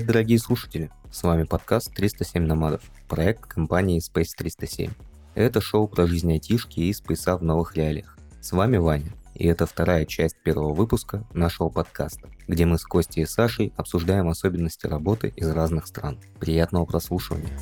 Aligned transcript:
Привет, 0.00 0.14
дорогие 0.14 0.38
слушатели! 0.38 0.90
С 1.12 1.22
вами 1.24 1.44
подкаст 1.44 1.94
307 1.94 2.42
номадов, 2.42 2.80
проект 3.06 3.44
компании 3.44 4.00
Space 4.00 4.30
307. 4.34 4.92
Это 5.34 5.60
шоу 5.60 5.88
про 5.88 6.06
жизнь 6.06 6.32
айтишки 6.32 6.80
и 6.80 6.92
спейса 6.94 7.36
в 7.36 7.42
новых 7.42 7.76
реалиях. 7.76 8.16
С 8.40 8.52
вами 8.52 8.78
Ваня, 8.78 9.12
и 9.34 9.46
это 9.46 9.66
вторая 9.66 10.06
часть 10.06 10.42
первого 10.42 10.72
выпуска 10.72 11.28
нашего 11.34 11.68
подкаста, 11.68 12.30
где 12.48 12.64
мы 12.64 12.78
с 12.78 12.84
Костей 12.84 13.24
и 13.24 13.26
Сашей 13.26 13.74
обсуждаем 13.76 14.30
особенности 14.30 14.86
работы 14.86 15.34
из 15.36 15.50
разных 15.50 15.86
стран. 15.86 16.18
Приятного 16.38 16.86
прослушивания! 16.86 17.52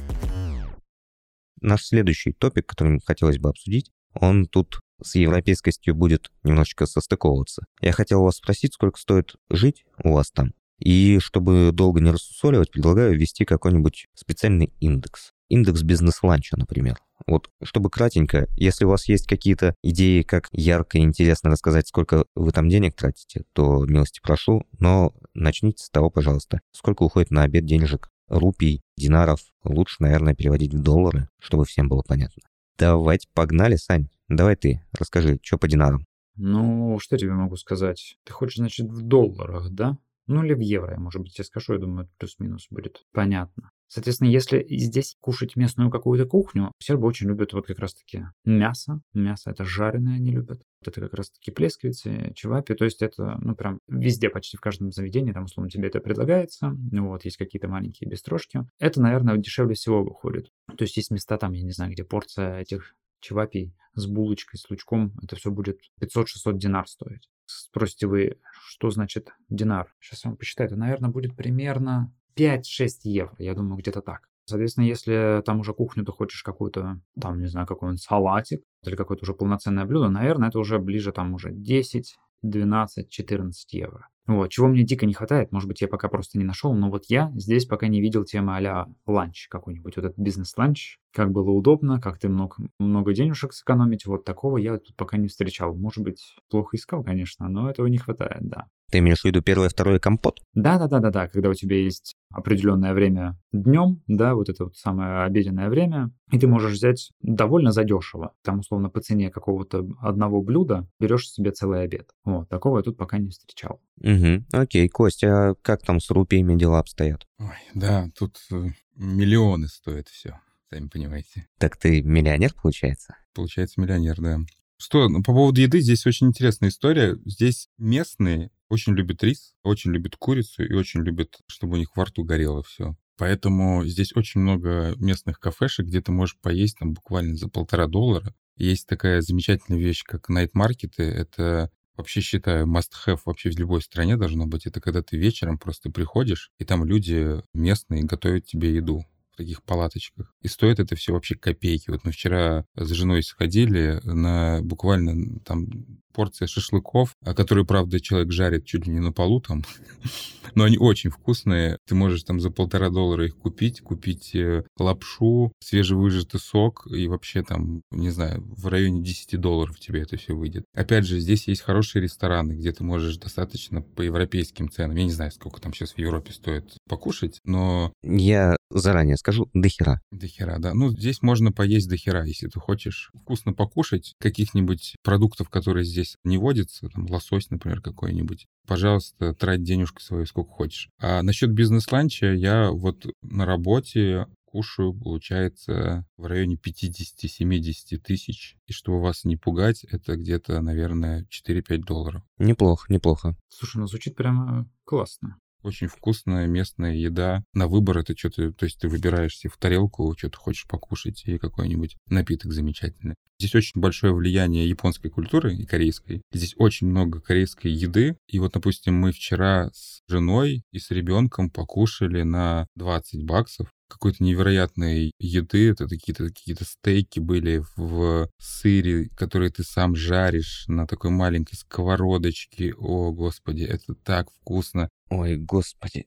Наш 1.61 1.87
следующий 1.87 2.31
топик, 2.31 2.67
который 2.67 3.01
хотелось 3.05 3.39
бы 3.39 3.49
обсудить, 3.49 3.91
он 4.15 4.47
тут 4.47 4.79
с 5.03 5.17
европейскостью 5.17 5.97
будет 5.97 6.31
немножечко 6.45 6.87
состыковываться. 6.87 7.65
Я 7.81 7.91
хотел 7.91 8.23
вас 8.23 8.37
спросить, 8.37 8.75
сколько 8.75 9.01
стоит 9.01 9.35
жить 9.51 9.85
у 10.05 10.13
вас 10.13 10.31
там? 10.31 10.53
И 10.79 11.19
чтобы 11.21 11.71
долго 11.73 12.01
не 12.01 12.11
рассусоливать, 12.11 12.71
предлагаю 12.71 13.17
ввести 13.17 13.45
какой-нибудь 13.45 14.07
специальный 14.15 14.73
индекс. 14.81 15.33
Индекс 15.49 15.83
бизнес-ланча, 15.83 16.57
например. 16.57 16.99
Вот, 17.27 17.51
чтобы 17.63 17.91
кратенько, 17.91 18.47
если 18.57 18.85
у 18.85 18.91
вас 18.91 19.09
есть 19.09 19.27
какие-то 19.27 19.75
идеи, 19.83 20.23
как 20.23 20.49
ярко 20.53 20.99
и 20.99 21.03
интересно 21.03 21.51
рассказать, 21.51 21.89
сколько 21.89 22.25
вы 22.35 22.53
там 22.53 22.69
денег 22.69 22.95
тратите, 22.95 23.45
то 23.55 23.85
милости 23.87 24.21
прошу, 24.23 24.67
но 24.79 25.15
начните 25.35 25.85
с 25.85 25.91
того, 25.91 26.11
пожалуйста, 26.11 26.61
сколько 26.73 27.03
уходит 27.03 27.31
на 27.31 27.43
обед 27.43 27.65
денежек, 27.65 28.09
рупий, 28.29 28.83
динаров, 28.97 29.41
лучше, 29.65 29.97
наверное, 30.01 30.35
переводить 30.35 30.75
в 30.75 30.83
доллары, 30.83 31.29
чтобы 31.41 31.65
всем 31.65 31.89
было 31.89 32.03
понятно. 32.07 32.43
Давайте, 32.79 33.29
погнали, 33.35 33.77
Сань. 33.77 34.09
Давай 34.29 34.55
ты, 34.55 34.83
расскажи, 34.93 35.39
что 35.43 35.59
по 35.59 35.67
динарам? 35.67 36.07
Ну, 36.37 36.99
что 37.01 37.19
тебе 37.19 37.33
могу 37.33 37.57
сказать? 37.57 38.17
Ты 38.25 38.33
хочешь, 38.33 38.59
значит, 38.59 38.87
в 38.87 39.03
долларах, 39.03 39.71
да? 39.71 39.99
Ну 40.29 40.45
или 40.45 40.55
в 40.55 40.61
евро, 40.61 40.93
я, 40.93 41.01
может 41.01 41.23
быть, 41.23 41.35
тебе 41.35 41.45
скажу, 41.45 41.73
я 41.73 41.79
думаю, 41.79 42.09
плюс-минус 42.19 42.67
будет 42.71 43.05
понятно. 43.13 43.71
Соответственно, 43.89 44.29
если 44.29 44.67
здесь 44.69 45.17
кушать 45.21 45.57
местную 45.57 45.91
какую-то 45.91 46.27
кухню, 46.27 46.73
сербы 46.79 47.07
очень 47.07 47.27
любят 47.27 47.55
вот 47.55 47.67
как 47.67 47.79
раз-таки 47.79 48.27
мясо. 48.45 49.01
Мясо 49.15 49.51
это 49.51 49.65
жареное 49.65 50.17
они 50.17 50.31
любят. 50.31 50.61
Вот 50.85 50.89
это 50.89 51.01
как 51.01 51.15
раз-таки 51.15 51.51
плескавицы, 51.51 52.33
чевапи. 52.35 52.75
То 52.75 52.85
есть 52.85 53.01
это, 53.01 53.39
ну, 53.41 53.57
прям 53.57 53.81
везде, 53.89 54.29
почти 54.29 54.59
в 54.59 54.61
каждом 54.61 54.93
заведении, 54.93 55.33
там, 55.33 55.45
условно, 55.45 55.71
тебе 55.71 55.89
это 55.89 56.01
предлагается. 56.01 56.77
Ну, 56.93 57.09
вот, 57.09 57.25
есть 57.25 57.39
какие-то 57.39 57.69
маленькие 57.69 58.11
бестрошки. 58.11 58.61
Это, 58.79 59.01
наверное, 59.01 59.39
дешевле 59.39 59.75
всего 59.75 60.05
выходит. 60.05 60.51
То 60.77 60.83
есть 60.83 60.99
есть 60.99 61.11
места 61.11 61.39
там, 61.39 61.53
я 61.53 61.63
не 61.63 61.73
знаю, 61.73 61.93
где 61.93 62.05
порция 62.05 62.61
этих 62.61 62.95
чевапий 63.21 63.75
с 63.95 64.07
булочкой, 64.07 64.59
с 64.59 64.69
лучком, 64.69 65.13
это 65.23 65.37
все 65.37 65.51
будет 65.51 65.81
500-600 66.01 66.59
динар 66.59 66.87
стоить. 66.87 67.29
Спросите 67.51 68.07
вы, 68.07 68.39
что 68.69 68.91
значит 68.91 69.31
динар? 69.49 69.95
Сейчас 70.01 70.25
я 70.25 70.31
вам 70.31 70.37
посчитаю. 70.37 70.69
Это, 70.69 70.77
наверное, 70.77 71.09
будет 71.09 71.35
примерно 71.35 72.15
5-6 72.37 72.61
евро. 73.05 73.35
Я 73.39 73.55
думаю, 73.55 73.79
где-то 73.79 74.03
так. 74.03 74.29
Соответственно, 74.45 74.85
если 74.85 75.43
там 75.45 75.61
уже 75.61 75.73
кухню 75.73 76.05
ты 76.05 76.13
хочешь 76.13 76.43
какую-то, 76.43 77.01
там, 77.21 77.41
не 77.41 77.47
знаю, 77.47 77.67
какой-нибудь 77.67 78.03
салатик 78.03 78.63
или 78.85 78.97
какое-то 78.97 79.25
уже 79.25 79.33
полноценное 79.33 79.87
блюдо, 79.87 80.09
наверное, 80.09 80.51
это 80.51 80.59
уже 80.59 80.79
ближе 80.79 81.13
там 81.13 81.33
уже 81.35 81.51
10, 81.53 82.17
12, 82.43 83.09
14 83.09 83.73
евро. 83.73 84.09
Вот, 84.29 84.51
чего 84.51 84.69
мне 84.69 84.85
дико 84.85 85.07
не 85.07 85.15
хватает, 85.15 85.53
может 85.53 85.69
быть, 85.69 85.81
я 85.81 85.89
пока 85.89 86.09
просто 86.09 86.39
не 86.39 86.45
нашел, 86.45 86.75
но 86.75 86.91
вот 86.91 87.07
я 87.09 87.33
здесь 87.35 87.65
пока 87.65 87.89
не 87.89 88.03
видел 88.03 88.25
темы 88.25 88.55
а-ля 88.57 88.87
ланч 89.07 89.49
какой-нибудь, 89.49 89.97
вот 89.97 90.05
этот 90.05 90.19
бизнес-ланч, 90.19 90.99
как 91.15 91.33
было 91.33 91.51
удобно, 91.51 91.99
как 91.99 92.19
ты 92.19 92.29
мог 92.29 92.59
много 92.79 93.15
денежек 93.15 93.55
сэкономить, 93.55 94.05
вот 94.05 94.25
такого 94.27 94.59
я 94.59 94.77
тут 94.79 94.95
пока 94.97 95.17
не 95.17 95.29
встречал. 95.29 95.75
Может 95.75 96.05
быть, 96.05 96.37
плохо 96.51 96.77
искал, 96.77 97.03
конечно, 97.03 97.49
но 97.49 97.71
этого 97.71 97.87
не 97.87 97.97
хватает, 97.97 98.43
да. 98.43 98.69
Ты 98.91 98.99
имеешь 98.99 99.21
в 99.21 99.25
виду 99.25 99.43
первый 99.43 99.67
и 99.67 99.71
второй 99.71 100.01
компот? 100.01 100.41
Да, 100.55 100.79
да, 100.79 100.89
да, 100.89 101.01
да, 101.01 101.11
да. 101.11 101.29
Когда 101.29 101.51
у 101.51 101.55
тебя 101.55 101.77
есть 101.77 102.17
определенное 102.31 102.95
время 102.95 103.39
днем, 103.53 104.03
да, 104.07 104.35
вот 104.35 104.49
это 104.49 104.65
вот 104.65 104.77
самое 104.77 105.25
обеденное 105.25 105.69
время, 105.69 106.11
и 106.33 106.39
ты 106.39 106.47
можешь 106.47 106.73
взять 106.73 107.11
довольно 107.21 107.73
задешево. 107.73 108.33
Там, 108.43 108.61
условно, 108.61 108.89
по 108.89 109.01
цене 109.01 109.31
какого-то 109.31 109.87
одного 110.01 110.43
блюда 110.43 110.89
берешь 110.99 111.29
себе 111.29 111.53
целый 111.53 111.83
обед. 111.83 112.11
Вот, 112.25 112.49
такого 112.49 112.79
я 112.79 112.83
тут 112.83 112.97
пока 112.97 113.19
не 113.19 113.29
встречал. 113.29 113.81
Угу, 114.01 114.47
окей. 114.53 114.89
Костя, 114.89 115.51
а 115.51 115.55
как 115.61 115.83
там 115.83 116.01
с 116.01 116.11
рупиями 116.11 116.59
дела 116.59 116.79
обстоят? 116.79 117.27
Ой, 117.39 117.57
да, 117.75 118.09
тут 118.19 118.39
э, 118.51 118.69
миллионы 118.95 119.69
стоит 119.69 120.09
все, 120.09 120.41
сами 120.71 120.89
понимаете. 120.89 121.47
Так 121.59 121.77
ты 121.77 122.03
миллионер, 122.03 122.55
получается? 122.55 123.17
Получается 123.35 123.81
миллионер, 123.81 124.17
да. 124.19 124.39
Что, 124.79 125.09
ну, 125.09 125.23
по 125.23 125.33
поводу 125.33 125.61
еды, 125.61 125.81
здесь 125.81 126.07
очень 126.07 126.29
интересная 126.29 126.71
история. 126.71 127.19
Здесь 127.25 127.69
местные 127.79 128.51
очень 128.69 128.95
любят 128.95 129.23
рис, 129.23 129.55
очень 129.63 129.93
любят 129.93 130.17
курицу 130.17 130.65
и 130.65 130.75
очень 130.75 131.03
любят, 131.03 131.39
чтобы 131.47 131.75
у 131.75 131.77
них 131.79 131.97
во 131.97 132.05
рту 132.05 132.25
горело 132.25 132.63
все. 132.63 132.97
Поэтому 133.17 133.85
здесь 133.85 134.15
очень 134.15 134.41
много 134.41 134.95
местных 134.97 135.41
кафешек, 135.41 135.87
где 135.87 136.01
ты 136.01 136.13
можешь 136.13 136.39
поесть 136.41 136.79
там 136.79 136.93
буквально 136.93 137.35
за 137.37 137.49
полтора 137.49 137.87
доллара. 137.89 138.35
Есть 138.57 138.87
такая 138.87 139.21
замечательная 139.23 139.81
вещь, 139.81 140.03
как 140.05 140.29
найт-маркеты. 140.29 141.03
Это 141.03 141.71
вообще 141.97 142.21
считаю 142.21 142.67
must-have 142.67 143.21
вообще 143.25 143.51
в 143.51 143.59
любой 143.59 143.83
стране 143.83 144.17
должно 144.17 144.47
быть. 144.47 144.67
Это 144.67 144.81
когда 144.81 145.03
ты 145.03 145.17
вечером 145.17 145.59
просто 145.59 145.91
приходишь, 145.91 146.53
и 146.59 146.65
там 146.65 146.85
люди 146.85 147.43
местные 147.55 148.05
готовят 148.05 148.47
тебе 148.47 148.75
еду 148.75 149.05
таких 149.39 149.63
палаточках. 149.63 150.35
И 150.43 150.49
стоит 150.49 150.81
это 150.81 150.97
все 150.97 151.13
вообще 151.13 151.37
копейки. 151.37 151.91
Вот 151.91 152.05
мы 152.05 152.11
вчера 152.11 152.67
с 152.75 152.91
женой 152.91 153.23
сходили 153.23 154.01
на 154.05 154.61
буквально 154.63 155.39
там 155.41 155.69
порция 156.13 156.49
шашлыков, 156.49 157.15
а 157.25 157.35
которые, 157.35 157.65
правда, 157.65 158.01
человек 158.01 158.33
жарит 158.33 158.65
чуть 158.65 158.87
ли 158.87 158.93
не 158.93 159.01
на 159.01 159.13
полу 159.13 159.41
там, 159.41 159.65
но 160.55 160.65
они 160.65 160.79
очень 160.79 161.11
вкусные. 161.11 161.79
Ты 161.87 161.95
можешь 161.95 162.23
там 162.23 162.41
за 162.41 162.51
полтора 162.51 162.91
доллара 162.91 163.27
их 163.27 163.37
купить, 163.37 163.81
купить 163.81 164.35
э, 164.35 164.65
лапшу, 164.79 165.53
свежевыжатый 165.61 166.41
сок 166.41 166.87
и 166.91 167.09
вообще 167.09 167.43
там, 167.43 167.83
не 167.91 168.11
знаю, 168.11 168.43
в 168.57 168.67
районе 168.69 169.03
10 169.03 169.41
долларов 169.41 169.79
тебе 169.79 170.03
это 170.03 170.17
все 170.17 170.35
выйдет. 170.35 170.65
Опять 170.75 171.07
же, 171.07 171.21
здесь 171.21 171.49
есть 171.49 171.63
хорошие 171.63 172.03
рестораны, 172.03 172.53
где 172.53 172.73
ты 172.73 172.85
можешь 172.85 173.17
достаточно 173.17 173.83
по 173.83 174.03
европейским 174.03 174.71
ценам, 174.71 174.97
я 174.97 175.05
не 175.05 175.13
знаю, 175.13 175.33
сколько 175.33 175.61
там 175.61 175.73
сейчас 175.73 175.93
в 175.93 175.99
Европе 175.99 176.33
стоит 176.33 176.77
покушать, 176.89 177.39
но... 177.45 177.93
Я 178.03 178.57
заранее 178.71 179.17
скажу, 179.17 179.49
дохера. 179.55 180.01
Дохера, 180.11 180.59
да. 180.59 180.75
Ну, 180.75 180.91
здесь 180.91 181.23
можно 181.23 181.53
поесть 181.53 181.89
дохера, 181.89 182.25
если 182.25 182.49
ты 182.49 182.61
хочешь 182.61 183.11
вкусно 183.15 183.53
покушать 183.53 184.15
каких-нибудь 184.21 184.97
продуктов, 185.03 185.49
которые 185.49 185.85
здесь 185.85 185.98
здесь 185.99 186.17
не 186.25 186.39
водится, 186.39 186.89
там 186.89 187.07
лосось, 187.11 187.51
например, 187.51 187.81
какой-нибудь, 187.81 188.47
пожалуйста, 188.67 189.35
трать 189.35 189.63
денежку 189.63 190.01
свою 190.01 190.27
сколько 190.27 190.51
хочешь. 190.51 190.91
А 190.99 191.23
насчет 191.23 191.51
бизнес-ланча 191.51 192.33
я 192.33 192.71
вот 192.71 193.07
на 193.23 193.47
работе 193.47 194.27
кушаю, 194.45 194.95
получается, 194.95 196.07
в 196.17 196.25
районе 196.25 196.57
50-70 196.57 197.99
тысяч. 197.99 198.57
И 198.67 198.73
чтобы 198.73 199.03
вас 199.03 199.25
не 199.25 199.37
пугать, 199.37 199.85
это 199.85 200.17
где-то, 200.17 200.63
наверное, 200.63 201.27
4-5 201.47 201.79
долларов. 201.79 202.23
Неплохо, 202.39 202.91
неплохо. 202.93 203.37
Слушай, 203.49 203.79
ну 203.79 203.87
звучит 203.87 204.15
прямо 204.15 204.71
классно. 204.85 205.37
Очень 205.63 205.89
вкусная 205.89 206.47
местная 206.47 206.95
еда. 206.95 207.43
На 207.53 207.67
выбор 207.67 207.99
это 207.99 208.17
что-то, 208.17 208.53
то 208.53 208.65
есть 208.65 208.81
ты 208.81 208.89
выбираешь 208.89 209.37
себе 209.37 209.51
в 209.51 209.57
тарелку, 209.57 210.15
что 210.17 210.31
ты 210.31 210.37
хочешь 210.37 210.67
покушать, 210.67 211.23
и 211.27 211.39
какой-нибудь 211.39 211.97
напиток 212.09 212.53
замечательный. 212.53 213.17
Здесь 213.41 213.55
очень 213.55 213.81
большое 213.81 214.13
влияние 214.15 214.69
японской 214.69 215.11
культуры 215.11 215.55
и 215.55 215.65
корейской. 215.65 216.23
Здесь 216.33 216.55
очень 216.59 216.89
много 216.89 217.21
корейской 217.21 217.71
еды. 217.71 218.17
И 218.27 218.39
вот, 218.41 218.53
допустим, 218.53 218.95
мы 218.95 219.13
вчера 219.13 219.71
с 219.73 220.01
женой 220.09 220.65
и 220.73 220.79
с 220.79 220.91
ребенком 220.91 221.51
покушали 221.51 222.23
на 222.23 222.67
20 222.75 223.25
баксов 223.25 223.69
какой-то 223.89 224.23
невероятной 224.23 225.13
еды. 225.19 225.71
Это 225.71 225.89
какие-то 225.89 226.27
какие-то 226.27 226.65
стейки 226.65 227.19
были 227.21 227.63
в 227.77 228.29
сыре, 228.39 229.09
которые 229.17 229.51
ты 229.51 229.65
сам 229.65 229.97
жаришь 229.97 230.65
на 230.69 230.87
такой 230.87 231.11
маленькой 231.11 231.57
сковородочке. 231.57 232.75
О, 232.75 233.13
господи, 233.13 233.65
это 233.65 233.95
так 233.95 234.31
вкусно. 234.31 234.89
Ой, 235.11 235.37
господи, 235.37 236.07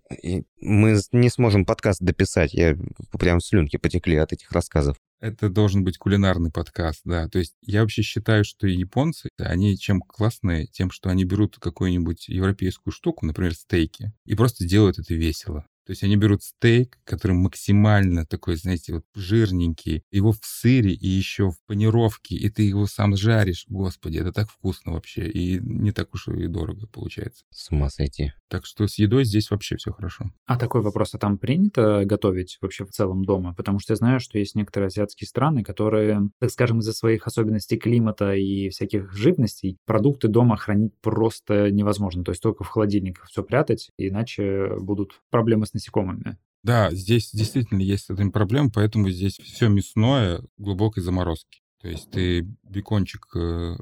мы 0.62 1.00
не 1.12 1.30
сможем 1.30 1.66
подкаст 1.66 2.02
дописать. 2.02 2.54
Я 2.54 2.78
прям 3.20 3.42
слюнки 3.42 3.78
потекли 3.78 4.18
от 4.18 4.32
этих 4.32 4.52
рассказов. 4.52 4.98
Это 5.20 5.50
должен 5.50 5.84
быть 5.84 5.98
кулинарный 6.00 6.52
подкаст, 6.52 7.02
да. 7.06 7.28
То 7.30 7.38
есть 7.38 7.54
я 7.62 7.82
вообще 7.82 8.02
считаю, 8.02 8.44
что 8.44 8.68
японцы, 8.68 9.30
они 9.38 9.78
чем 9.78 10.02
классные, 10.02 10.66
тем, 10.66 10.90
что 10.90 11.10
они 11.10 11.26
берут 11.26 11.58
какую-нибудь 11.60 12.28
европейскую 12.28 12.92
штуку, 12.92 13.26
например, 13.28 13.54
стейки, 13.54 14.14
и 14.26 14.36
просто 14.36 14.66
делают 14.66 14.98
это 14.98 15.14
весело. 15.14 15.66
То 15.86 15.92
есть 15.92 16.04
они 16.04 16.16
берут 16.16 16.44
стейк, 16.44 17.00
который 17.04 17.34
максимально 17.34 18.26
такой, 18.26 18.56
знаете, 18.56 18.94
вот 18.94 19.06
жирненький, 19.16 20.04
его 20.12 20.32
в 20.32 20.40
сыре 20.44 20.94
и 20.94 21.08
еще 21.08 21.52
в 21.52 21.58
панировке, 21.66 22.36
и 22.36 22.50
ты 22.50 22.64
его 22.64 22.88
сам 22.88 23.16
жаришь. 23.16 23.66
Господи, 23.68 24.18
это 24.18 24.32
так 24.32 24.50
вкусно 24.50 24.94
вообще, 24.94 25.28
и 25.30 25.60
не 25.60 25.92
так 25.92 26.14
уж 26.14 26.28
и 26.28 26.48
дорого 26.48 26.88
получается. 26.88 27.46
С 27.52 27.72
ума 27.72 27.90
сойти. 27.90 28.32
Так 28.52 28.66
что 28.66 28.86
с 28.86 28.96
едой 29.00 29.24
здесь 29.24 29.50
вообще 29.50 29.78
все 29.78 29.94
хорошо. 29.94 30.26
А 30.46 30.58
такой 30.58 30.82
вопрос, 30.82 31.16
а 31.16 31.18
там 31.18 31.38
принято 31.38 32.04
готовить 32.04 32.58
вообще 32.60 32.84
в 32.84 32.90
целом 32.90 33.24
дома? 33.24 33.56
Потому 33.56 33.80
что 33.80 33.94
я 33.94 33.96
знаю, 33.96 34.20
что 34.20 34.38
есть 34.38 34.56
некоторые 34.56 34.88
азиатские 34.88 35.26
страны, 35.30 35.64
которые, 35.64 36.30
так 36.38 36.52
скажем, 36.52 36.80
из-за 36.80 36.92
своих 36.92 37.28
особенностей 37.28 37.78
климата 37.78 38.34
и 38.34 38.68
всяких 38.68 39.14
живностей 39.14 39.78
продукты 39.86 40.28
дома 40.28 40.58
хранить 40.58 40.92
просто 41.00 41.72
невозможно. 41.72 42.26
То 42.26 42.32
есть 42.32 42.44
только 42.44 42.66
в 42.66 42.68
холодильниках 42.68 43.30
все 43.30 43.42
прятать, 43.42 43.90
иначе 43.98 44.76
будут 44.82 45.22
проблемы 45.30 45.66
с 45.66 45.74
насекомыми. 45.74 46.38
Да, 46.62 46.92
здесь 46.92 47.32
действительно 47.32 47.80
есть 47.80 48.08
с 48.08 48.10
этим 48.10 48.34
проблема, 48.34 48.70
поэтому 48.70 49.10
здесь 49.10 49.38
все 49.38 49.70
мясное 49.70 50.42
глубокой 50.58 51.02
заморозки. 51.04 51.62
То 51.82 51.90
есть 51.90 52.12
ты 52.12 52.48
бекончик, 52.64 53.26
э, 53.36 53.76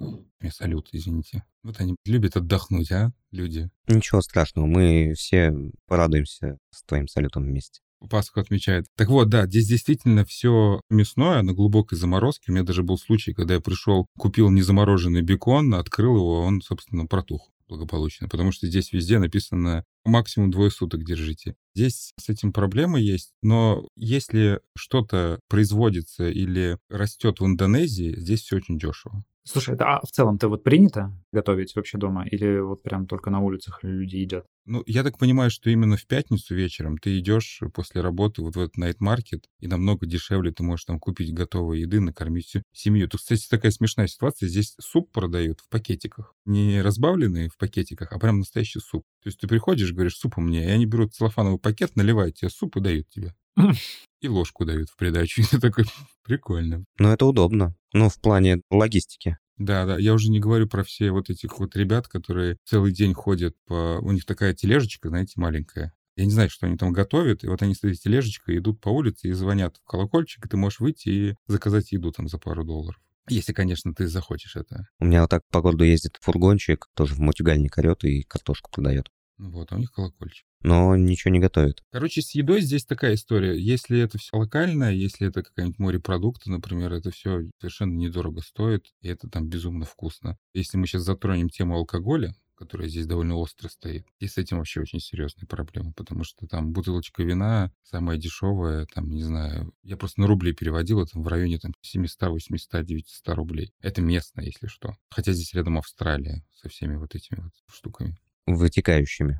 салют, 0.51 0.89
извините. 0.93 1.43
Вот 1.63 1.79
они 1.79 1.97
любят 2.05 2.37
отдохнуть, 2.37 2.91
а, 2.91 3.11
люди? 3.31 3.69
Ничего 3.87 4.21
страшного, 4.21 4.65
мы 4.65 5.13
все 5.17 5.53
порадуемся 5.85 6.57
с 6.71 6.83
твоим 6.83 7.07
салютом 7.09 7.43
вместе. 7.43 7.81
Пасху 8.09 8.39
отмечает. 8.39 8.85
Так 8.95 9.09
вот, 9.09 9.27
да, 9.27 9.45
здесь 9.45 9.67
действительно 9.67 10.23
все 10.23 10.79
мясное 10.89 11.41
на 11.41 11.53
глубокой 11.53 11.97
заморозке. 11.97 12.45
У 12.47 12.53
меня 12.53 12.63
даже 12.63 12.81
был 12.81 12.97
случай, 12.97 13.33
когда 13.33 13.55
я 13.55 13.59
пришел, 13.59 14.07
купил 14.17 14.49
незамороженный 14.49 15.21
бекон, 15.21 15.73
открыл 15.73 16.15
его, 16.15 16.41
он, 16.41 16.61
собственно, 16.61 17.05
протух 17.05 17.49
благополучно, 17.67 18.27
потому 18.27 18.51
что 18.51 18.67
здесь 18.67 18.91
везде 18.91 19.19
написано 19.19 19.83
максимум 20.05 20.51
двое 20.51 20.71
суток 20.71 21.03
держите. 21.03 21.55
Здесь 21.75 22.13
с 22.19 22.29
этим 22.29 22.51
проблемы 22.51 22.99
есть, 22.99 23.31
но 23.41 23.87
если 23.95 24.59
что-то 24.75 25.39
производится 25.47 26.29
или 26.29 26.77
растет 26.89 27.39
в 27.39 27.45
Индонезии, 27.45 28.19
здесь 28.19 28.41
все 28.41 28.57
очень 28.57 28.77
дешево. 28.77 29.23
Слушай, 29.51 29.75
а 29.79 29.99
в 30.05 30.11
целом-то 30.11 30.47
вот 30.47 30.63
принято 30.63 31.11
готовить 31.31 31.75
вообще 31.75 31.97
дома? 31.97 32.27
Или 32.27 32.59
вот 32.59 32.83
прям 32.83 33.07
только 33.07 33.31
на 33.31 33.39
улицах 33.39 33.79
люди 33.81 34.17
едят? 34.17 34.45
Ну, 34.65 34.83
я 34.85 35.03
так 35.03 35.17
понимаю, 35.17 35.49
что 35.49 35.71
именно 35.71 35.97
в 35.97 36.05
пятницу 36.05 36.53
вечером 36.53 36.99
ты 36.99 37.17
идешь 37.17 37.61
после 37.73 38.01
работы 38.01 38.43
вот 38.43 38.55
в 38.55 38.59
этот 38.59 38.77
market, 38.77 39.45
и 39.59 39.67
намного 39.67 40.05
дешевле 40.05 40.51
ты 40.51 40.61
можешь 40.61 40.85
там 40.85 40.99
купить 40.99 41.33
готовой 41.33 41.79
еды, 41.79 41.99
накормить 41.99 42.57
семью. 42.71 43.09
Тут, 43.09 43.21
кстати, 43.21 43.47
такая 43.49 43.71
смешная 43.71 44.05
ситуация. 44.05 44.47
Здесь 44.47 44.75
суп 44.79 45.11
продают 45.11 45.61
в 45.61 45.69
пакетиках. 45.69 46.35
Не 46.45 46.83
разбавленный 46.83 47.49
в 47.49 47.57
пакетиках, 47.57 48.11
а 48.11 48.19
прям 48.19 48.39
настоящий 48.39 48.79
суп. 48.79 49.03
То 49.21 49.27
есть 49.27 49.39
ты 49.39 49.47
приходишь, 49.47 49.91
говоришь, 49.91 50.15
суп 50.15 50.37
у 50.37 50.41
меня, 50.41 50.63
и 50.63 50.69
они 50.69 50.85
берут 50.85 51.13
целлофановый 51.13 51.59
пакет, 51.59 51.95
наливают 51.95 52.35
тебе 52.35 52.49
суп 52.49 52.77
и 52.77 52.81
дают 52.81 53.09
тебе. 53.09 53.35
И 54.21 54.27
ложку 54.27 54.65
дают 54.65 54.89
в 54.89 54.97
придачу. 54.97 55.41
И 55.41 55.45
ты 55.45 55.59
такой, 55.59 55.85
прикольно. 56.23 56.83
Но 56.97 57.13
это 57.13 57.25
удобно. 57.25 57.75
Ну, 57.93 58.09
в 58.09 58.19
плане 58.19 58.61
логистики. 58.69 59.37
Да, 59.57 59.85
да, 59.85 59.97
я 59.97 60.13
уже 60.13 60.29
не 60.29 60.39
говорю 60.39 60.67
про 60.67 60.83
все 60.83 61.11
вот 61.11 61.29
этих 61.29 61.59
вот 61.59 61.75
ребят, 61.75 62.07
которые 62.07 62.57
целый 62.65 62.93
день 62.93 63.13
ходят 63.13 63.55
по... 63.65 63.99
У 64.01 64.11
них 64.11 64.25
такая 64.25 64.53
тележечка, 64.53 65.09
знаете, 65.09 65.33
маленькая. 65.35 65.93
Я 66.15 66.25
не 66.25 66.31
знаю, 66.31 66.49
что 66.49 66.65
они 66.65 66.77
там 66.77 66.91
готовят, 66.91 67.43
и 67.43 67.47
вот 67.47 67.61
они 67.61 67.75
с 67.75 67.79
этой 67.79 67.95
тележечкой 67.95 68.57
идут 68.57 68.81
по 68.81 68.89
улице 68.89 69.29
и 69.29 69.33
звонят 69.33 69.77
в 69.77 69.85
колокольчик, 69.85 70.45
и 70.45 70.49
ты 70.49 70.57
можешь 70.57 70.79
выйти 70.79 71.09
и 71.09 71.35
заказать 71.47 71.91
еду 71.91 72.11
там 72.11 72.27
за 72.27 72.37
пару 72.37 72.63
долларов. 72.63 73.01
Если, 73.27 73.53
конечно, 73.53 73.93
ты 73.93 74.07
захочешь 74.07 74.55
это. 74.55 74.87
У 74.99 75.05
меня 75.05 75.21
вот 75.21 75.29
так 75.29 75.43
по 75.51 75.61
городу 75.61 75.83
ездит 75.83 76.17
фургончик, 76.21 76.87
тоже 76.95 77.15
в 77.15 77.19
мутюгальник 77.19 77.77
орет 77.77 78.03
и 78.03 78.23
картошку 78.23 78.71
продает. 78.71 79.09
Вот, 79.37 79.71
а 79.71 79.75
у 79.75 79.79
них 79.79 79.91
колокольчик. 79.91 80.45
Но 80.61 80.97
ничего 80.97 81.31
не 81.31 81.39
готовит. 81.39 81.81
Короче, 81.91 82.21
с 82.21 82.31
едой 82.31 82.59
здесь 82.59 82.85
такая 82.85 83.13
история. 83.13 83.57
Если 83.57 83.97
это 83.99 84.17
все 84.17 84.35
локальное, 84.35 84.91
если 84.91 85.29
это 85.29 85.41
какая-нибудь 85.41 85.79
морепродукты, 85.79 86.51
например, 86.51 86.91
это 86.91 87.11
все 87.11 87.43
совершенно 87.59 87.95
недорого 87.95 88.41
стоит, 88.41 88.87
и 89.01 89.07
это 89.07 89.29
там 89.29 89.47
безумно 89.47 89.85
вкусно. 89.85 90.37
Если 90.53 90.77
мы 90.77 90.87
сейчас 90.87 91.03
затронем 91.03 91.49
тему 91.49 91.75
алкоголя, 91.75 92.35
которая 92.59 92.89
здесь 92.89 93.07
довольно 93.07 93.35
остро 93.35 93.69
стоит. 93.69 94.05
И 94.19 94.27
с 94.27 94.37
этим 94.37 94.57
вообще 94.57 94.81
очень 94.81 94.99
серьезная 94.99 95.47
проблема, 95.47 95.93
потому 95.93 96.23
что 96.23 96.45
там 96.45 96.71
бутылочка 96.73 97.23
вина 97.23 97.71
самая 97.83 98.17
дешевая, 98.17 98.85
там, 98.93 99.09
не 99.09 99.23
знаю, 99.23 99.73
я 99.83 99.97
просто 99.97 100.21
на 100.21 100.27
рубли 100.27 100.53
переводил, 100.53 101.01
это 101.01 101.17
в 101.17 101.27
районе 101.27 101.57
там 101.57 101.73
700, 101.81 102.29
800, 102.29 102.85
900 102.85 103.35
рублей. 103.35 103.73
Это 103.81 104.01
местно, 104.01 104.41
если 104.41 104.67
что. 104.67 104.95
Хотя 105.09 105.31
здесь 105.31 105.53
рядом 105.53 105.77
Австралия 105.77 106.43
со 106.53 106.69
всеми 106.69 106.95
вот 106.95 107.15
этими 107.15 107.39
вот 107.39 107.53
штуками 107.67 108.17
вытекающими. 108.55 109.39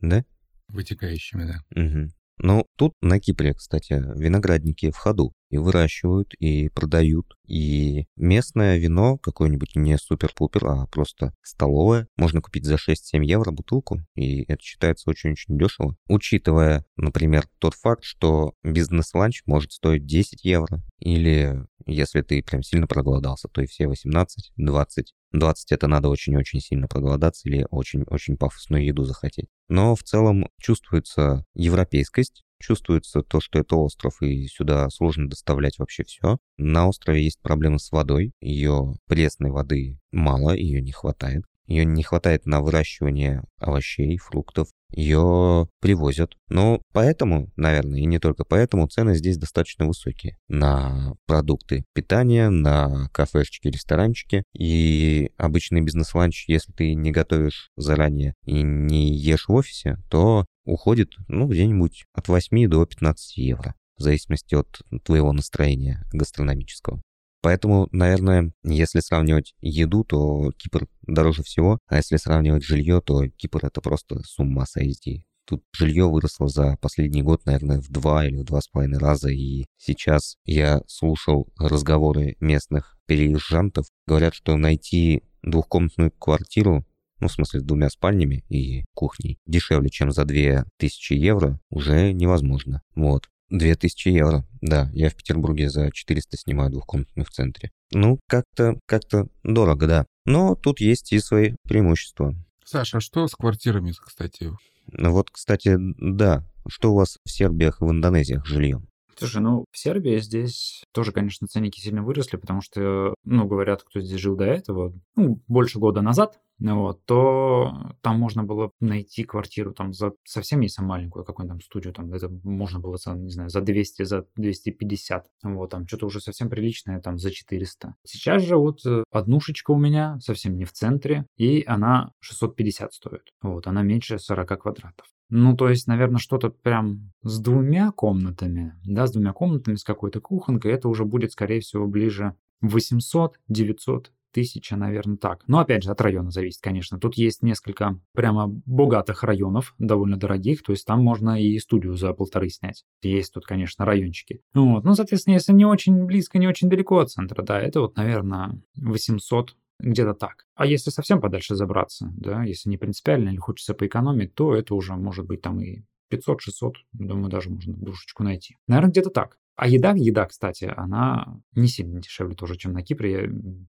Да? 0.00 0.24
Вытекающими, 0.68 1.44
да. 1.44 1.80
Угу. 1.80 2.12
Ну, 2.38 2.66
тут 2.76 2.94
на 3.00 3.20
Кипре, 3.20 3.54
кстати, 3.54 3.92
виноградники 3.92 4.90
в 4.90 4.96
ходу 4.96 5.32
и 5.50 5.58
выращивают, 5.58 6.34
и 6.38 6.70
продают. 6.70 7.36
И 7.46 8.06
местное 8.16 8.78
вино, 8.78 9.18
какое-нибудь 9.18 9.76
не 9.76 9.98
супер-пупер, 9.98 10.66
а 10.66 10.86
просто 10.86 11.34
столовое, 11.42 12.08
можно 12.16 12.40
купить 12.40 12.64
за 12.64 12.76
6-7 12.76 13.22
евро 13.22 13.50
бутылку, 13.50 14.00
и 14.14 14.44
это 14.44 14.62
считается 14.62 15.10
очень-очень 15.10 15.58
дешево. 15.58 15.94
Учитывая, 16.08 16.84
например, 16.96 17.46
тот 17.58 17.74
факт, 17.74 18.02
что 18.02 18.54
бизнес-ланч 18.64 19.42
может 19.46 19.72
стоить 19.72 20.06
10 20.06 20.44
евро, 20.44 20.82
или 20.98 21.66
если 21.86 22.22
ты 22.22 22.42
прям 22.42 22.62
сильно 22.62 22.86
проголодался, 22.86 23.48
то 23.48 23.60
и 23.62 23.66
все 23.66 23.86
18, 23.88 24.52
20. 24.56 25.14
20 25.32 25.72
это 25.72 25.86
надо 25.86 26.08
очень-очень 26.08 26.60
сильно 26.60 26.88
проголодаться 26.88 27.48
или 27.48 27.66
очень-очень 27.70 28.36
пафосную 28.36 28.84
еду 28.84 29.04
захотеть. 29.04 29.48
Но 29.68 29.94
в 29.94 30.02
целом 30.02 30.48
чувствуется 30.60 31.44
европейскость, 31.54 32.44
чувствуется 32.60 33.22
то, 33.22 33.40
что 33.40 33.58
это 33.58 33.76
остров, 33.76 34.22
и 34.22 34.46
сюда 34.46 34.88
сложно 34.90 35.28
доставлять 35.28 35.78
вообще 35.78 36.04
все. 36.04 36.38
На 36.56 36.88
острове 36.88 37.24
есть 37.24 37.40
проблемы 37.40 37.78
с 37.78 37.90
водой, 37.90 38.32
ее 38.40 38.94
пресной 39.06 39.50
воды 39.50 39.98
мало, 40.12 40.54
ее 40.54 40.80
не 40.80 40.92
хватает. 40.92 41.44
Ее 41.66 41.84
не 41.84 42.02
хватает 42.02 42.46
на 42.46 42.60
выращивание 42.60 43.44
овощей, 43.58 44.18
фруктов. 44.18 44.68
Ее 44.90 45.68
привозят. 45.80 46.34
Но 46.48 46.82
поэтому, 46.92 47.50
наверное, 47.56 48.00
и 48.00 48.04
не 48.04 48.18
только 48.18 48.44
поэтому, 48.44 48.88
цены 48.88 49.14
здесь 49.14 49.38
достаточно 49.38 49.86
высокие. 49.86 50.36
На 50.48 51.14
продукты 51.26 51.84
питания, 51.94 52.50
на 52.50 53.08
кафешечки, 53.12 53.68
ресторанчики. 53.68 54.44
И 54.52 55.30
обычный 55.38 55.80
бизнес-ланч, 55.80 56.44
если 56.48 56.72
ты 56.72 56.94
не 56.94 57.10
готовишь 57.10 57.70
заранее 57.76 58.34
и 58.44 58.62
не 58.62 59.14
ешь 59.16 59.48
в 59.48 59.52
офисе, 59.52 59.96
то 60.10 60.44
уходит, 60.64 61.12
ну, 61.28 61.48
где-нибудь 61.48 62.04
от 62.12 62.28
8 62.28 62.68
до 62.68 62.84
15 62.84 63.36
евро 63.38 63.74
в 63.96 64.02
зависимости 64.02 64.54
от 64.54 64.82
твоего 65.04 65.32
настроения 65.32 66.04
гастрономического. 66.12 67.00
Поэтому, 67.42 67.88
наверное, 67.90 68.52
если 68.62 69.00
сравнивать 69.00 69.54
еду, 69.60 70.04
то 70.04 70.52
Кипр 70.56 70.86
дороже 71.02 71.42
всего, 71.42 71.78
а 71.88 71.96
если 71.96 72.16
сравнивать 72.16 72.62
жилье, 72.62 73.02
то 73.04 73.28
Кипр 73.28 73.66
это 73.66 73.80
просто 73.80 74.20
с 74.20 74.38
ума 74.38 74.64
сойти. 74.64 75.24
Тут 75.44 75.64
жилье 75.72 76.08
выросло 76.08 76.46
за 76.46 76.76
последний 76.80 77.22
год, 77.22 77.44
наверное, 77.44 77.80
в 77.80 77.90
два 77.90 78.24
или 78.26 78.36
в 78.36 78.44
два 78.44 78.60
с 78.60 78.68
половиной 78.68 79.00
раза, 79.00 79.28
и 79.28 79.66
сейчас 79.76 80.36
я 80.44 80.82
слушал 80.86 81.48
разговоры 81.58 82.36
местных 82.38 82.96
переезжантов. 83.06 83.86
Говорят, 84.06 84.34
что 84.34 84.56
найти 84.56 85.24
двухкомнатную 85.42 86.12
квартиру 86.12 86.86
ну, 87.22 87.28
в 87.28 87.32
смысле, 87.32 87.60
с 87.60 87.62
двумя 87.62 87.88
спальнями 87.88 88.44
и 88.48 88.84
кухней, 88.94 89.38
дешевле, 89.46 89.88
чем 89.90 90.10
за 90.10 90.24
2000 90.24 91.12
евро, 91.12 91.60
уже 91.70 92.12
невозможно. 92.12 92.82
Вот. 92.96 93.28
2000 93.52 94.08
евро. 94.08 94.44
Да, 94.60 94.90
я 94.92 95.10
в 95.10 95.14
Петербурге 95.14 95.70
за 95.70 95.90
400 95.92 96.36
снимаю 96.38 96.70
двухкомнатную 96.70 97.26
в 97.26 97.30
центре. 97.30 97.70
Ну, 97.92 98.18
как-то 98.26 98.78
как 98.86 99.02
дорого, 99.44 99.86
да. 99.86 100.06
Но 100.24 100.54
тут 100.54 100.80
есть 100.80 101.12
и 101.12 101.20
свои 101.20 101.54
преимущества. 101.64 102.34
Саша, 102.64 102.98
а 102.98 103.00
что 103.00 103.28
с 103.28 103.34
квартирами, 103.34 103.92
кстати? 103.92 104.50
Ну 104.86 105.12
вот, 105.12 105.30
кстати, 105.30 105.76
да. 105.78 106.44
Что 106.68 106.92
у 106.92 106.96
вас 106.96 107.18
в 107.24 107.30
Сербиях 107.30 107.80
и 107.80 107.84
в 107.84 107.90
Индонезиях 107.90 108.46
жильем? 108.46 108.88
Слушай, 109.16 109.42
ну 109.42 109.64
в 109.70 109.78
Сербии 109.78 110.18
здесь 110.18 110.84
тоже, 110.92 111.12
конечно, 111.12 111.46
ценники 111.46 111.80
сильно 111.80 112.02
выросли, 112.02 112.36
потому 112.36 112.60
что, 112.60 113.14
ну, 113.24 113.46
говорят, 113.46 113.82
кто 113.82 114.00
здесь 114.00 114.20
жил 114.20 114.36
до 114.36 114.44
этого, 114.44 114.92
ну, 115.16 115.40
больше 115.46 115.78
года 115.78 116.02
назад, 116.02 116.38
вот, 116.58 117.04
то 117.06 117.72
там 118.02 118.18
можно 118.18 118.44
было 118.44 118.70
найти 118.80 119.24
квартиру 119.24 119.72
там 119.72 119.92
за 119.92 120.12
совсем 120.24 120.60
не 120.60 120.68
самую 120.68 120.90
маленькую, 120.90 121.24
какую-нибудь 121.24 121.60
там 121.60 121.64
студию, 121.64 121.92
там 121.92 122.12
это 122.12 122.28
можно 122.44 122.78
было, 122.78 122.96
за, 122.96 123.12
не 123.12 123.30
знаю, 123.30 123.48
за 123.48 123.60
200, 123.60 124.02
за 124.04 124.26
250, 124.36 125.26
вот, 125.42 125.70
там 125.70 125.86
что-то 125.86 126.06
уже 126.06 126.20
совсем 126.20 126.48
приличное, 126.48 127.00
там 127.00 127.18
за 127.18 127.30
400. 127.30 127.94
Сейчас 128.04 128.42
же 128.42 128.56
вот 128.56 128.84
э, 128.86 129.04
однушечка 129.10 129.72
у 129.72 129.78
меня 129.78 130.18
совсем 130.20 130.56
не 130.56 130.64
в 130.64 130.72
центре, 130.72 131.26
и 131.36 131.64
она 131.66 132.12
650 132.20 132.92
стоит, 132.92 133.30
вот, 133.42 133.66
она 133.66 133.82
меньше 133.82 134.18
40 134.18 134.60
квадратов. 134.60 135.06
Ну, 135.34 135.56
то 135.56 135.70
есть, 135.70 135.86
наверное, 135.86 136.18
что-то 136.18 136.50
прям 136.50 137.10
с 137.22 137.40
двумя 137.40 137.90
комнатами, 137.90 138.74
да, 138.84 139.06
с 139.06 139.12
двумя 139.12 139.32
комнатами, 139.32 139.76
с 139.76 139.82
какой-то 139.82 140.20
кухонкой, 140.20 140.72
это 140.72 140.90
уже 140.90 141.06
будет, 141.06 141.32
скорее 141.32 141.60
всего, 141.60 141.86
ближе 141.86 142.36
800-900 142.62 144.08
тысяча, 144.30 144.76
наверное, 144.76 145.16
так. 145.16 145.42
Но 145.46 145.60
опять 145.60 145.84
же, 145.84 145.90
от 145.90 146.02
района 146.02 146.30
зависит, 146.30 146.60
конечно. 146.60 146.98
Тут 147.00 147.14
есть 147.14 147.42
несколько 147.42 147.98
прямо 148.12 148.48
богатых 148.66 149.22
районов, 149.22 149.74
довольно 149.78 150.18
дорогих, 150.18 150.62
то 150.62 150.72
есть 150.72 150.86
там 150.86 151.02
можно 151.02 151.40
и 151.42 151.58
студию 151.58 151.96
за 151.96 152.12
полторы 152.12 152.50
снять. 152.50 152.84
Есть 153.00 153.32
тут, 153.32 153.46
конечно, 153.46 153.86
райончики. 153.86 154.42
Вот. 154.52 154.84
Ну, 154.84 154.94
соответственно, 154.94 155.34
если 155.34 155.54
не 155.54 155.64
очень 155.64 156.04
близко, 156.04 156.38
не 156.38 156.46
очень 156.46 156.68
далеко 156.68 156.98
от 156.98 157.10
центра, 157.10 157.42
да, 157.42 157.58
это 157.58 157.80
вот, 157.80 157.96
наверное, 157.96 158.60
800 158.76 159.56
где-то 159.82 160.14
так. 160.14 160.46
А 160.54 160.66
если 160.66 160.90
совсем 160.90 161.20
подальше 161.20 161.54
забраться, 161.54 162.10
да, 162.16 162.44
если 162.44 162.70
не 162.70 162.78
принципиально 162.78 163.30
или 163.30 163.36
хочется 163.36 163.74
поэкономить, 163.74 164.34
то 164.34 164.54
это 164.54 164.74
уже 164.74 164.94
может 164.94 165.26
быть 165.26 165.42
там 165.42 165.60
и 165.60 165.82
500-600, 166.10 166.72
думаю, 166.92 167.30
даже 167.30 167.50
можно 167.50 167.74
душечку 167.74 168.22
найти. 168.22 168.56
Наверное, 168.66 168.90
где-то 168.90 169.10
так. 169.10 169.38
А 169.56 169.68
еда, 169.68 169.92
еда, 169.94 170.26
кстати, 170.26 170.72
она 170.76 171.40
не 171.54 171.68
сильно 171.68 172.00
дешевле 172.00 172.34
тоже, 172.34 172.56
чем 172.56 172.72
на 172.72 172.82
Кипре. 172.82 173.12
Я, 173.12 173.20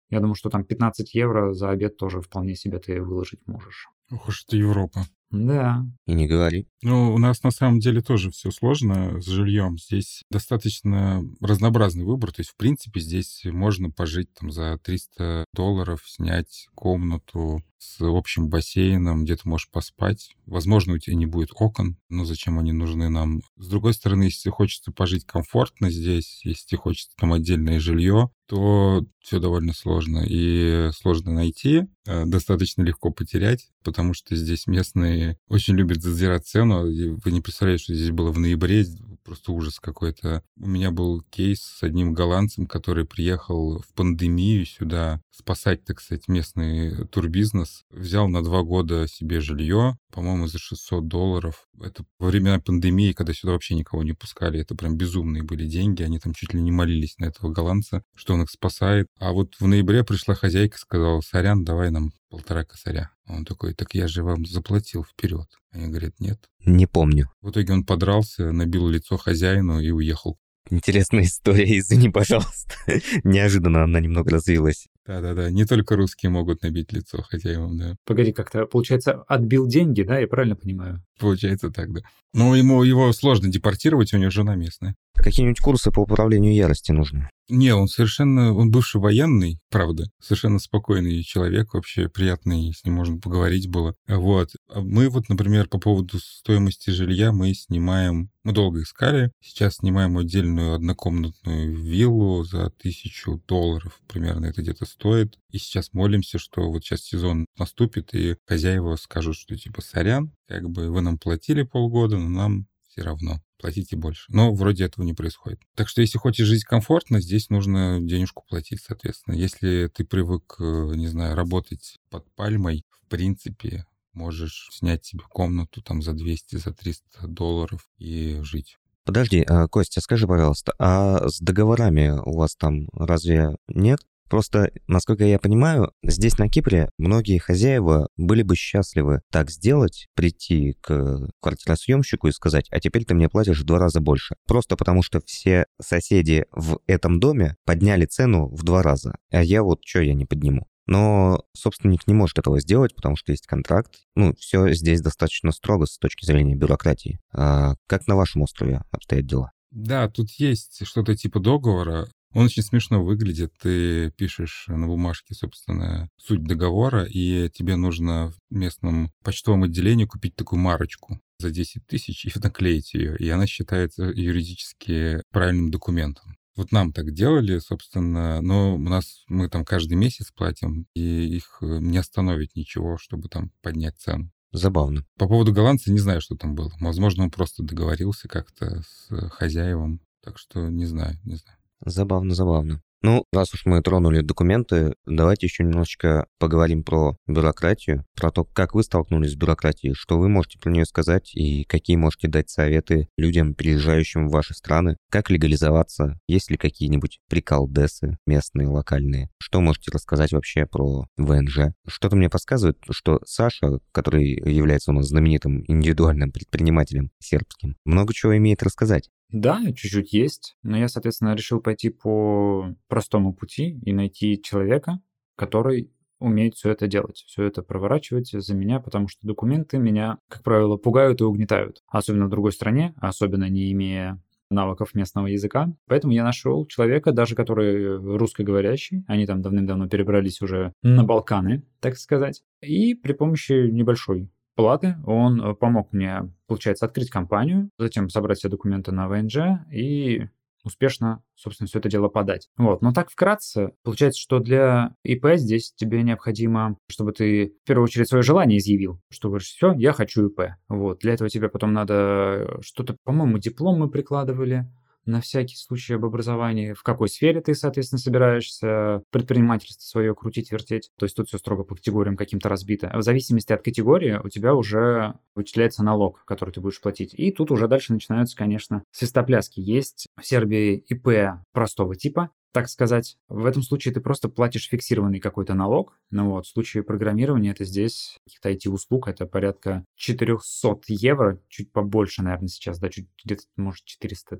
я 0.10 0.20
думаю, 0.20 0.36
что 0.36 0.50
там 0.50 0.64
15 0.64 1.14
евро 1.14 1.54
за 1.54 1.70
обед 1.70 1.98
тоже 1.98 2.22
вполне 2.22 2.56
себе 2.56 2.80
ты 2.80 3.02
выложить 3.02 3.46
можешь. 3.48 3.90
Ох 4.12 4.28
уж 4.28 4.44
это 4.46 4.58
Европа. 4.58 5.06
Да. 5.34 5.84
И 6.06 6.14
не 6.14 6.28
говори. 6.28 6.68
Ну, 6.84 7.12
у 7.12 7.18
нас 7.18 7.42
на 7.42 7.50
самом 7.50 7.80
деле 7.80 8.02
тоже 8.02 8.30
все 8.30 8.52
сложно 8.52 9.20
с 9.20 9.26
жильем. 9.26 9.80
Здесь 9.80 10.22
достаточно 10.30 11.24
разнообразный 11.42 12.06
выбор. 12.06 12.32
То 12.32 12.42
есть, 12.42 12.52
в 12.52 12.56
принципе, 12.56 13.00
здесь 13.00 13.42
можно 13.46 13.90
пожить 13.90 14.32
там 14.36 14.52
за 14.52 14.78
300 14.84 15.46
долларов, 15.54 16.04
снять 16.06 16.68
комнату 16.76 17.64
с 17.80 17.98
общим 18.00 18.50
бассейном, 18.50 19.24
где 19.24 19.36
ты 19.36 19.50
можешь 19.50 19.70
поспать. 19.72 20.36
Возможно, 20.46 20.94
у 20.94 20.98
тебя 21.00 21.16
не 21.16 21.26
будет 21.26 21.50
окон, 21.56 21.98
но 22.10 22.26
зачем 22.26 22.60
они 22.60 22.72
нужны 22.72 23.10
нам? 23.10 23.42
С 23.58 23.68
другой 23.68 23.96
стороны, 23.96 24.24
если 24.24 24.52
хочется 24.52 24.92
пожить 24.92 25.26
комфортно 25.26 25.90
здесь, 25.90 26.42
если 26.46 26.76
хочется 26.76 27.16
там 27.18 27.34
отдельное 27.34 27.80
жилье, 27.80 28.30
то 28.54 29.04
все 29.20 29.40
довольно 29.40 29.74
сложно. 29.74 30.24
И 30.28 30.92
сложно 30.96 31.32
найти, 31.32 31.88
э, 32.06 32.26
достаточно 32.26 32.84
легко 32.84 33.10
потерять, 33.10 33.72
потому 33.84 34.14
что 34.14 34.36
здесь 34.36 34.68
местные 34.68 35.40
очень 35.48 35.74
любят 35.76 36.04
задирать 36.04 36.46
цену. 36.46 36.84
Вы 36.84 37.32
не 37.32 37.42
представляете, 37.42 37.86
что 37.86 37.96
здесь 37.96 38.12
было 38.12 38.30
в 38.32 38.38
ноябре, 38.38 38.86
просто 39.24 39.54
ужас 39.54 39.80
какой-то. 39.80 40.44
У 40.60 40.68
меня 40.68 40.92
был 40.92 41.22
кейс 41.32 41.62
с 41.62 41.82
одним 41.82 42.14
голландцем, 42.14 42.68
который 42.68 43.06
приехал 43.06 43.80
в 43.80 43.92
пандемию 43.96 44.68
сюда 44.68 45.20
спасать, 45.34 45.84
так 45.84 46.00
сказать, 46.00 46.28
местный 46.28 47.08
турбизнес. 47.08 47.84
Взял 47.90 48.28
на 48.28 48.44
два 48.44 48.62
года 48.62 49.08
себе 49.08 49.42
жилье, 49.42 49.98
по-моему, 50.12 50.48
за 50.48 50.60
600 50.60 51.08
долларов. 51.08 51.68
Это 51.82 52.06
во 52.20 52.28
времена 52.28 52.60
пандемии, 52.60 53.14
когда 53.14 53.34
сюда 53.34 53.54
вообще 53.54 53.76
никого 53.76 54.04
не 54.04 54.14
пускали. 54.14 54.60
Это 54.60 54.76
прям 54.76 54.96
безумные 54.96 55.44
были 55.44 55.66
деньги. 55.66 56.04
Они 56.04 56.20
там 56.20 56.34
чуть 56.34 56.54
ли 56.54 56.62
не 56.62 56.72
молились 56.72 57.18
на 57.18 57.26
этого 57.26 57.52
голландца, 57.52 58.04
что 58.16 58.36
он 58.36 58.44
их 58.44 58.50
спасает. 58.50 59.08
А 59.20 59.32
вот 59.32 59.56
в 59.60 59.66
ноябре 59.66 60.04
пришла 60.04 60.36
хозяйка 60.36 60.78
сказала, 60.78 61.22
сорян, 61.22 61.64
давай 61.64 61.90
нам 61.90 62.12
полтора 62.30 62.64
косаря. 62.64 63.12
Он 63.28 63.46
такой, 63.46 63.74
так 63.74 63.94
я 63.96 64.08
же 64.08 64.24
вам 64.24 64.46
заплатил 64.46 65.04
вперед. 65.04 65.48
Они 65.72 65.88
говорят, 65.88 66.20
нет. 66.20 66.50
Не 66.66 66.86
помню. 66.86 67.30
В 67.42 67.50
итоге 67.50 67.74
он 67.74 67.86
подрался, 67.86 68.52
набил 68.52 68.88
лицо 68.88 69.18
хозяину 69.18 69.80
и 69.80 69.90
уехал. 69.92 70.38
Интересная 70.70 71.24
история, 71.24 71.78
извини, 71.78 72.10
пожалуйста. 72.10 72.74
Неожиданно 73.24 73.84
она 73.84 74.00
немного 74.00 74.32
развилась. 74.32 74.88
Да-да-да, 75.06 75.50
не 75.50 75.66
только 75.66 75.98
русские 75.98 76.30
могут 76.30 76.64
набить 76.64 76.94
лицо 76.94 77.22
хозяевам, 77.22 77.78
да. 77.78 77.96
Погоди, 78.06 78.32
как-то, 78.32 78.66
получается, 78.66 79.24
отбил 79.28 79.68
деньги, 79.68 80.02
да, 80.04 80.18
я 80.18 80.28
правильно 80.28 80.56
понимаю? 80.56 81.04
Получается 81.20 81.70
так, 81.72 81.92
да. 81.94 82.02
Но 82.34 82.56
ему 82.56 82.84
его 82.84 83.12
сложно 83.12 83.50
депортировать, 83.50 84.14
у 84.14 84.18
него 84.18 84.30
жена 84.30 84.56
местная. 84.56 84.96
Какие-нибудь 85.16 85.60
курсы 85.60 85.92
по 85.92 86.02
управлению 86.02 86.54
ярости 86.54 86.92
нужны? 86.92 87.30
Не, 87.50 87.76
он 87.76 87.88
совершенно, 87.88 88.54
он 88.54 88.72
бывший 88.72 89.02
военный, 89.02 89.60
правда, 89.70 90.06
совершенно 90.22 90.60
спокойный 90.60 91.22
человек, 91.24 91.74
вообще 91.74 92.08
приятный, 92.08 92.74
с 92.74 92.86
ним 92.86 92.96
можно 92.96 93.20
поговорить 93.20 93.70
было. 93.70 93.96
Вот. 94.08 94.52
А 94.70 94.80
мы 94.80 95.10
вот, 95.10 95.28
например, 95.28 95.68
по 95.68 95.78
поводу 95.78 96.20
стоимости 96.20 96.90
жилья 96.90 97.34
мы 97.34 97.54
снимаем, 97.54 98.32
мы 98.44 98.54
долго 98.54 98.82
искали, 98.82 99.32
сейчас 99.42 99.76
снимаем 99.76 100.18
отдельную 100.18 100.74
однокомнатную 100.74 101.76
виллу 101.78 102.46
за 102.46 102.70
тысячу 102.70 103.42
долларов, 103.46 104.00
примерно 104.08 104.46
это 104.46 104.62
где-то 104.62 104.86
стоит. 104.86 105.38
И 105.50 105.58
сейчас 105.58 105.92
молимся, 105.92 106.40
что 106.40 106.72
вот 106.72 106.84
сейчас 106.84 107.02
сезон 107.02 107.46
наступит, 107.58 108.14
и 108.14 108.38
хозяева 108.48 108.96
скажут, 108.96 109.36
что 109.36 109.58
типа 109.58 109.82
сорян, 109.82 110.32
как 110.48 110.70
бы 110.70 110.90
вы 110.90 111.02
нам 111.02 111.18
платили 111.18 111.64
полгода, 111.64 112.18
но 112.18 112.30
нам 112.30 112.68
все 112.94 113.02
равно 113.02 113.42
платите 113.60 113.96
больше. 113.96 114.26
Но 114.30 114.54
вроде 114.54 114.86
этого 114.86 115.04
не 115.04 115.14
происходит. 115.14 115.60
Так 115.76 115.88
что 115.88 116.02
если 116.02 116.18
хочешь 116.18 116.48
жить 116.48 116.64
комфортно, 116.64 117.22
здесь 117.22 117.50
нужно 117.50 118.00
денежку 118.02 118.44
платить, 118.48 118.82
соответственно. 118.82 119.36
Если 119.36 119.90
ты 119.94 120.06
привык, 120.06 120.56
э, 120.60 120.92
не 120.96 121.08
знаю, 121.08 121.36
работать 121.36 122.00
под 122.10 122.30
пальмой, 122.36 122.86
в 122.92 123.08
принципе, 123.08 123.86
можешь 124.14 124.70
снять 124.72 125.06
себе 125.06 125.24
комнату 125.30 125.82
там 125.82 126.02
за 126.02 126.14
200, 126.14 126.58
за 126.58 126.72
300 126.72 127.28
долларов 127.28 127.88
и 127.98 128.40
жить. 128.44 128.78
Подожди, 129.06 129.44
а, 129.48 129.68
Костя, 129.68 130.02
скажи, 130.02 130.28
пожалуйста, 130.28 130.74
а 130.80 131.28
с 131.28 131.40
договорами 131.40 132.20
у 132.24 132.38
вас 132.38 132.56
там 132.56 132.88
разве 132.94 133.58
нет? 133.68 134.00
Просто, 134.30 134.72
насколько 134.88 135.24
я 135.26 135.40
понимаю, 135.40 135.92
здесь 136.04 136.38
на 136.38 136.50
Кипре 136.50 136.90
многие 136.98 137.38
хозяева 137.38 138.08
были 138.18 138.42
бы 138.42 138.56
счастливы 138.56 139.22
так 139.32 139.52
сделать, 139.52 140.08
прийти 140.16 140.76
к 140.82 141.30
квартиросъемщику 141.42 142.28
и 142.28 142.32
сказать, 142.32 142.68
а 142.72 142.80
теперь 142.80 143.06
ты 143.06 143.14
мне 143.14 143.30
платишь 143.30 143.62
в 143.62 143.66
два 143.66 143.80
раза 143.80 144.00
больше. 144.00 144.36
Просто 144.48 144.76
потому 144.76 145.04
что 145.04 145.22
все 145.26 145.66
соседи 145.82 146.46
в 146.52 146.80
этом 146.88 147.20
доме 147.20 147.56
подняли 147.66 148.06
цену 148.06 148.48
в 148.48 148.64
два 148.64 148.82
раза. 148.82 149.16
А 149.32 149.44
я 149.44 149.64
вот 149.64 149.80
что 149.86 150.02
я 150.02 150.14
не 150.14 150.26
подниму. 150.26 150.68
Но 150.86 151.46
собственник 151.54 152.08
не 152.08 152.14
может 152.14 152.40
этого 152.40 152.60
сделать, 152.60 152.94
потому 152.96 153.16
что 153.16 153.32
есть 153.32 153.48
контракт. 153.48 153.94
Ну, 154.16 154.34
все 154.38 154.74
здесь 154.74 155.02
достаточно 155.02 155.52
строго 155.52 155.86
с 155.86 155.98
точки 155.98 156.26
зрения 156.26 156.56
бюрократии. 156.56 157.20
А 157.32 157.76
как 157.88 158.08
на 158.08 158.16
вашем 158.16 158.42
острове 158.42 158.82
обстоят 158.92 159.26
дела? 159.26 159.52
Да, 159.72 160.10
тут 160.10 160.30
есть 160.32 160.86
что-то 160.86 161.16
типа 161.16 161.40
договора. 161.40 162.08
Он 162.34 162.46
очень 162.46 162.64
смешно 162.64 163.04
выглядит. 163.04 163.54
Ты 163.62 164.12
пишешь 164.12 164.66
на 164.68 164.88
бумажке, 164.88 165.34
собственно, 165.34 166.10
суть 166.18 166.44
договора, 166.44 167.06
и 167.06 167.50
тебе 167.50 167.76
нужно 167.76 168.32
в 168.32 168.56
местном 168.56 169.12
почтовом 169.24 169.64
отделении 169.64 170.06
купить 170.06 170.36
такую 170.36 170.60
марочку 170.60 171.20
за 171.40 171.52
10 171.52 171.86
тысяч 171.86 172.26
и 172.26 172.32
наклеить 172.40 172.94
ее, 172.94 173.18
и 173.18 173.30
она 173.30 173.46
считается 173.46 174.04
юридически 174.04 175.22
правильным 175.32 175.72
документом. 175.72 176.38
Вот 176.56 176.72
нам 176.72 176.94
так 176.94 177.12
делали, 177.14 177.58
собственно, 177.60 178.40
но 178.42 178.76
у 178.76 178.78
нас 178.78 179.24
мы 179.28 179.50
там 179.50 179.66
каждый 179.66 179.96
месяц 179.96 180.32
платим, 180.32 180.86
и 180.94 181.02
их 181.36 181.58
э, 181.62 181.80
не 181.80 181.98
остановить 181.98 182.56
ничего, 182.56 182.98
чтобы 182.98 183.28
там 183.28 183.52
поднять 183.62 183.98
цену. 183.98 184.32
Забавно. 184.52 185.04
По 185.18 185.28
поводу 185.28 185.52
голландца 185.52 185.92
не 185.92 185.98
знаю, 185.98 186.22
что 186.22 186.36
там 186.36 186.54
было. 186.54 186.72
Возможно, 186.80 187.24
он 187.24 187.32
просто 187.32 187.64
договорился 187.64 188.28
как-то 188.28 188.84
с 188.84 189.30
хозяевом. 189.30 190.00
Так 190.22 190.38
что 190.38 190.70
не 190.70 190.86
знаю, 190.86 191.20
не 191.24 191.36
знаю. 191.36 191.58
Забавно, 191.86 192.34
забавно. 192.34 192.82
Ну, 193.04 193.26
раз 193.34 193.54
уж 193.54 193.66
мы 193.66 193.82
тронули 193.82 194.22
документы, 194.22 194.96
давайте 195.06 195.48
еще 195.48 195.66
немножечко 195.66 196.26
поговорим 196.40 196.86
про 196.86 197.18
бюрократию, 197.28 198.06
про 198.16 198.32
то, 198.32 198.46
как 198.46 198.74
вы 198.74 198.84
столкнулись 198.84 199.34
с 199.34 199.36
бюрократией, 199.36 199.94
что 199.94 200.18
вы 200.18 200.30
можете 200.30 200.58
про 200.58 200.72
нее 200.72 200.86
сказать 200.86 201.36
и 201.36 201.66
какие 201.66 201.98
можете 201.98 202.30
дать 202.30 202.50
советы 202.50 203.10
людям, 203.18 203.56
приезжающим 203.56 204.30
в 204.30 204.32
ваши 204.32 204.54
страны, 204.54 204.96
как 205.12 205.30
легализоваться, 205.30 206.18
есть 206.30 206.50
ли 206.50 206.56
какие-нибудь 206.56 207.20
приколдесы 207.28 208.18
местные, 208.26 208.70
локальные, 208.70 209.30
что 209.38 209.60
можете 209.60 209.92
рассказать 209.92 210.32
вообще 210.32 210.66
про 210.66 211.06
ВНЖ. 211.18 211.74
Что-то 211.86 212.16
мне 212.16 212.30
подсказывает, 212.30 212.78
что 212.90 213.20
Саша, 213.26 213.80
который 213.92 214.30
является 214.50 214.92
у 214.92 214.94
нас 214.94 215.08
знаменитым 215.08 215.66
индивидуальным 215.68 216.32
предпринимателем 216.32 217.12
сербским, 217.20 217.76
много 217.84 218.14
чего 218.14 218.38
имеет 218.38 218.64
рассказать. 218.64 219.10
Да, 219.34 219.60
чуть-чуть 219.66 220.14
есть, 220.14 220.56
но 220.62 220.78
я, 220.78 220.88
соответственно, 220.88 221.34
решил 221.34 221.60
пойти 221.60 221.90
по 221.90 222.76
простому 222.88 223.34
пути 223.34 223.80
и 223.84 223.92
найти 223.92 224.40
человека, 224.40 225.00
который 225.36 225.92
умеет 226.20 226.54
все 226.54 226.70
это 226.70 226.88
делать, 226.88 227.24
все 227.26 227.44
это 227.44 227.64
проворачивать 227.64 228.30
за 228.30 228.56
меня, 228.56 228.80
потому 228.80 229.08
что 229.08 229.26
документы 229.26 229.80
меня, 229.80 230.20
как 230.30 230.44
правило, 230.44 230.78
пугают 230.78 231.20
и 231.20 231.24
угнетают. 231.24 231.82
Особенно 231.88 232.28
в 232.28 232.30
другой 232.30 232.52
стране, 232.52 232.94
особенно 232.98 233.50
не 233.50 233.72
имея 233.72 234.22
навыков 234.52 234.94
местного 234.94 235.26
языка. 235.26 235.74
Поэтому 235.88 236.14
я 236.14 236.24
нашел 236.24 236.68
человека, 236.68 237.12
даже 237.12 237.34
который 237.34 237.98
русскоговорящий, 237.98 239.04
они 239.08 239.26
там 239.26 239.42
давным-давно 239.42 239.90
перебрались 239.90 240.44
уже 240.44 240.74
на 240.84 241.04
Балканы, 241.04 241.64
так 241.80 241.98
сказать, 241.98 242.44
и 242.62 242.94
при 242.94 243.14
помощи 243.14 243.68
небольшой 243.70 244.30
платы 244.56 244.96
он 245.06 245.42
э, 245.42 245.54
помог 245.56 245.94
мне, 245.94 246.32
получается, 246.48 246.86
открыть 246.86 247.10
компанию, 247.10 247.70
затем 247.78 248.10
собрать 248.10 248.40
все 248.40 248.50
документы 248.50 248.92
на 248.92 249.08
ВНЖ 249.08 249.38
и 249.72 250.28
успешно, 250.64 251.22
собственно, 251.36 251.68
все 251.68 251.80
это 251.80 251.90
дело 251.90 252.08
подать. 252.08 252.50
Вот. 252.58 252.82
Но 252.82 252.94
так 252.94 253.10
вкратце, 253.10 253.74
получается, 253.84 254.22
что 254.22 254.40
для 254.40 254.96
ИП 255.04 255.34
здесь 255.36 255.74
тебе 255.74 256.02
необходимо, 256.04 256.78
чтобы 256.90 257.12
ты 257.12 257.54
в 257.64 257.68
первую 257.68 257.84
очередь 257.84 258.08
свое 258.08 258.24
желание 258.24 258.60
изъявил, 258.60 259.00
что 259.10 259.30
говоришь, 259.30 259.50
все, 259.50 259.74
я 259.74 259.94
хочу 259.94 260.28
ИП. 260.28 260.56
Вот. 260.70 261.00
Для 261.00 261.14
этого 261.14 261.30
тебе 261.30 261.50
потом 261.50 261.74
надо 261.74 262.60
что-то, 262.62 262.96
по-моему, 263.04 263.38
диплом 263.40 263.80
мы 263.80 263.90
прикладывали, 263.90 264.66
на 265.06 265.22
всякий 265.22 265.56
случай 265.56 265.94
об 265.94 266.06
образовании, 266.06 266.74
в 266.74 266.84
какой 266.84 267.10
сфере 267.10 267.42
ты, 267.42 267.54
соответственно, 267.56 268.00
собираешься 268.00 269.04
предпринимательство 269.10 269.84
свое 269.84 270.16
крутить, 270.16 270.52
вертеть. 270.52 270.92
То 270.98 271.06
есть 271.06 271.16
тут 271.16 271.28
все 271.28 271.38
строго 271.38 271.64
по 271.64 271.76
категориям 271.76 272.16
каким-то 272.18 272.50
разбито. 272.50 272.92
В 272.96 273.02
зависимости 273.02 273.54
от 273.54 273.64
категории 273.64 274.20
у 274.24 274.30
тебя 274.30 274.54
уже 274.54 275.16
вычисляется 275.36 275.84
налог, 275.84 276.24
который 276.26 276.52
ты 276.52 276.62
будешь 276.62 276.82
платить. 276.82 277.14
И 277.14 277.32
тут 277.32 277.52
уже 277.52 277.68
дальше 277.68 277.94
начинаются, 277.94 278.38
конечно, 278.38 278.84
свистопляски. 278.92 279.60
Есть 279.60 280.08
в 280.20 280.26
Сербии 280.26 280.76
ИП 280.76 281.40
простого 281.52 281.96
типа, 281.96 282.30
так 282.54 282.70
сказать. 282.70 283.18
В 283.28 283.46
этом 283.46 283.64
случае 283.64 283.94
ты 283.94 284.00
просто 284.00 284.30
платишь 284.30 284.70
фиксированный 284.70 285.20
какой-то 285.20 285.56
налог. 285.56 285.98
Ну 286.12 286.30
вот, 286.30 286.46
в 286.46 286.50
случае 286.50 286.84
программирования 286.84 287.52
это 287.52 287.66
здесь 287.66 288.18
каких-то 288.26 288.52
IT-услуг, 288.52 289.08
это 289.08 289.26
порядка 289.26 289.84
400 289.96 290.78
евро, 290.88 291.42
чуть 291.50 291.72
побольше, 291.72 292.22
наверное, 292.22 292.48
сейчас, 292.48 292.80
да, 292.80 292.90
чуть 292.90 293.08
где-то, 293.24 293.44
может, 293.58 293.84
410-15, 294.02 294.40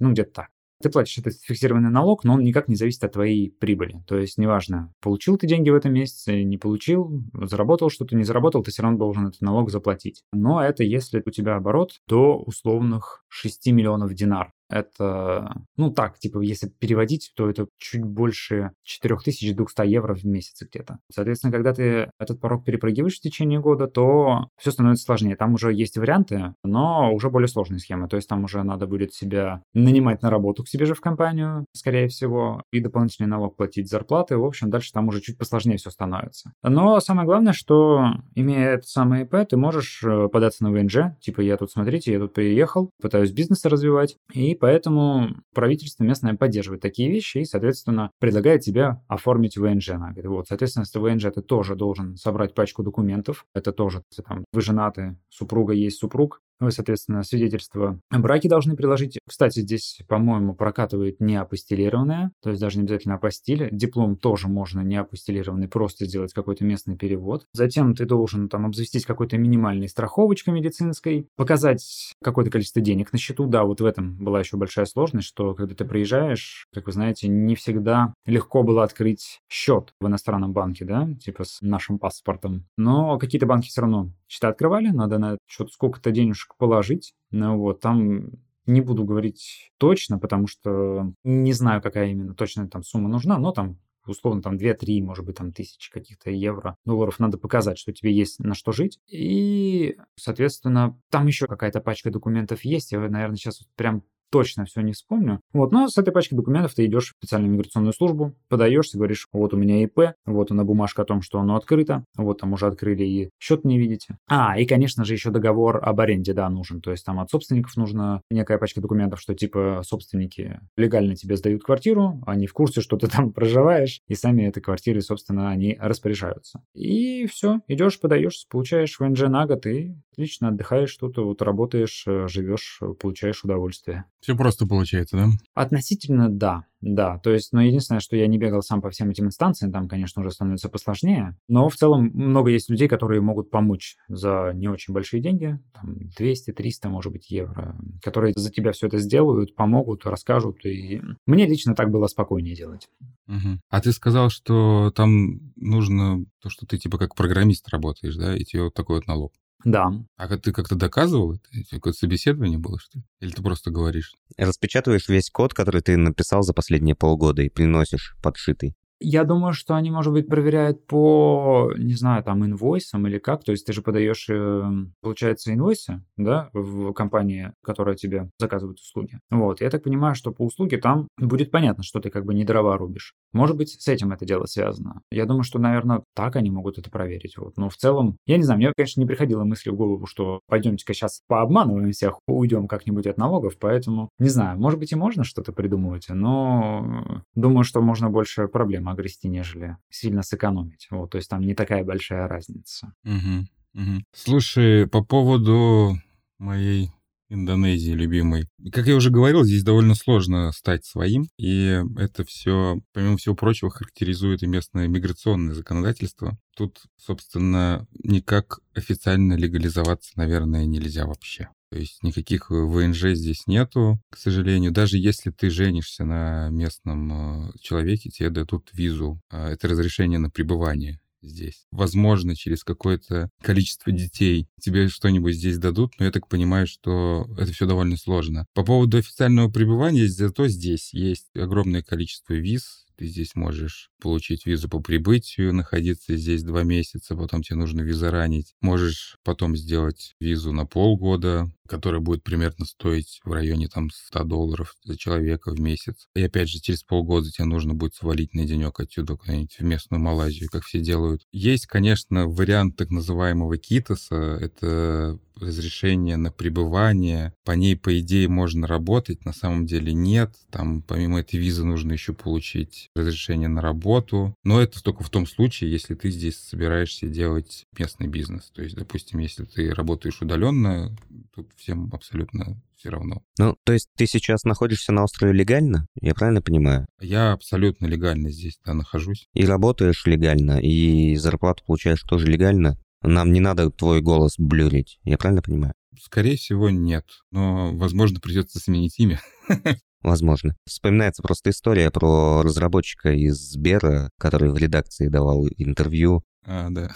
ну, 0.00 0.12
где-то 0.12 0.32
так. 0.32 0.48
Ты 0.82 0.90
платишь 0.90 1.18
этот 1.18 1.34
фиксированный 1.40 1.90
налог, 1.90 2.24
но 2.24 2.34
он 2.34 2.42
никак 2.42 2.66
не 2.66 2.74
зависит 2.74 3.04
от 3.04 3.12
твоей 3.12 3.52
прибыли. 3.52 4.02
То 4.08 4.18
есть 4.18 4.36
неважно, 4.36 4.92
получил 5.00 5.38
ты 5.38 5.46
деньги 5.46 5.70
в 5.70 5.76
этом 5.76 5.92
месяце, 5.92 6.42
не 6.42 6.58
получил, 6.58 7.22
заработал 7.34 7.88
что-то, 7.88 8.16
не 8.16 8.24
заработал, 8.24 8.64
ты 8.64 8.72
все 8.72 8.82
равно 8.82 8.98
должен 8.98 9.28
этот 9.28 9.40
налог 9.42 9.70
заплатить. 9.70 10.24
Но 10.32 10.60
это 10.60 10.82
если 10.82 11.22
у 11.24 11.30
тебя 11.30 11.54
оборот 11.54 12.00
до 12.08 12.36
условных 12.36 13.24
6 13.28 13.68
миллионов 13.68 14.12
динар 14.14 14.52
это, 14.72 15.54
ну 15.76 15.90
так, 15.92 16.18
типа, 16.18 16.40
если 16.40 16.68
переводить, 16.68 17.32
то 17.36 17.48
это 17.48 17.66
чуть 17.78 18.04
больше 18.04 18.72
4200 18.84 19.86
евро 19.86 20.14
в 20.14 20.24
месяц 20.24 20.62
где-то. 20.62 20.98
Соответственно, 21.12 21.52
когда 21.52 21.72
ты 21.72 22.10
этот 22.18 22.40
порог 22.40 22.64
перепрыгиваешь 22.64 23.18
в 23.18 23.20
течение 23.20 23.60
года, 23.60 23.86
то 23.86 24.48
все 24.58 24.70
становится 24.70 25.04
сложнее. 25.04 25.36
Там 25.36 25.54
уже 25.54 25.72
есть 25.72 25.96
варианты, 25.96 26.54
но 26.64 27.12
уже 27.12 27.30
более 27.30 27.48
сложные 27.48 27.78
схемы. 27.78 28.08
То 28.08 28.16
есть 28.16 28.28
там 28.28 28.44
уже 28.44 28.62
надо 28.62 28.86
будет 28.86 29.12
себя 29.12 29.62
нанимать 29.74 30.22
на 30.22 30.30
работу 30.30 30.64
к 30.64 30.68
себе 30.68 30.86
же 30.86 30.94
в 30.94 31.00
компанию, 31.00 31.66
скорее 31.74 32.08
всего, 32.08 32.62
и 32.72 32.80
дополнительный 32.80 33.28
налог 33.28 33.56
платить 33.56 33.90
зарплаты. 33.90 34.36
В 34.36 34.44
общем, 34.44 34.70
дальше 34.70 34.92
там 34.92 35.08
уже 35.08 35.20
чуть 35.20 35.38
посложнее 35.38 35.76
все 35.76 35.90
становится. 35.90 36.52
Но 36.62 36.98
самое 37.00 37.26
главное, 37.26 37.52
что 37.52 38.12
имея 38.34 38.70
это 38.70 38.86
самое 38.86 39.24
ИП, 39.24 39.48
ты 39.48 39.56
можешь 39.56 40.02
э, 40.02 40.28
податься 40.28 40.64
на 40.64 40.70
ВНЖ, 40.70 41.16
типа 41.20 41.40
я 41.40 41.56
тут, 41.56 41.70
смотрите, 41.70 42.12
я 42.12 42.18
тут 42.18 42.32
приехал, 42.32 42.90
пытаюсь 43.00 43.32
бизнес 43.32 43.64
развивать, 43.64 44.16
и 44.32 44.54
поэтому 44.62 45.30
правительство 45.52 46.04
местное 46.04 46.36
поддерживает 46.36 46.80
такие 46.80 47.10
вещи 47.10 47.38
и, 47.38 47.44
соответственно, 47.44 48.12
предлагает 48.20 48.60
тебе 48.60 49.00
оформить 49.08 49.56
ВНЖ 49.56 49.88
на 49.88 50.12
год. 50.12 50.24
Вот, 50.26 50.46
соответственно, 50.46 50.84
с 50.84 50.94
ВНЖ 50.94 51.32
ты 51.34 51.42
тоже 51.42 51.74
должен 51.74 52.14
собрать 52.16 52.54
пачку 52.54 52.84
документов. 52.84 53.44
Это 53.54 53.72
тоже, 53.72 54.04
там, 54.24 54.44
вы 54.52 54.60
женаты, 54.60 55.18
супруга 55.30 55.72
есть 55.72 55.98
супруг, 55.98 56.40
вы, 56.64 56.72
соответственно, 56.72 57.22
свидетельство 57.22 58.00
о 58.10 58.18
браке 58.18 58.48
должны 58.48 58.76
приложить. 58.76 59.18
Кстати, 59.26 59.60
здесь, 59.60 60.00
по-моему, 60.08 60.54
прокатывает 60.54 61.20
не 61.20 61.36
апостилированное, 61.36 62.32
то 62.42 62.50
есть 62.50 62.60
даже 62.60 62.78
не 62.78 62.84
обязательно 62.84 63.16
апостиле. 63.16 63.68
Диплом 63.72 64.16
тоже 64.16 64.48
можно 64.48 64.80
не 64.80 64.96
апостилированный, 64.96 65.68
просто 65.68 66.06
сделать 66.06 66.32
какой-то 66.32 66.64
местный 66.64 66.96
перевод. 66.96 67.46
Затем 67.52 67.94
ты 67.94 68.04
должен 68.04 68.48
там 68.48 68.66
обзавестись 68.66 69.06
какой-то 69.06 69.38
минимальной 69.38 69.88
страховочкой 69.88 70.54
медицинской, 70.54 71.28
показать 71.36 72.14
какое-то 72.22 72.50
количество 72.50 72.80
денег 72.80 73.12
на 73.12 73.18
счету. 73.18 73.46
Да, 73.46 73.64
вот 73.64 73.80
в 73.80 73.84
этом 73.84 74.16
была 74.16 74.40
еще 74.40 74.56
большая 74.56 74.86
сложность, 74.86 75.28
что 75.28 75.54
когда 75.54 75.74
ты 75.74 75.84
приезжаешь, 75.84 76.66
как 76.72 76.86
вы 76.86 76.92
знаете, 76.92 77.28
не 77.28 77.54
всегда 77.54 78.14
легко 78.26 78.62
было 78.62 78.84
открыть 78.84 79.40
счет 79.48 79.94
в 80.00 80.06
иностранном 80.06 80.52
банке, 80.52 80.84
да, 80.84 81.08
типа 81.20 81.44
с 81.44 81.60
нашим 81.60 81.98
паспортом. 81.98 82.66
Но 82.76 83.18
какие-то 83.18 83.46
банки 83.46 83.68
все 83.68 83.82
равно 83.82 84.10
счета 84.32 84.48
открывали, 84.48 84.88
надо 84.88 85.18
на 85.18 85.36
счет 85.46 85.70
сколько-то 85.70 86.10
денежек 86.10 86.56
положить. 86.56 87.12
Ну 87.30 87.58
вот, 87.58 87.80
там 87.80 88.30
не 88.64 88.80
буду 88.80 89.04
говорить 89.04 89.72
точно, 89.76 90.18
потому 90.18 90.46
что 90.46 91.12
не 91.22 91.52
знаю, 91.52 91.82
какая 91.82 92.08
именно 92.08 92.34
точная 92.34 92.66
там 92.66 92.82
сумма 92.82 93.10
нужна, 93.10 93.36
но 93.38 93.52
там 93.52 93.78
условно 94.06 94.40
там 94.40 94.56
2-3, 94.56 95.02
может 95.02 95.26
быть, 95.26 95.36
там 95.36 95.52
тысячи 95.52 95.92
каких-то 95.92 96.30
евро, 96.30 96.76
долларов 96.86 97.18
надо 97.18 97.36
показать, 97.36 97.76
что 97.78 97.92
тебе 97.92 98.10
есть 98.14 98.40
на 98.40 98.54
что 98.54 98.72
жить. 98.72 98.98
И, 99.06 99.96
соответственно, 100.16 100.98
там 101.10 101.26
еще 101.26 101.46
какая-то 101.46 101.82
пачка 101.82 102.10
документов 102.10 102.64
есть. 102.64 102.92
Я, 102.92 103.00
наверное, 103.00 103.36
сейчас 103.36 103.60
прям 103.76 104.02
точно 104.32 104.64
все 104.64 104.80
не 104.80 104.92
вспомню. 104.92 105.40
Вот, 105.52 105.72
но 105.72 105.88
с 105.88 105.98
этой 105.98 106.10
пачкой 106.10 106.36
документов 106.36 106.74
ты 106.74 106.86
идешь 106.86 107.12
в 107.12 107.16
специальную 107.18 107.52
миграционную 107.52 107.92
службу, 107.92 108.34
подаешься, 108.48 108.96
говоришь, 108.96 109.28
вот 109.32 109.52
у 109.52 109.58
меня 109.58 109.84
ИП, 109.84 110.14
вот 110.24 110.50
она 110.50 110.64
бумажка 110.64 111.02
о 111.02 111.04
том, 111.04 111.20
что 111.20 111.38
оно 111.38 111.54
открыто, 111.54 112.04
вот 112.16 112.40
там 112.40 112.54
уже 112.54 112.66
открыли 112.66 113.04
и 113.04 113.30
счет 113.38 113.64
не 113.64 113.78
видите. 113.78 114.16
А, 114.28 114.58
и, 114.58 114.64
конечно 114.64 115.04
же, 115.04 115.12
еще 115.12 115.30
договор 115.30 115.80
об 115.82 116.00
аренде, 116.00 116.32
да, 116.32 116.48
нужен. 116.48 116.80
То 116.80 116.90
есть 116.90 117.04
там 117.04 117.20
от 117.20 117.30
собственников 117.30 117.76
нужна 117.76 118.22
некая 118.30 118.56
пачка 118.56 118.80
документов, 118.80 119.20
что 119.20 119.34
типа 119.34 119.82
собственники 119.84 120.60
легально 120.76 121.14
тебе 121.14 121.36
сдают 121.36 121.62
квартиру, 121.62 122.22
они 122.26 122.46
в 122.46 122.54
курсе, 122.54 122.80
что 122.80 122.96
ты 122.96 123.08
там 123.08 123.32
проживаешь, 123.32 124.00
и 124.08 124.14
сами 124.14 124.44
этой 124.44 124.62
квартиры, 124.62 125.02
собственно, 125.02 125.50
они 125.50 125.76
распоряжаются. 125.78 126.62
И 126.74 127.26
все, 127.26 127.60
идешь, 127.68 128.00
подаешь, 128.00 128.46
получаешь 128.48 128.98
ВНЖ 128.98 129.22
на 129.22 129.46
год 129.46 129.66
и 129.66 129.94
отлично 130.12 130.48
отдыхаешь 130.48 130.94
тут, 130.96 131.16
вот 131.16 131.40
работаешь, 131.42 132.04
э, 132.06 132.28
живешь, 132.28 132.80
получаешь 133.00 133.44
удовольствие. 133.44 134.04
Все 134.20 134.36
просто 134.36 134.66
получается, 134.66 135.16
да? 135.16 135.26
Относительно 135.54 136.28
да, 136.28 136.66
да. 136.80 137.18
То 137.18 137.30
есть, 137.30 137.52
но 137.52 137.60
ну, 137.60 137.66
единственное, 137.66 138.00
что 138.00 138.16
я 138.16 138.26
не 138.26 138.38
бегал 138.38 138.62
сам 138.62 138.82
по 138.82 138.90
всем 138.90 139.10
этим 139.10 139.26
инстанциям, 139.26 139.72
там, 139.72 139.88
конечно, 139.88 140.20
уже 140.20 140.30
становится 140.30 140.68
посложнее. 140.68 141.36
Но 141.48 141.68
в 141.68 141.76
целом 141.76 142.10
много 142.12 142.50
есть 142.50 142.68
людей, 142.68 142.88
которые 142.88 143.20
могут 143.20 143.50
помочь 143.50 143.96
за 144.08 144.52
не 144.54 144.68
очень 144.68 144.92
большие 144.92 145.22
деньги, 145.22 145.58
там 145.72 145.96
200, 146.16 146.52
300, 146.52 146.88
может 146.88 147.12
быть, 147.12 147.30
евро, 147.30 147.76
которые 148.02 148.34
за 148.36 148.50
тебя 148.50 148.72
все 148.72 148.88
это 148.88 148.98
сделают, 148.98 149.54
помогут, 149.54 150.04
расскажут. 150.06 150.64
И 150.66 151.00
мне 151.26 151.46
лично 151.46 151.74
так 151.74 151.90
было 151.90 152.06
спокойнее 152.06 152.54
делать. 152.54 152.88
Угу. 153.28 153.60
А 153.70 153.80
ты 153.80 153.92
сказал, 153.92 154.28
что 154.28 154.92
там 154.94 155.52
нужно 155.56 156.24
то, 156.40 156.50
что 156.50 156.66
ты 156.66 156.76
типа 156.78 156.98
как 156.98 157.14
программист 157.14 157.68
работаешь, 157.70 158.16
да, 158.16 158.36
и 158.36 158.44
тебе 158.44 158.64
вот 158.64 158.74
такой 158.74 158.96
вот 158.96 159.06
налог. 159.06 159.32
Да. 159.64 159.92
А 160.16 160.28
ты 160.36 160.52
как-то 160.52 160.74
доказывал 160.74 161.34
это? 161.34 161.42
Какое-то 161.70 161.98
собеседование 161.98 162.58
было, 162.58 162.78
что 162.78 162.98
ли? 162.98 163.04
Или 163.20 163.30
ты 163.30 163.42
просто 163.42 163.70
говоришь? 163.70 164.14
Распечатываешь 164.36 165.08
весь 165.08 165.30
код, 165.30 165.54
который 165.54 165.82
ты 165.82 165.96
написал 165.96 166.42
за 166.42 166.52
последние 166.52 166.94
полгода 166.94 167.42
и 167.42 167.48
приносишь 167.48 168.16
подшитый. 168.22 168.74
Я 169.02 169.24
думаю, 169.24 169.52
что 169.52 169.74
они, 169.74 169.90
может 169.90 170.12
быть, 170.12 170.28
проверяют 170.28 170.86
по, 170.86 171.72
не 171.76 171.94
знаю, 171.94 172.22
там, 172.22 172.44
инвойсам 172.44 173.06
или 173.06 173.18
как. 173.18 173.44
То 173.44 173.52
есть 173.52 173.66
ты 173.66 173.72
же 173.72 173.82
подаешь, 173.82 174.28
эм, 174.28 174.94
получается, 175.00 175.52
инвойсы, 175.52 176.02
да, 176.16 176.50
в 176.52 176.92
компании, 176.92 177.52
которая 177.62 177.96
тебе 177.96 178.30
заказывает 178.38 178.78
услуги. 178.78 179.18
Вот. 179.30 179.60
Я 179.60 179.70
так 179.70 179.82
понимаю, 179.82 180.14
что 180.14 180.32
по 180.32 180.44
услуге 180.44 180.78
там 180.78 181.08
будет 181.18 181.50
понятно, 181.50 181.82
что 181.82 182.00
ты 182.00 182.10
как 182.10 182.24
бы 182.24 182.34
не 182.34 182.44
дрова 182.44 182.76
рубишь. 182.76 183.14
Может 183.32 183.56
быть, 183.56 183.70
с 183.70 183.88
этим 183.88 184.12
это 184.12 184.24
дело 184.24 184.46
связано. 184.46 185.02
Я 185.10 185.26
думаю, 185.26 185.42
что, 185.42 185.58
наверное, 185.58 186.02
так 186.14 186.36
они 186.36 186.50
могут 186.50 186.78
это 186.78 186.90
проверить. 186.90 187.36
Вот. 187.36 187.56
Но 187.56 187.68
в 187.68 187.76
целом, 187.76 188.16
я 188.26 188.36
не 188.36 188.42
знаю, 188.42 188.58
мне, 188.58 188.72
конечно, 188.76 189.00
не 189.00 189.06
приходила 189.06 189.44
мысль 189.44 189.70
в 189.70 189.76
голову, 189.76 190.06
что 190.06 190.40
пойдемте-ка 190.46 190.94
сейчас 190.94 191.22
пообманываем 191.26 191.90
всех, 191.92 192.18
уйдем 192.26 192.68
как-нибудь 192.68 193.06
от 193.06 193.18
налогов, 193.18 193.56
поэтому, 193.58 194.10
не 194.18 194.28
знаю, 194.28 194.58
может 194.58 194.78
быть, 194.78 194.92
и 194.92 194.96
можно 194.96 195.24
что-то 195.24 195.52
придумывать, 195.52 196.06
но 196.08 197.22
думаю, 197.34 197.64
что 197.64 197.80
можно 197.80 198.10
больше 198.10 198.48
проблем 198.48 198.88
огрести, 198.92 199.28
нежели 199.28 199.76
сильно 199.90 200.22
сэкономить. 200.22 200.86
Вот, 200.90 201.10
то 201.10 201.18
есть 201.18 201.28
там 201.28 201.42
не 201.42 201.54
такая 201.54 201.84
большая 201.84 202.28
разница. 202.28 202.92
Угу, 203.04 203.82
угу. 203.82 204.04
Слушай, 204.12 204.86
по 204.86 205.04
поводу 205.04 205.98
моей 206.38 206.90
Индонезии 207.32 207.92
любимой. 207.92 208.46
Как 208.72 208.86
я 208.86 208.94
уже 208.94 209.10
говорил, 209.10 209.42
здесь 209.42 209.64
довольно 209.64 209.94
сложно 209.94 210.52
стать 210.52 210.84
своим, 210.84 211.28
и 211.38 211.82
это 211.96 212.24
все, 212.24 212.80
помимо 212.92 213.16
всего 213.16 213.34
прочего, 213.34 213.70
характеризует 213.70 214.42
и 214.42 214.46
местное 214.46 214.86
миграционное 214.86 215.54
законодательство. 215.54 216.38
Тут, 216.54 216.82
собственно, 216.98 217.86
никак 218.04 218.60
официально 218.74 219.32
легализоваться, 219.32 220.12
наверное, 220.16 220.66
нельзя 220.66 221.06
вообще. 221.06 221.48
То 221.72 221.78
есть 221.78 222.02
никаких 222.02 222.50
ВНЖ 222.50 223.14
здесь 223.14 223.46
нету, 223.46 223.98
к 224.10 224.18
сожалению. 224.18 224.72
Даже 224.72 224.98
если 224.98 225.30
ты 225.30 225.48
женишься 225.48 226.04
на 226.04 226.50
местном 226.50 227.48
э, 227.48 227.52
человеке, 227.62 228.10
тебе 228.10 228.28
дадут 228.28 228.68
визу. 228.74 229.22
А, 229.30 229.48
это 229.48 229.68
разрешение 229.68 230.18
на 230.18 230.28
пребывание 230.28 231.00
здесь. 231.22 231.64
Возможно, 231.70 232.36
через 232.36 232.62
какое-то 232.62 233.30
количество 233.40 233.90
детей 233.90 234.48
тебе 234.60 234.88
что-нибудь 234.88 235.34
здесь 235.34 235.56
дадут, 235.56 235.94
но 235.98 236.04
я 236.04 236.10
так 236.10 236.28
понимаю, 236.28 236.66
что 236.66 237.26
это 237.38 237.50
все 237.52 237.64
довольно 237.64 237.96
сложно. 237.96 238.44
По 238.52 238.64
поводу 238.64 238.98
официального 238.98 239.48
пребывания, 239.50 240.06
зато 240.08 240.48
здесь 240.48 240.92
есть 240.92 241.34
огромное 241.34 241.82
количество 241.82 242.34
виз, 242.34 242.84
ты 242.96 243.06
здесь 243.06 243.34
можешь 243.34 243.90
получить 244.00 244.46
визу 244.46 244.68
по 244.68 244.80
прибытию, 244.80 245.54
находиться 245.54 246.16
здесь 246.16 246.42
два 246.42 246.62
месяца, 246.62 247.16
потом 247.16 247.42
тебе 247.42 247.56
нужно 247.56 247.80
визаранить. 247.82 248.54
Можешь 248.60 249.16
потом 249.24 249.56
сделать 249.56 250.14
визу 250.20 250.52
на 250.52 250.66
полгода, 250.66 251.50
которая 251.66 252.00
будет 252.00 252.22
примерно 252.22 252.64
стоить 252.66 253.20
в 253.24 253.32
районе 253.32 253.68
там 253.68 253.90
100 253.90 254.24
долларов 254.24 254.74
за 254.84 254.96
человека 254.96 255.52
в 255.52 255.60
месяц. 255.60 256.08
И 256.14 256.22
опять 256.22 256.48
же, 256.48 256.58
через 256.58 256.82
полгода 256.82 257.30
тебе 257.30 257.46
нужно 257.46 257.74
будет 257.74 257.94
свалить 257.94 258.34
на 258.34 258.44
денек 258.44 258.78
отсюда 258.80 259.16
куда-нибудь 259.16 259.56
в 259.58 259.62
местную 259.62 260.00
Малайзию, 260.02 260.50
как 260.50 260.64
все 260.64 260.80
делают. 260.80 261.22
Есть, 261.32 261.66
конечно, 261.66 262.26
вариант 262.26 262.76
так 262.76 262.90
называемого 262.90 263.56
китоса. 263.56 264.16
Это 264.16 265.18
разрешение 265.42 266.16
на 266.16 266.30
пребывание. 266.30 267.34
По 267.44 267.52
ней, 267.52 267.76
по 267.76 267.98
идее, 267.98 268.28
можно 268.28 268.66
работать, 268.66 269.24
на 269.24 269.32
самом 269.32 269.66
деле 269.66 269.92
нет. 269.92 270.34
Там 270.50 270.82
помимо 270.82 271.20
этой 271.20 271.38
визы 271.38 271.64
нужно 271.64 271.92
еще 271.92 272.12
получить 272.12 272.90
разрешение 272.94 273.48
на 273.48 273.60
работу. 273.60 274.34
Но 274.44 274.60
это 274.60 274.82
только 274.82 275.04
в 275.04 275.10
том 275.10 275.26
случае, 275.26 275.70
если 275.70 275.94
ты 275.94 276.10
здесь 276.10 276.38
собираешься 276.38 277.06
делать 277.06 277.66
местный 277.78 278.06
бизнес. 278.06 278.50
То 278.54 278.62
есть, 278.62 278.76
допустим, 278.76 279.18
если 279.18 279.44
ты 279.44 279.74
работаешь 279.74 280.20
удаленно, 280.20 280.96
тут 281.34 281.50
всем 281.56 281.90
абсолютно 281.92 282.60
все 282.82 282.90
равно. 282.90 283.22
Ну, 283.38 283.56
то 283.62 283.72
есть 283.72 283.88
ты 283.96 284.06
сейчас 284.06 284.42
находишься 284.42 284.92
на 284.92 285.04
острове 285.04 285.32
легально, 285.32 285.86
я 286.00 286.14
правильно 286.14 286.42
понимаю? 286.42 286.86
Я 287.00 287.32
абсолютно 287.32 287.86
легально 287.86 288.30
здесь 288.30 288.58
да, 288.64 288.74
нахожусь. 288.74 289.28
И 289.34 289.44
работаешь 289.44 290.04
легально, 290.04 290.58
и 290.60 291.14
зарплату 291.14 291.62
получаешь 291.64 292.02
тоже 292.02 292.26
легально. 292.26 292.76
Нам 293.02 293.32
не 293.32 293.40
надо 293.40 293.70
твой 293.70 294.00
голос 294.00 294.34
блюрить, 294.38 294.98
я 295.04 295.18
правильно 295.18 295.42
понимаю? 295.42 295.74
Скорее 296.00 296.36
всего, 296.36 296.70
нет. 296.70 297.04
Но, 297.30 297.74
возможно, 297.74 298.20
придется 298.20 298.58
сменить 298.58 298.98
имя. 298.98 299.20
Возможно. 300.02 300.56
Вспоминается 300.66 301.22
просто 301.22 301.50
история 301.50 301.90
про 301.90 302.42
разработчика 302.42 303.12
из 303.12 303.36
Сбера, 303.36 304.10
который 304.18 304.50
в 304.50 304.56
редакции 304.56 305.08
давал 305.08 305.46
интервью. 305.56 306.24
А, 306.44 306.70
да. 306.70 306.92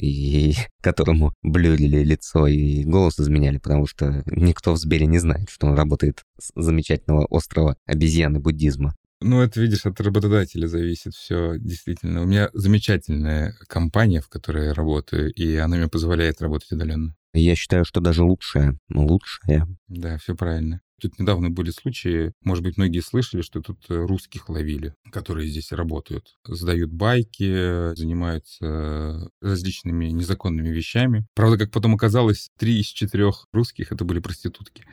И 0.00 0.54
которому 0.82 1.34
блюрили 1.42 2.04
лицо 2.04 2.46
и 2.46 2.84
голос 2.84 3.18
изменяли, 3.18 3.58
потому 3.58 3.86
что 3.86 4.22
никто 4.26 4.72
в 4.74 4.78
Сбере 4.78 5.06
не 5.06 5.18
знает, 5.18 5.50
что 5.50 5.66
он 5.66 5.74
работает 5.74 6.22
с 6.40 6.52
замечательного 6.54 7.26
острова 7.26 7.76
обезьяны 7.86 8.38
буддизма. 8.38 8.94
Ну, 9.20 9.40
это, 9.40 9.60
видишь, 9.60 9.84
от 9.84 10.00
работодателя 10.00 10.68
зависит 10.68 11.14
все, 11.14 11.58
действительно. 11.58 12.22
У 12.22 12.26
меня 12.26 12.50
замечательная 12.52 13.54
компания, 13.66 14.20
в 14.20 14.28
которой 14.28 14.66
я 14.66 14.74
работаю, 14.74 15.32
и 15.32 15.56
она 15.56 15.76
мне 15.76 15.88
позволяет 15.88 16.40
работать 16.40 16.70
удаленно. 16.70 17.16
Я 17.34 17.56
считаю, 17.56 17.84
что 17.84 18.00
даже 18.00 18.22
лучшая. 18.22 18.78
Лучшая. 18.92 19.66
Да, 19.88 20.18
все 20.18 20.34
правильно. 20.34 20.80
Тут 21.00 21.18
недавно 21.20 21.48
были 21.48 21.70
случаи, 21.70 22.32
может 22.42 22.64
быть, 22.64 22.76
многие 22.76 23.00
слышали, 23.00 23.42
что 23.42 23.60
тут 23.60 23.78
э, 23.88 23.94
русских 23.94 24.48
ловили, 24.48 24.94
которые 25.12 25.48
здесь 25.48 25.70
работают. 25.70 26.34
Сдают 26.44 26.90
байки, 26.90 27.94
занимаются 27.94 29.30
различными 29.40 30.06
незаконными 30.06 30.70
вещами. 30.70 31.24
Правда, 31.34 31.56
как 31.56 31.70
потом 31.70 31.94
оказалось, 31.94 32.50
три 32.58 32.80
из 32.80 32.86
четырех 32.86 33.46
русских 33.52 33.92
это 33.92 34.04
были 34.04 34.18
проститутки. 34.18 34.84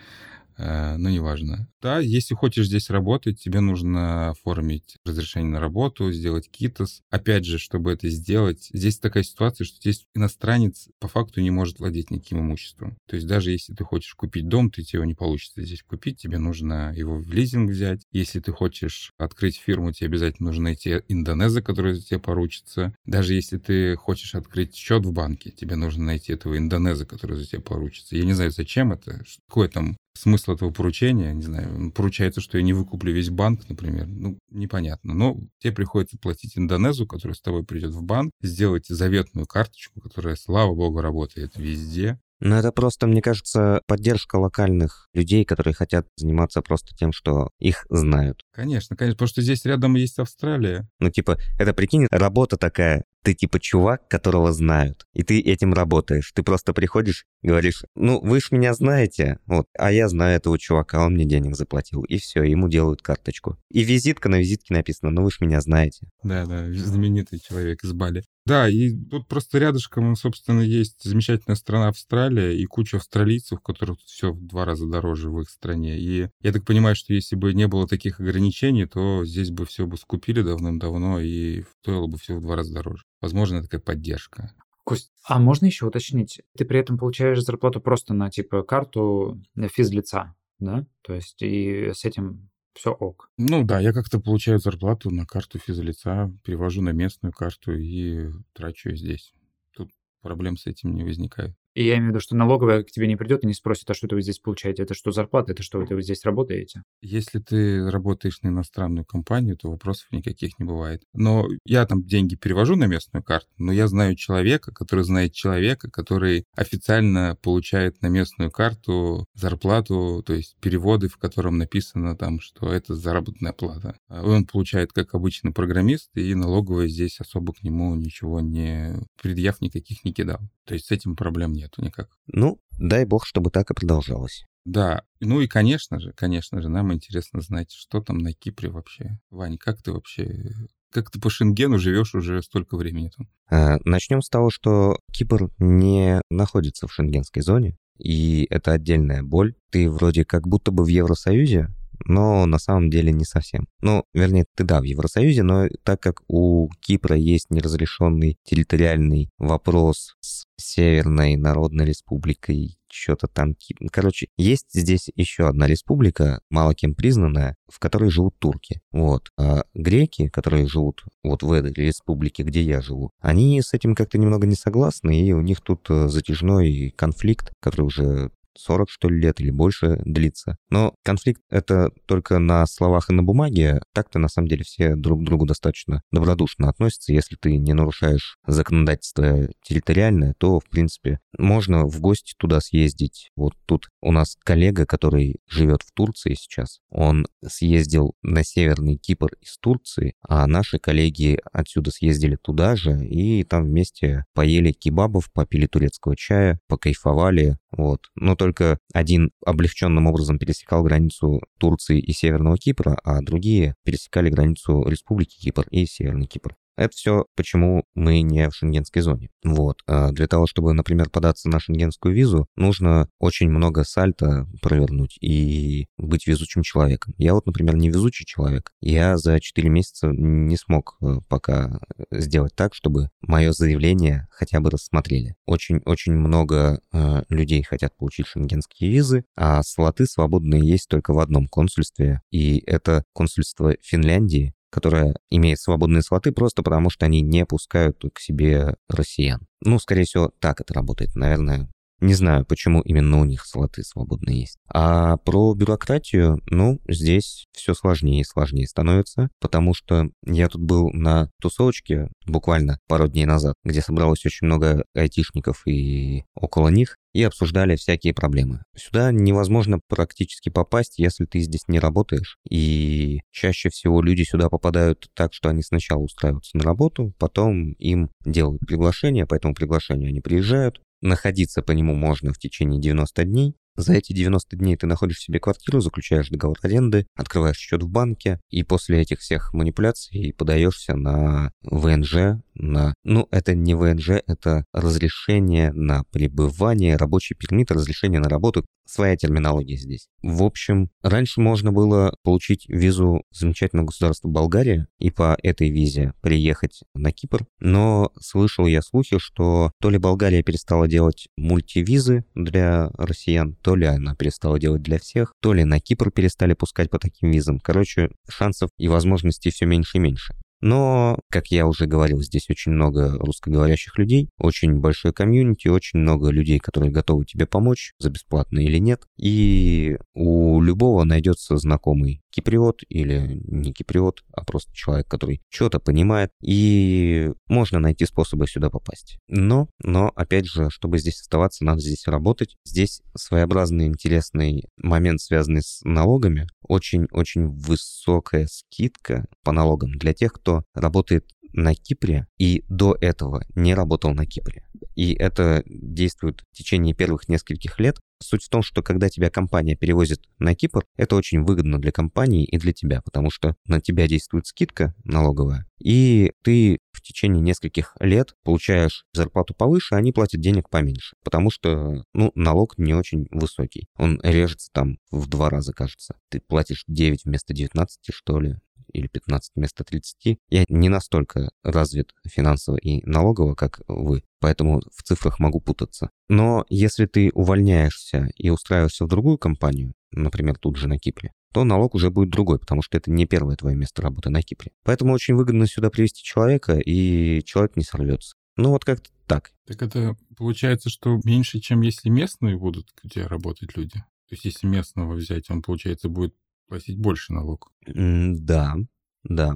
Э, 0.57 0.95
но 0.97 1.09
неважно. 1.09 1.67
Да, 1.81 1.99
если 1.99 2.33
хочешь 2.33 2.67
здесь 2.67 2.89
работать, 2.89 3.39
тебе 3.39 3.59
нужно 3.59 4.29
оформить 4.31 4.97
разрешение 5.05 5.51
на 5.51 5.59
работу, 5.59 6.11
сделать 6.11 6.49
КИТОС. 6.49 7.01
Опять 7.09 7.45
же, 7.45 7.59
чтобы 7.59 7.91
это 7.91 8.09
сделать, 8.09 8.69
здесь 8.73 8.97
такая 8.97 9.23
ситуация, 9.23 9.65
что 9.65 9.77
здесь 9.77 10.05
иностранец 10.15 10.87
по 10.99 11.07
факту 11.07 11.41
не 11.41 11.51
может 11.51 11.79
владеть 11.79 12.11
никаким 12.11 12.39
имуществом. 12.39 12.97
То 13.07 13.15
есть 13.15 13.27
даже 13.27 13.51
если 13.51 13.73
ты 13.73 13.83
хочешь 13.83 14.15
купить 14.15 14.47
дом, 14.47 14.71
ты 14.71 14.81
его 14.81 15.05
не 15.05 15.13
получится 15.13 15.63
здесь 15.63 15.83
купить, 15.83 16.19
тебе 16.19 16.37
нужно 16.37 16.93
его 16.95 17.17
в 17.17 17.31
лизинг 17.31 17.69
взять. 17.69 18.01
Если 18.11 18.39
ты 18.39 18.51
хочешь 18.51 19.11
открыть 19.17 19.57
фирму, 19.57 19.91
тебе 19.91 20.07
обязательно 20.07 20.47
нужно 20.47 20.65
найти 20.65 21.01
индонеза, 21.07 21.61
который 21.61 21.93
за 21.95 22.01
тебя 22.01 22.19
поручится. 22.19 22.95
Даже 23.05 23.33
если 23.33 23.57
ты 23.57 23.95
хочешь 23.95 24.35
открыть 24.35 24.75
счет 24.75 25.05
в 25.05 25.11
банке, 25.11 25.51
тебе 25.51 25.75
нужно 25.75 26.05
найти 26.05 26.33
этого 26.33 26.57
индонеза, 26.57 27.05
который 27.05 27.37
за 27.37 27.45
тебя 27.45 27.61
поручится. 27.61 28.15
Я 28.15 28.25
не 28.25 28.33
знаю, 28.33 28.51
зачем 28.51 28.91
это, 28.91 29.23
какое 29.47 29.69
там 29.69 29.97
смысл 30.17 30.53
этого 30.53 30.71
поручения, 30.71 31.33
не 31.33 31.43
знаю, 31.43 31.91
поручается, 31.91 32.41
что 32.41 32.57
я 32.57 32.63
не 32.63 32.73
выкуплю 32.73 33.13
весь 33.13 33.29
банк, 33.29 33.67
например, 33.69 34.07
ну, 34.07 34.37
непонятно. 34.49 35.13
Но 35.13 35.37
тебе 35.59 35.73
приходится 35.73 36.17
платить 36.17 36.57
индонезу, 36.57 37.05
который 37.07 37.33
с 37.33 37.41
тобой 37.41 37.63
придет 37.63 37.91
в 37.91 38.03
банк, 38.03 38.31
сделать 38.41 38.87
заветную 38.87 39.45
карточку, 39.45 40.01
которая, 40.01 40.35
слава 40.35 40.73
богу, 40.73 41.01
работает 41.01 41.57
везде. 41.57 42.19
Но 42.41 42.57
это 42.57 42.71
просто, 42.71 43.07
мне 43.07 43.21
кажется, 43.21 43.81
поддержка 43.87 44.35
локальных 44.35 45.07
людей, 45.13 45.45
которые 45.45 45.73
хотят 45.73 46.07
заниматься 46.17 46.61
просто 46.61 46.95
тем, 46.95 47.13
что 47.13 47.49
их 47.59 47.85
знают. 47.89 48.43
Конечно, 48.51 48.95
конечно, 48.95 49.15
потому 49.15 49.29
что 49.29 49.41
здесь 49.41 49.63
рядом 49.65 49.95
есть 49.95 50.19
Австралия. 50.19 50.87
Ну, 50.99 51.09
типа, 51.09 51.37
это, 51.57 51.73
прикинь, 51.73 52.07
работа 52.11 52.57
такая, 52.57 53.05
ты 53.25 53.33
типа 53.33 53.59
чувак, 53.59 54.07
которого 54.07 54.53
знают, 54.53 55.07
и 55.13 55.23
ты 55.23 55.39
этим 55.39 55.73
работаешь. 55.73 56.31
Ты 56.35 56.43
просто 56.43 56.73
приходишь, 56.73 57.25
говоришь, 57.41 57.83
ну, 57.95 58.19
вы 58.21 58.39
ж 58.39 58.51
меня 58.51 58.75
знаете, 58.75 59.39
вот, 59.47 59.65
а 59.77 59.91
я 59.91 60.07
знаю 60.09 60.37
этого 60.37 60.59
чувака, 60.59 61.03
он 61.03 61.13
мне 61.13 61.25
денег 61.25 61.55
заплатил, 61.55 62.03
и 62.03 62.19
все, 62.19 62.43
ему 62.43 62.69
делают 62.69 63.01
карточку. 63.01 63.57
И 63.71 63.83
визитка 63.83 64.29
на 64.29 64.35
визитке 64.35 64.75
написано, 64.75 65.09
ну, 65.09 65.23
вы 65.23 65.31
ж 65.31 65.37
меня 65.41 65.59
знаете. 65.59 66.07
Да-да, 66.21 66.71
знаменитый 66.71 67.39
человек 67.39 67.83
из 67.83 67.93
Бали. 67.93 68.23
Да, 68.45 68.69
и 68.69 68.95
тут 68.95 69.27
просто 69.27 69.57
рядышком, 69.57 70.15
собственно, 70.15 70.61
есть 70.61 71.03
замечательная 71.03 71.55
страна 71.55 71.87
Австралия 71.87 72.55
и 72.55 72.63
куча 72.65 72.97
австралийцев, 72.97 73.57
у 73.57 73.61
которых 73.61 73.97
все 74.05 74.31
в 74.31 74.45
два 74.45 74.65
раза 74.65 74.87
дороже 74.87 75.31
в 75.31 75.41
их 75.41 75.49
стране. 75.49 75.97
И 75.97 76.29
я 76.41 76.51
так 76.53 76.63
понимаю, 76.63 76.95
что 76.95 77.13
если 77.13 77.35
бы 77.35 77.55
не 77.55 77.67
было 77.67 77.87
таких 77.87 78.19
ограничений, 78.19 78.85
то 78.85 79.25
здесь 79.25 79.49
бы 79.49 79.65
все 79.65 79.87
бы 79.87 79.97
скупили 79.97 80.43
давным-давно 80.43 81.19
и 81.21 81.63
стоило 81.81 82.05
бы 82.05 82.19
все 82.19 82.35
в 82.35 82.41
два 82.41 82.55
раза 82.55 82.71
дороже. 82.71 83.03
Возможно, 83.19 83.63
такая 83.63 83.81
поддержка. 83.81 84.53
Кость, 84.83 85.11
а 85.27 85.39
можно 85.39 85.65
еще 85.65 85.87
уточнить? 85.87 86.41
Ты 86.55 86.65
при 86.65 86.79
этом 86.79 86.99
получаешь 86.99 87.41
зарплату 87.41 87.81
просто 87.81 88.13
на 88.13 88.29
типа 88.29 88.61
карту 88.61 89.41
физлица, 89.73 90.35
да? 90.59 90.85
То 91.01 91.15
есть 91.15 91.41
и 91.41 91.91
с 91.95 92.05
этим 92.05 92.51
все 92.75 92.91
ок. 92.91 93.31
Ну 93.37 93.63
да, 93.63 93.79
я 93.79 93.93
как-то 93.93 94.19
получаю 94.19 94.59
зарплату 94.59 95.09
на 95.09 95.25
карту 95.25 95.59
физлица, 95.59 96.31
перевожу 96.43 96.81
на 96.81 96.89
местную 96.89 97.33
карту 97.33 97.73
и 97.73 98.31
трачу 98.53 98.95
здесь. 98.95 99.33
Тут 99.73 99.91
проблем 100.21 100.57
с 100.57 100.67
этим 100.67 100.93
не 100.93 101.03
возникает. 101.03 101.55
И 101.75 101.83
я 101.83 101.97
имею 101.97 102.05
в 102.05 102.09
виду, 102.11 102.19
что 102.21 102.35
налоговая 102.37 102.83
к 102.83 102.89
тебе 102.89 103.05
не 103.05 103.17
придет 103.17 103.43
и 103.43 103.47
не 103.47 103.53
спросит, 103.53 103.89
а 103.89 103.93
что 103.93 104.07
это 104.07 104.15
вы 104.15 104.21
здесь 104.21 104.39
получаете? 104.39 104.83
Это 104.83 104.93
что, 104.93 105.11
зарплата? 105.11 105.51
Это 105.51 105.61
что, 105.61 105.79
вы 105.79 106.01
здесь 106.01 106.23
работаете? 106.23 106.83
Если 107.01 107.39
ты 107.39 107.89
работаешь 107.91 108.41
на 108.41 108.47
иностранную 108.47 109.05
компанию, 109.05 109.57
то 109.57 109.69
вопросов 109.69 110.07
никаких 110.11 110.57
не 110.57 110.65
бывает. 110.65 111.03
Но 111.13 111.45
я 111.65 111.85
там 111.85 112.03
деньги 112.03 112.35
перевожу 112.35 112.77
на 112.77 112.85
местную 112.85 113.23
карту, 113.23 113.49
но 113.57 113.73
я 113.73 113.87
знаю 113.87 114.15
человека, 114.15 114.71
который 114.73 115.03
знает 115.03 115.33
человека, 115.33 115.91
который 115.91 116.45
официально 116.55 117.37
получает 117.41 118.01
на 118.01 118.07
местную 118.07 118.51
карту 118.51 119.25
зарплату, 119.33 120.23
то 120.25 120.33
есть 120.33 120.55
переводы, 120.61 121.09
в 121.09 121.17
котором 121.17 121.57
написано 121.57 122.15
там, 122.15 122.39
что 122.39 122.71
это 122.71 122.95
заработная 122.95 123.51
плата. 123.51 123.97
А 124.07 124.25
он 124.25 124.45
получает 124.45 124.93
как 124.93 125.13
обычный 125.13 125.51
программист, 125.51 126.09
и 126.15 126.33
налоговая 126.35 126.87
здесь 126.87 127.19
особо 127.19 127.53
к 127.53 127.63
нему 127.63 127.93
ничего 127.95 128.39
не 128.39 128.95
предъяв 129.21 129.59
никаких 129.59 130.05
не 130.05 130.13
кидал. 130.13 130.39
То 130.65 130.73
есть 130.73 130.87
с 130.87 130.91
этим 130.91 131.15
проблем 131.15 131.51
нет 131.51 131.64
нету 131.65 131.81
никак. 131.81 132.09
Ну, 132.27 132.59
дай 132.77 133.05
бог, 133.05 133.25
чтобы 133.25 133.49
так 133.49 133.71
и 133.71 133.73
продолжалось. 133.73 134.45
Да, 134.65 135.03
ну 135.19 135.41
и, 135.41 135.47
конечно 135.47 135.99
же, 135.99 136.11
конечно 136.13 136.61
же, 136.61 136.69
нам 136.69 136.93
интересно 136.93 137.41
знать, 137.41 137.71
что 137.71 138.01
там 138.01 138.17
на 138.17 138.33
Кипре 138.33 138.69
вообще. 138.69 139.19
Вань, 139.29 139.57
как 139.57 139.81
ты 139.83 139.91
вообще, 139.91 140.53
как 140.91 141.11
ты 141.11 141.19
по 141.19 141.29
Шенгену 141.29 141.77
живешь 141.77 142.15
уже 142.15 142.41
столько 142.41 142.75
времени 142.75 143.11
там? 143.15 143.27
А, 143.49 143.77
начнем 143.85 144.21
с 144.21 144.29
того, 144.29 144.49
что 144.49 144.99
Кипр 145.11 145.51
не 145.59 146.21
находится 146.31 146.87
в 146.87 146.93
шенгенской 146.93 147.43
зоне, 147.43 147.77
и 147.99 148.47
это 148.49 148.71
отдельная 148.71 149.21
боль. 149.21 149.53
Ты 149.71 149.89
вроде 149.89 150.25
как 150.25 150.47
будто 150.47 150.71
бы 150.71 150.83
в 150.83 150.87
Евросоюзе, 150.87 151.69
но 152.05 152.45
на 152.45 152.59
самом 152.59 152.89
деле 152.89 153.11
не 153.11 153.25
совсем. 153.25 153.67
Ну, 153.81 154.03
вернее, 154.13 154.45
ты 154.55 154.63
да, 154.63 154.81
в 154.81 154.83
Евросоюзе, 154.83 155.43
но 155.43 155.67
так 155.83 156.01
как 156.01 156.21
у 156.27 156.69
Кипра 156.81 157.15
есть 157.15 157.49
неразрешенный 157.49 158.37
территориальный 158.43 159.29
вопрос 159.37 160.15
с 160.19 160.34
Северной 160.57 161.35
Народной 161.35 161.85
Республикой, 161.85 162.77
что-то 162.91 163.27
там... 163.27 163.55
Короче, 163.91 164.27
есть 164.37 164.67
здесь 164.73 165.09
еще 165.15 165.47
одна 165.47 165.67
республика, 165.67 166.41
мало 166.49 166.73
кем 166.73 166.95
признанная, 166.95 167.55
в 167.67 167.79
которой 167.79 168.09
живут 168.09 168.37
турки. 168.39 168.81
Вот. 168.91 169.29
А 169.37 169.63
греки, 169.73 170.29
которые 170.29 170.67
живут 170.67 171.03
вот 171.23 171.43
в 171.43 171.51
этой 171.51 171.73
республике, 171.73 172.43
где 172.43 172.61
я 172.61 172.81
живу, 172.81 173.11
они 173.19 173.61
с 173.61 173.73
этим 173.73 173.95
как-то 173.95 174.17
немного 174.17 174.47
не 174.47 174.55
согласны, 174.55 175.27
и 175.27 175.33
у 175.33 175.41
них 175.41 175.61
тут 175.61 175.87
э, 175.89 176.07
затяжной 176.07 176.93
конфликт, 176.95 177.51
который 177.59 177.85
уже 177.85 178.31
40, 178.57 178.89
что 178.89 179.09
ли, 179.09 179.19
лет 179.19 179.39
или 179.39 179.51
больше 179.51 180.01
длится. 180.05 180.57
Но 180.69 180.95
конфликт 181.03 181.41
это 181.49 181.91
только 182.05 182.39
на 182.39 182.65
словах 182.65 183.09
и 183.09 183.13
на 183.13 183.23
бумаге. 183.23 183.81
Так-то, 183.93 184.19
на 184.19 184.27
самом 184.27 184.47
деле, 184.47 184.63
все 184.63 184.95
друг 184.95 185.21
к 185.21 185.25
другу 185.25 185.45
достаточно 185.45 186.01
добродушно 186.11 186.69
относятся. 186.69 187.13
Если 187.13 187.35
ты 187.35 187.57
не 187.57 187.73
нарушаешь 187.73 188.37
законодательство 188.47 189.49
территориальное, 189.63 190.35
то, 190.37 190.59
в 190.59 190.69
принципе, 190.69 191.19
можно 191.37 191.85
в 191.85 191.99
гости 191.99 192.33
туда 192.37 192.61
съездить. 192.61 193.31
Вот 193.35 193.53
тут 193.65 193.89
у 194.01 194.11
нас 194.11 194.37
коллега, 194.43 194.85
который 194.85 195.37
живет 195.47 195.81
в 195.81 195.91
Турции 195.91 196.33
сейчас, 196.33 196.79
он 196.89 197.27
съездил 197.45 198.15
на 198.21 198.43
Северный 198.43 198.97
Кипр 198.97 199.31
из 199.41 199.57
Турции, 199.57 200.13
а 200.21 200.47
наши 200.47 200.79
коллеги 200.79 201.39
отсюда 201.51 201.91
съездили 201.91 202.35
туда 202.35 202.75
же, 202.75 203.05
и 203.05 203.43
там 203.43 203.65
вместе 203.65 204.25
поели 204.33 204.71
кебабов, 204.71 205.31
попили 205.31 205.67
турецкого 205.67 206.15
чая, 206.15 206.59
покайфовали, 206.67 207.57
вот. 207.77 208.09
Но 208.15 208.35
только 208.35 208.79
один 208.93 209.31
облегченным 209.45 210.07
образом 210.07 210.39
пересекал 210.39 210.83
границу 210.83 211.41
Турции 211.57 211.99
и 211.99 212.13
Северного 212.13 212.57
Кипра, 212.57 212.97
а 213.03 213.21
другие 213.21 213.75
пересекали 213.83 214.29
границу 214.29 214.87
Республики 214.87 215.39
Кипр 215.39 215.65
и 215.71 215.85
Северный 215.85 216.27
Кипр. 216.27 216.55
Это 216.77 216.95
все 216.95 217.25
почему 217.35 217.85
мы 217.93 218.21
не 218.21 218.49
в 218.49 218.55
шенгенской 218.55 219.01
зоне. 219.01 219.29
Вот. 219.43 219.81
А 219.87 220.11
для 220.11 220.27
того, 220.27 220.47
чтобы, 220.47 220.73
например, 220.73 221.09
податься 221.09 221.49
на 221.49 221.59
шенгенскую 221.59 222.13
визу, 222.13 222.47
нужно 222.55 223.07
очень 223.19 223.49
много 223.49 223.83
сальта 223.83 224.47
провернуть 224.61 225.17
и 225.21 225.87
быть 225.97 226.27
везучим 226.27 226.63
человеком. 226.63 227.13
Я 227.17 227.33
вот, 227.33 227.45
например, 227.45 227.75
не 227.75 227.89
везучий 227.89 228.25
человек. 228.25 228.71
Я 228.81 229.17
за 229.17 229.39
4 229.39 229.69
месяца 229.69 230.07
не 230.07 230.57
смог 230.57 230.97
э, 231.01 231.19
пока 231.29 231.79
сделать 232.11 232.55
так, 232.55 232.73
чтобы 232.73 233.09
мое 233.21 233.51
заявление 233.51 234.27
хотя 234.31 234.59
бы 234.59 234.69
рассмотрели. 234.69 235.35
Очень-очень 235.45 236.13
много 236.13 236.81
э, 236.91 237.23
людей 237.29 237.63
хотят 237.63 237.95
получить 237.95 238.27
шенгенские 238.27 238.91
визы, 238.91 239.25
а 239.35 239.63
слоты 239.63 240.05
свободные 240.05 240.67
есть 240.67 240.87
только 240.89 241.13
в 241.13 241.19
одном 241.19 241.47
консульстве, 241.47 242.21
и 242.31 242.59
это 242.65 243.03
консульство 243.13 243.75
Финляндии, 243.81 244.53
которая 244.75 245.15
имеет 245.29 245.59
свободные 245.59 246.01
слоты 246.01 246.33
просто 246.33 246.61
потому, 246.61 246.89
что 246.89 247.05
они 247.05 247.21
не 247.21 247.45
пускают 247.45 248.03
к 248.13 248.19
себе 248.19 248.75
россиян. 248.89 249.47
Ну, 249.61 249.79
скорее 249.79 250.03
всего, 250.03 250.31
так 250.39 250.59
это 250.59 250.73
работает. 250.73 251.15
Наверное, 251.15 251.69
не 252.05 252.13
знаю, 252.13 252.45
почему 252.45 252.81
именно 252.81 253.19
у 253.19 253.25
них 253.25 253.45
слоты 253.45 253.83
свободные 253.83 254.41
есть. 254.41 254.57
А 254.67 255.17
про 255.17 255.53
бюрократию, 255.53 256.39
ну, 256.49 256.79
здесь 256.87 257.45
все 257.51 257.73
сложнее 257.73 258.21
и 258.21 258.25
сложнее 258.25 258.67
становится, 258.67 259.29
потому 259.39 259.73
что 259.73 260.09
я 260.25 260.47
тут 260.47 260.61
был 260.61 260.89
на 260.91 261.29
тусовочке 261.41 262.09
буквально 262.27 262.79
пару 262.87 263.07
дней 263.07 263.25
назад, 263.25 263.55
где 263.63 263.81
собралось 263.81 264.25
очень 264.25 264.47
много 264.47 264.85
айтишников 264.93 265.65
и 265.67 266.23
около 266.35 266.69
них, 266.69 266.97
и 267.15 267.23
обсуждали 267.23 267.77
всякие 267.77 268.13
проблемы. 268.13 268.63
Сюда 268.75 269.09
невозможно 269.13 269.79
практически 269.87 270.49
попасть, 270.49 270.99
если 270.99 271.23
ты 271.23 271.39
здесь 271.39 271.61
не 271.69 271.79
работаешь. 271.79 272.37
И 272.49 273.21
чаще 273.31 273.69
всего 273.69 274.01
люди 274.01 274.23
сюда 274.23 274.49
попадают 274.49 275.07
так, 275.13 275.33
что 275.33 275.47
они 275.47 275.63
сначала 275.63 276.01
устраиваются 276.01 276.57
на 276.57 276.63
работу, 276.63 277.13
потом 277.17 277.71
им 277.71 278.09
делают 278.25 278.59
приглашение, 278.67 279.25
по 279.25 279.35
этому 279.35 279.53
приглашению 279.53 280.09
они 280.09 280.19
приезжают, 280.19 280.81
Находиться 281.01 281.61
по 281.61 281.71
нему 281.71 281.93
можно 281.93 282.33
в 282.33 282.39
течение 282.39 282.81
90 282.81 283.23
дней. 283.25 283.55
За 283.77 283.93
эти 283.93 284.13
90 284.13 284.55
дней 284.55 284.77
ты 284.77 284.87
находишь 284.87 285.19
себе 285.19 285.39
квартиру, 285.39 285.81
заключаешь 285.81 286.29
договор 286.29 286.57
аренды, 286.61 287.07
открываешь 287.13 287.57
счет 287.57 287.83
в 287.83 287.89
банке, 287.89 288.39
и 288.49 288.63
после 288.63 289.01
этих 289.01 289.19
всех 289.19 289.53
манипуляций 289.53 290.33
подаешься 290.37 290.95
на 290.95 291.51
ВНЖ, 291.61 292.41
на... 292.53 292.93
Ну, 293.03 293.27
это 293.31 293.53
не 293.53 293.75
ВНЖ, 293.75 294.21
это 294.25 294.63
разрешение 294.71 295.73
на 295.73 296.05
пребывание, 296.11 296.95
рабочий 296.95 297.35
пермит, 297.35 297.69
разрешение 297.69 298.21
на 298.21 298.29
работу, 298.29 298.65
своя 298.85 299.15
терминология 299.15 299.77
здесь. 299.77 300.07
В 300.21 300.43
общем, 300.43 300.89
раньше 301.01 301.41
можно 301.41 301.71
было 301.71 302.15
получить 302.23 302.67
визу 302.67 303.23
замечательного 303.31 303.87
государства 303.87 304.27
Болгария 304.27 304.87
и 304.99 305.11
по 305.11 305.37
этой 305.43 305.69
визе 305.69 306.13
приехать 306.21 306.83
на 306.93 307.11
Кипр, 307.11 307.45
но 307.59 308.11
слышал 308.19 308.65
я 308.65 308.81
слухи, 308.81 309.17
что 309.19 309.71
то 309.81 309.89
ли 309.89 309.97
Болгария 309.97 310.43
перестала 310.43 310.87
делать 310.87 311.27
мультивизы 311.37 312.25
для 312.35 312.89
россиян, 312.97 313.55
то 313.55 313.75
ли 313.75 313.85
она 313.85 314.15
перестала 314.15 314.59
делать 314.59 314.81
для 314.81 314.99
всех, 314.99 315.33
то 315.41 315.53
ли 315.53 315.63
на 315.63 315.79
Кипр 315.79 316.11
перестали 316.11 316.53
пускать 316.53 316.89
по 316.89 316.99
таким 316.99 317.31
визам. 317.31 317.59
Короче, 317.59 318.09
шансов 318.29 318.69
и 318.77 318.87
возможностей 318.87 319.51
все 319.51 319.65
меньше 319.65 319.97
и 319.97 320.01
меньше. 320.01 320.35
Но, 320.65 321.19
как 321.29 321.49
я 321.51 321.67
уже 321.67 321.85
говорил, 321.85 322.23
здесь 322.23 322.49
очень 322.49 322.71
много 322.71 323.19
русскоговорящих 323.19 323.99
людей, 323.99 324.31
очень 324.39 324.79
большой 324.79 325.13
комьюнити, 325.13 325.67
очень 325.67 325.99
много 325.99 326.31
людей, 326.31 326.57
которые 326.57 326.91
готовы 326.91 327.23
тебе 327.23 327.45
помочь, 327.45 327.93
за 327.99 328.09
бесплатно 328.09 328.57
или 328.57 328.79
нет. 328.79 329.03
И 329.15 329.95
у 330.15 330.59
любого 330.59 331.03
найдется 331.03 331.57
знакомый 331.57 332.23
киприот 332.35 332.81
или 332.89 333.39
не 333.47 333.71
киприот, 333.71 334.23
а 334.33 334.43
просто 334.43 334.73
человек, 334.73 335.07
который 335.07 335.41
что-то 335.49 335.79
понимает, 335.79 336.31
и 336.41 337.31
можно 337.47 337.79
найти 337.79 338.05
способы 338.05 338.47
сюда 338.47 338.69
попасть. 338.69 339.17
Но, 339.27 339.69
но, 339.81 340.11
опять 340.15 340.45
же, 340.45 340.69
чтобы 340.69 340.99
здесь 340.99 341.21
оставаться, 341.21 341.63
надо 341.63 341.81
здесь 341.81 342.07
работать. 342.07 342.55
Здесь 342.65 343.01
своеобразный 343.15 343.87
интересный 343.87 344.65
момент, 344.77 345.21
связанный 345.21 345.61
с 345.61 345.81
налогами. 345.83 346.47
Очень-очень 346.61 347.47
высокая 347.47 348.47
скидка 348.47 349.25
по 349.43 349.51
налогам 349.51 349.91
для 349.93 350.13
тех, 350.13 350.33
кто 350.33 350.63
работает 350.73 351.25
на 351.55 351.73
Кипре 351.73 352.27
и 352.37 352.63
до 352.69 352.97
этого 352.99 353.43
не 353.55 353.73
работал 353.73 354.13
на 354.13 354.25
Кипре. 354.25 354.63
И 354.95 355.13
это 355.13 355.63
действует 355.65 356.41
в 356.51 356.57
течение 356.57 356.93
первых 356.93 357.27
нескольких 357.29 357.79
лет. 357.79 357.97
Суть 358.21 358.43
в 358.43 358.49
том, 358.49 358.61
что 358.61 358.81
когда 358.81 359.09
тебя 359.09 359.29
компания 359.29 359.75
перевозит 359.75 360.21
на 360.39 360.55
Кипр, 360.55 360.85
это 360.95 361.15
очень 361.15 361.43
выгодно 361.43 361.79
для 361.79 361.91
компании 361.91 362.45
и 362.45 362.57
для 362.57 362.73
тебя, 362.73 363.01
потому 363.01 363.29
что 363.29 363.55
на 363.67 363.81
тебя 363.81 364.07
действует 364.07 364.47
скидка 364.47 364.93
налоговая, 365.03 365.65
и 365.79 366.31
ты 366.43 366.79
в 366.93 367.01
течение 367.01 367.41
нескольких 367.41 367.95
лет 367.99 368.33
получаешь 368.43 369.05
зарплату 369.13 369.53
повыше, 369.53 369.95
а 369.95 369.97
они 369.97 370.11
платят 370.11 370.39
денег 370.39 370.69
поменьше, 370.69 371.15
потому 371.23 371.51
что, 371.51 372.03
ну, 372.13 372.31
налог 372.35 372.77
не 372.77 372.93
очень 372.93 373.27
высокий. 373.31 373.87
Он 373.97 374.19
режется 374.23 374.69
там 374.71 374.97
в 375.11 375.27
два 375.27 375.49
раза, 375.49 375.73
кажется. 375.73 376.15
Ты 376.29 376.39
платишь 376.39 376.83
9 376.87 377.25
вместо 377.25 377.53
19, 377.53 377.99
что 378.11 378.39
ли 378.39 378.55
или 378.95 379.07
15 379.07 379.51
вместо 379.55 379.83
30. 379.83 380.39
Я 380.49 380.65
не 380.69 380.89
настолько 380.89 381.51
развит 381.63 382.13
финансово 382.27 382.77
и 382.77 383.01
налогово, 383.05 383.55
как 383.55 383.81
вы, 383.87 384.23
поэтому 384.39 384.81
в 384.93 385.03
цифрах 385.03 385.39
могу 385.39 385.59
путаться. 385.59 386.09
Но 386.29 386.65
если 386.69 387.05
ты 387.05 387.31
увольняешься 387.33 388.29
и 388.35 388.49
устраиваешься 388.49 389.05
в 389.05 389.09
другую 389.09 389.37
компанию, 389.37 389.93
например, 390.11 390.57
тут 390.57 390.77
же 390.77 390.87
на 390.87 390.97
Кипре, 390.97 391.31
то 391.53 391.63
налог 391.63 391.95
уже 391.95 392.09
будет 392.09 392.29
другой, 392.31 392.59
потому 392.59 392.81
что 392.81 392.97
это 392.97 393.09
не 393.11 393.25
первое 393.25 393.55
твое 393.55 393.75
место 393.77 394.01
работы 394.01 394.29
на 394.29 394.41
Кипре. 394.41 394.71
Поэтому 394.83 395.13
очень 395.13 395.35
выгодно 395.35 395.67
сюда 395.67 395.89
привести 395.89 396.23
человека, 396.23 396.77
и 396.77 397.41
человек 397.45 397.77
не 397.77 397.83
сорвется. 397.83 398.35
Ну 398.57 398.71
вот 398.71 398.83
как-то 398.83 399.09
так. 399.25 399.51
Так 399.65 399.81
это 399.81 400.17
получается, 400.37 400.89
что 400.89 401.19
меньше, 401.23 401.59
чем 401.59 401.81
если 401.81 402.09
местные 402.09 402.57
будут 402.57 402.87
где 403.03 403.25
работать 403.25 403.75
люди? 403.77 404.03
То 404.27 404.33
есть 404.33 404.45
если 404.45 404.67
местного 404.67 405.13
взять, 405.13 405.49
он, 405.49 405.61
получается, 405.61 406.09
будет 406.09 406.35
платить 406.67 406.97
больше 406.97 407.33
налог. 407.33 407.71
Да, 407.85 408.75
да. 409.23 409.55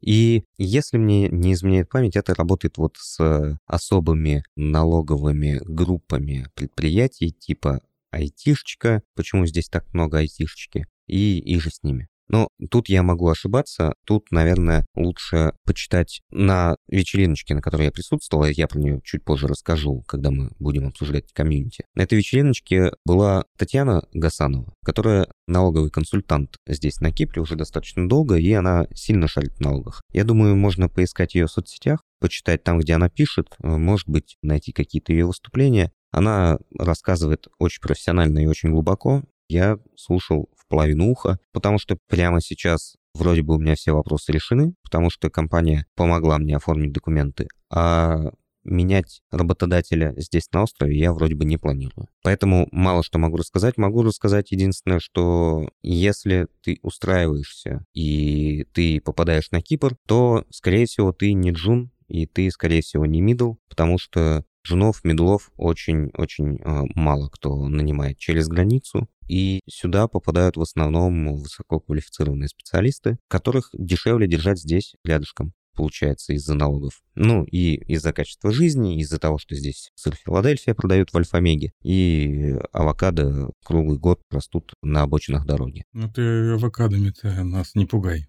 И 0.00 0.44
если 0.58 0.96
мне 0.96 1.28
не 1.28 1.52
изменяет 1.52 1.88
память, 1.88 2.16
это 2.16 2.34
работает 2.34 2.78
вот 2.78 2.96
с 2.98 3.58
особыми 3.66 4.44
налоговыми 4.54 5.60
группами 5.64 6.46
предприятий 6.54 7.32
типа 7.32 7.80
айтишечка. 8.10 9.02
Почему 9.14 9.46
здесь 9.46 9.68
так 9.68 9.92
много 9.92 10.18
айтишечки? 10.18 10.86
И, 11.06 11.38
и 11.38 11.58
же 11.58 11.70
с 11.70 11.82
ними. 11.82 12.08
Но 12.28 12.48
тут 12.70 12.88
я 12.88 13.02
могу 13.02 13.28
ошибаться. 13.28 13.94
Тут, 14.04 14.30
наверное, 14.30 14.86
лучше 14.94 15.52
почитать 15.64 16.20
на 16.30 16.76
вечериночке, 16.88 17.54
на 17.54 17.62
которой 17.62 17.84
я 17.84 17.92
присутствовал. 17.92 18.46
Я 18.46 18.68
про 18.68 18.78
нее 18.78 19.00
чуть 19.04 19.24
позже 19.24 19.48
расскажу, 19.48 20.02
когда 20.06 20.30
мы 20.30 20.50
будем 20.58 20.86
обсуждать 20.86 21.32
комьюнити. 21.32 21.84
На 21.94 22.02
этой 22.02 22.18
вечериночке 22.18 22.92
была 23.04 23.44
Татьяна 23.56 24.02
Гасанова, 24.12 24.74
которая 24.84 25.28
налоговый 25.46 25.90
консультант 25.90 26.56
здесь, 26.66 27.00
на 27.00 27.12
Кипре, 27.12 27.42
уже 27.42 27.56
достаточно 27.56 28.08
долго, 28.08 28.36
и 28.36 28.52
она 28.52 28.86
сильно 28.94 29.28
шарит 29.28 29.54
в 29.54 29.60
налогах. 29.60 30.02
Я 30.12 30.24
думаю, 30.24 30.56
можно 30.56 30.88
поискать 30.88 31.34
ее 31.34 31.46
в 31.46 31.50
соцсетях, 31.50 32.02
почитать 32.20 32.62
там, 32.62 32.78
где 32.78 32.94
она 32.94 33.08
пишет, 33.08 33.54
может 33.58 34.08
быть, 34.08 34.36
найти 34.42 34.72
какие-то 34.72 35.12
ее 35.12 35.26
выступления. 35.26 35.92
Она 36.10 36.58
рассказывает 36.78 37.48
очень 37.58 37.80
профессионально 37.80 38.40
и 38.40 38.46
очень 38.46 38.70
глубоко. 38.70 39.22
Я 39.48 39.78
слушал 39.96 40.50
половину 40.68 41.10
уха, 41.10 41.38
потому 41.52 41.78
что 41.78 41.98
прямо 42.08 42.40
сейчас 42.40 42.96
вроде 43.14 43.42
бы 43.42 43.56
у 43.56 43.58
меня 43.58 43.74
все 43.74 43.92
вопросы 43.92 44.32
решены, 44.32 44.74
потому 44.82 45.10
что 45.10 45.30
компания 45.30 45.86
помогла 45.94 46.38
мне 46.38 46.56
оформить 46.56 46.92
документы, 46.92 47.48
а 47.70 48.30
менять 48.64 49.22
работодателя 49.30 50.14
здесь 50.16 50.50
на 50.52 50.62
острове 50.62 50.98
я 50.98 51.12
вроде 51.12 51.34
бы 51.34 51.44
не 51.44 51.56
планирую. 51.56 52.08
Поэтому 52.22 52.68
мало 52.70 53.02
что 53.02 53.18
могу 53.18 53.36
рассказать. 53.36 53.76
Могу 53.78 54.02
рассказать 54.02 54.52
единственное, 54.52 55.00
что 55.00 55.68
если 55.82 56.48
ты 56.62 56.78
устраиваешься 56.82 57.84
и 57.94 58.66
ты 58.74 59.00
попадаешь 59.00 59.50
на 59.50 59.62
Кипр, 59.62 59.96
то, 60.06 60.44
скорее 60.50 60.86
всего, 60.86 61.12
ты 61.12 61.32
не 61.32 61.50
джун, 61.52 61.90
и 62.08 62.26
ты, 62.26 62.50
скорее 62.50 62.82
всего, 62.82 63.06
не 63.06 63.20
middle, 63.20 63.54
потому 63.68 63.98
что 63.98 64.44
джунов, 64.68 65.04
мидлов 65.04 65.50
очень-очень 65.56 66.56
э, 66.56 66.82
мало 66.94 67.28
кто 67.28 67.68
нанимает 67.68 68.18
через 68.18 68.48
границу. 68.48 69.08
И 69.28 69.60
сюда 69.68 70.08
попадают 70.08 70.56
в 70.56 70.62
основном 70.62 71.34
высококвалифицированные 71.34 72.48
специалисты, 72.48 73.18
которых 73.28 73.70
дешевле 73.72 74.26
держать 74.26 74.58
здесь 74.58 74.94
рядышком 75.04 75.52
получается, 75.74 76.32
из-за 76.32 76.54
налогов. 76.54 77.00
Ну, 77.14 77.44
и 77.44 77.76
из-за 77.92 78.12
качества 78.12 78.50
жизни, 78.50 79.00
из-за 79.00 79.20
того, 79.20 79.38
что 79.38 79.54
здесь 79.54 79.92
сыр 79.94 80.16
Филадельфия 80.16 80.74
продают 80.74 81.12
в 81.12 81.16
Альфа-Меге, 81.16 81.72
и 81.84 82.56
авокадо 82.72 83.50
круглый 83.64 83.96
год 83.96 84.20
растут 84.28 84.74
на 84.82 85.02
обочинах 85.02 85.46
дороги. 85.46 85.84
Ну, 85.92 86.10
ты 86.10 86.50
авокадами-то 86.54 87.44
нас 87.44 87.76
не 87.76 87.86
пугай. 87.86 88.26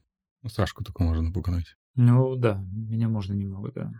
Сашку 0.47 0.84
только 0.84 1.02
можно 1.02 1.23
напугать. 1.23 1.75
Ну, 1.95 2.36
да, 2.36 2.63
меня 2.71 3.10
можно 3.10 3.34
немного, 3.34 3.71
да. 3.71 3.91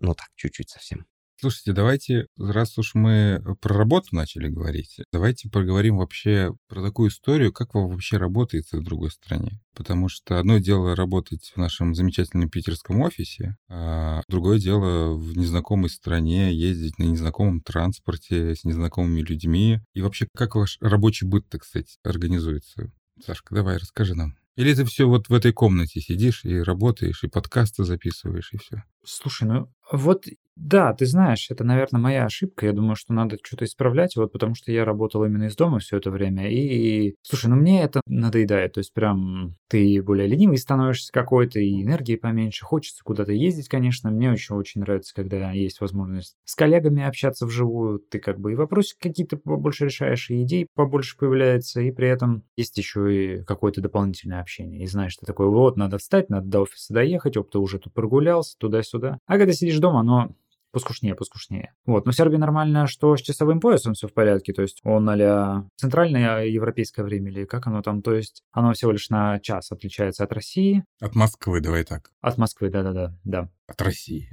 Ну, 0.00 0.12
так, 0.14 0.26
чуть-чуть 0.34 0.70
совсем. 0.70 1.06
Слушайте, 1.38 1.74
давайте, 1.74 2.28
раз 2.38 2.78
уж 2.78 2.94
мы 2.94 3.42
про 3.60 3.76
работу 3.76 4.08
начали 4.12 4.48
говорить, 4.48 4.96
давайте 5.12 5.50
поговорим 5.50 5.98
вообще 5.98 6.54
про 6.66 6.82
такую 6.82 7.10
историю, 7.10 7.52
как 7.52 7.74
вам 7.74 7.90
вообще 7.90 8.16
работается 8.16 8.78
в 8.78 8.82
другой 8.82 9.10
стране. 9.10 9.60
Потому 9.74 10.08
что 10.08 10.38
одно 10.38 10.56
дело 10.56 10.96
работать 10.96 11.52
в 11.54 11.58
нашем 11.58 11.94
замечательном 11.94 12.48
питерском 12.48 13.02
офисе, 13.02 13.56
а 13.68 14.22
другое 14.28 14.58
дело 14.58 15.14
в 15.14 15.36
незнакомой 15.36 15.90
стране 15.90 16.54
ездить 16.54 16.98
на 16.98 17.04
незнакомом 17.04 17.60
транспорте 17.60 18.54
с 18.54 18.64
незнакомыми 18.64 19.20
людьми. 19.20 19.80
И 19.92 20.00
вообще, 20.00 20.28
как 20.34 20.54
ваш 20.54 20.78
рабочий 20.80 21.26
быт, 21.26 21.46
так 21.50 21.64
сказать, 21.64 21.98
организуется? 22.02 22.90
Сашка, 23.22 23.54
давай, 23.54 23.76
расскажи 23.76 24.14
нам. 24.14 24.36
Или 24.56 24.74
ты 24.74 24.84
все 24.84 25.06
вот 25.06 25.28
в 25.28 25.34
этой 25.34 25.52
комнате 25.52 26.00
сидишь 26.00 26.44
и 26.44 26.60
работаешь, 26.60 27.22
и 27.22 27.28
подкасты 27.28 27.84
записываешь, 27.84 28.52
и 28.52 28.58
все? 28.58 28.82
Слушай, 29.04 29.48
ну 29.48 29.68
вот 29.92 30.24
да, 30.56 30.94
ты 30.94 31.04
знаешь, 31.04 31.50
это, 31.50 31.64
наверное, 31.64 32.00
моя 32.00 32.24
ошибка. 32.24 32.64
Я 32.64 32.72
думаю, 32.72 32.96
что 32.96 33.12
надо 33.12 33.36
что-то 33.42 33.66
исправлять, 33.66 34.16
вот 34.16 34.32
потому 34.32 34.54
что 34.54 34.72
я 34.72 34.86
работал 34.86 35.22
именно 35.22 35.44
из 35.44 35.54
дома 35.54 35.80
все 35.80 35.98
это 35.98 36.10
время. 36.10 36.50
И, 36.50 37.14
слушай, 37.20 37.48
ну 37.48 37.56
мне 37.56 37.82
это 37.82 38.00
надоедает. 38.06 38.72
То 38.72 38.78
есть 38.78 38.94
прям 38.94 39.54
ты 39.68 40.02
более 40.02 40.26
ленивый 40.26 40.56
становишься 40.56 41.12
какой-то, 41.12 41.60
и 41.60 41.82
энергии 41.82 42.16
поменьше. 42.16 42.64
Хочется 42.64 43.04
куда-то 43.04 43.32
ездить, 43.32 43.68
конечно. 43.68 44.10
Мне 44.10 44.32
еще 44.32 44.54
очень 44.54 44.80
нравится, 44.80 45.14
когда 45.14 45.52
есть 45.52 45.82
возможность 45.82 46.36
с 46.46 46.54
коллегами 46.54 47.02
общаться 47.04 47.44
вживую. 47.44 47.98
Ты 47.98 48.18
как 48.18 48.40
бы 48.40 48.52
и 48.52 48.56
вопросы 48.56 48.96
какие-то 48.98 49.36
побольше 49.36 49.84
решаешь, 49.84 50.30
и 50.30 50.42
идей 50.42 50.68
побольше 50.74 51.18
появляется, 51.18 51.82
и 51.82 51.90
при 51.90 52.08
этом 52.08 52.44
есть 52.56 52.78
еще 52.78 53.40
и 53.40 53.44
какое-то 53.44 53.82
дополнительное 53.82 54.40
общение. 54.46 54.82
И 54.82 54.86
знаешь, 54.86 55.16
ты 55.16 55.26
такой, 55.26 55.48
вот, 55.48 55.76
надо 55.76 55.98
встать, 55.98 56.30
надо 56.30 56.46
до 56.46 56.60
офиса 56.60 56.94
доехать, 56.94 57.36
оп, 57.36 57.50
ты 57.50 57.58
уже 57.58 57.78
тут 57.78 57.92
прогулялся, 57.92 58.56
туда-сюда. 58.58 59.18
А 59.26 59.38
когда 59.38 59.52
сидишь 59.52 59.78
дома, 59.78 60.00
оно 60.00 60.30
поскушнее, 60.72 61.14
поскушнее. 61.14 61.72
Вот, 61.86 62.04
но 62.04 62.12
в 62.12 62.14
Сербии 62.14 62.36
нормально, 62.36 62.86
что 62.86 63.16
с 63.16 63.22
часовым 63.22 63.60
поясом 63.60 63.94
все 63.94 64.08
в 64.08 64.12
порядке, 64.12 64.52
то 64.52 64.62
есть 64.62 64.80
он 64.84 65.08
а 65.08 65.66
центральное 65.76 66.44
европейское 66.44 67.04
время 67.04 67.30
или 67.30 67.44
как 67.44 67.66
оно 67.66 67.80
там, 67.82 68.02
то 68.02 68.14
есть 68.14 68.42
оно 68.52 68.74
всего 68.74 68.92
лишь 68.92 69.08
на 69.08 69.40
час 69.40 69.72
отличается 69.72 70.22
от 70.22 70.32
России. 70.32 70.84
От 71.00 71.14
Москвы, 71.14 71.60
давай 71.60 71.84
так. 71.84 72.10
От 72.20 72.36
Москвы, 72.36 72.68
да-да-да, 72.68 73.14
да. 73.24 73.48
От 73.66 73.82
России. 73.82 74.28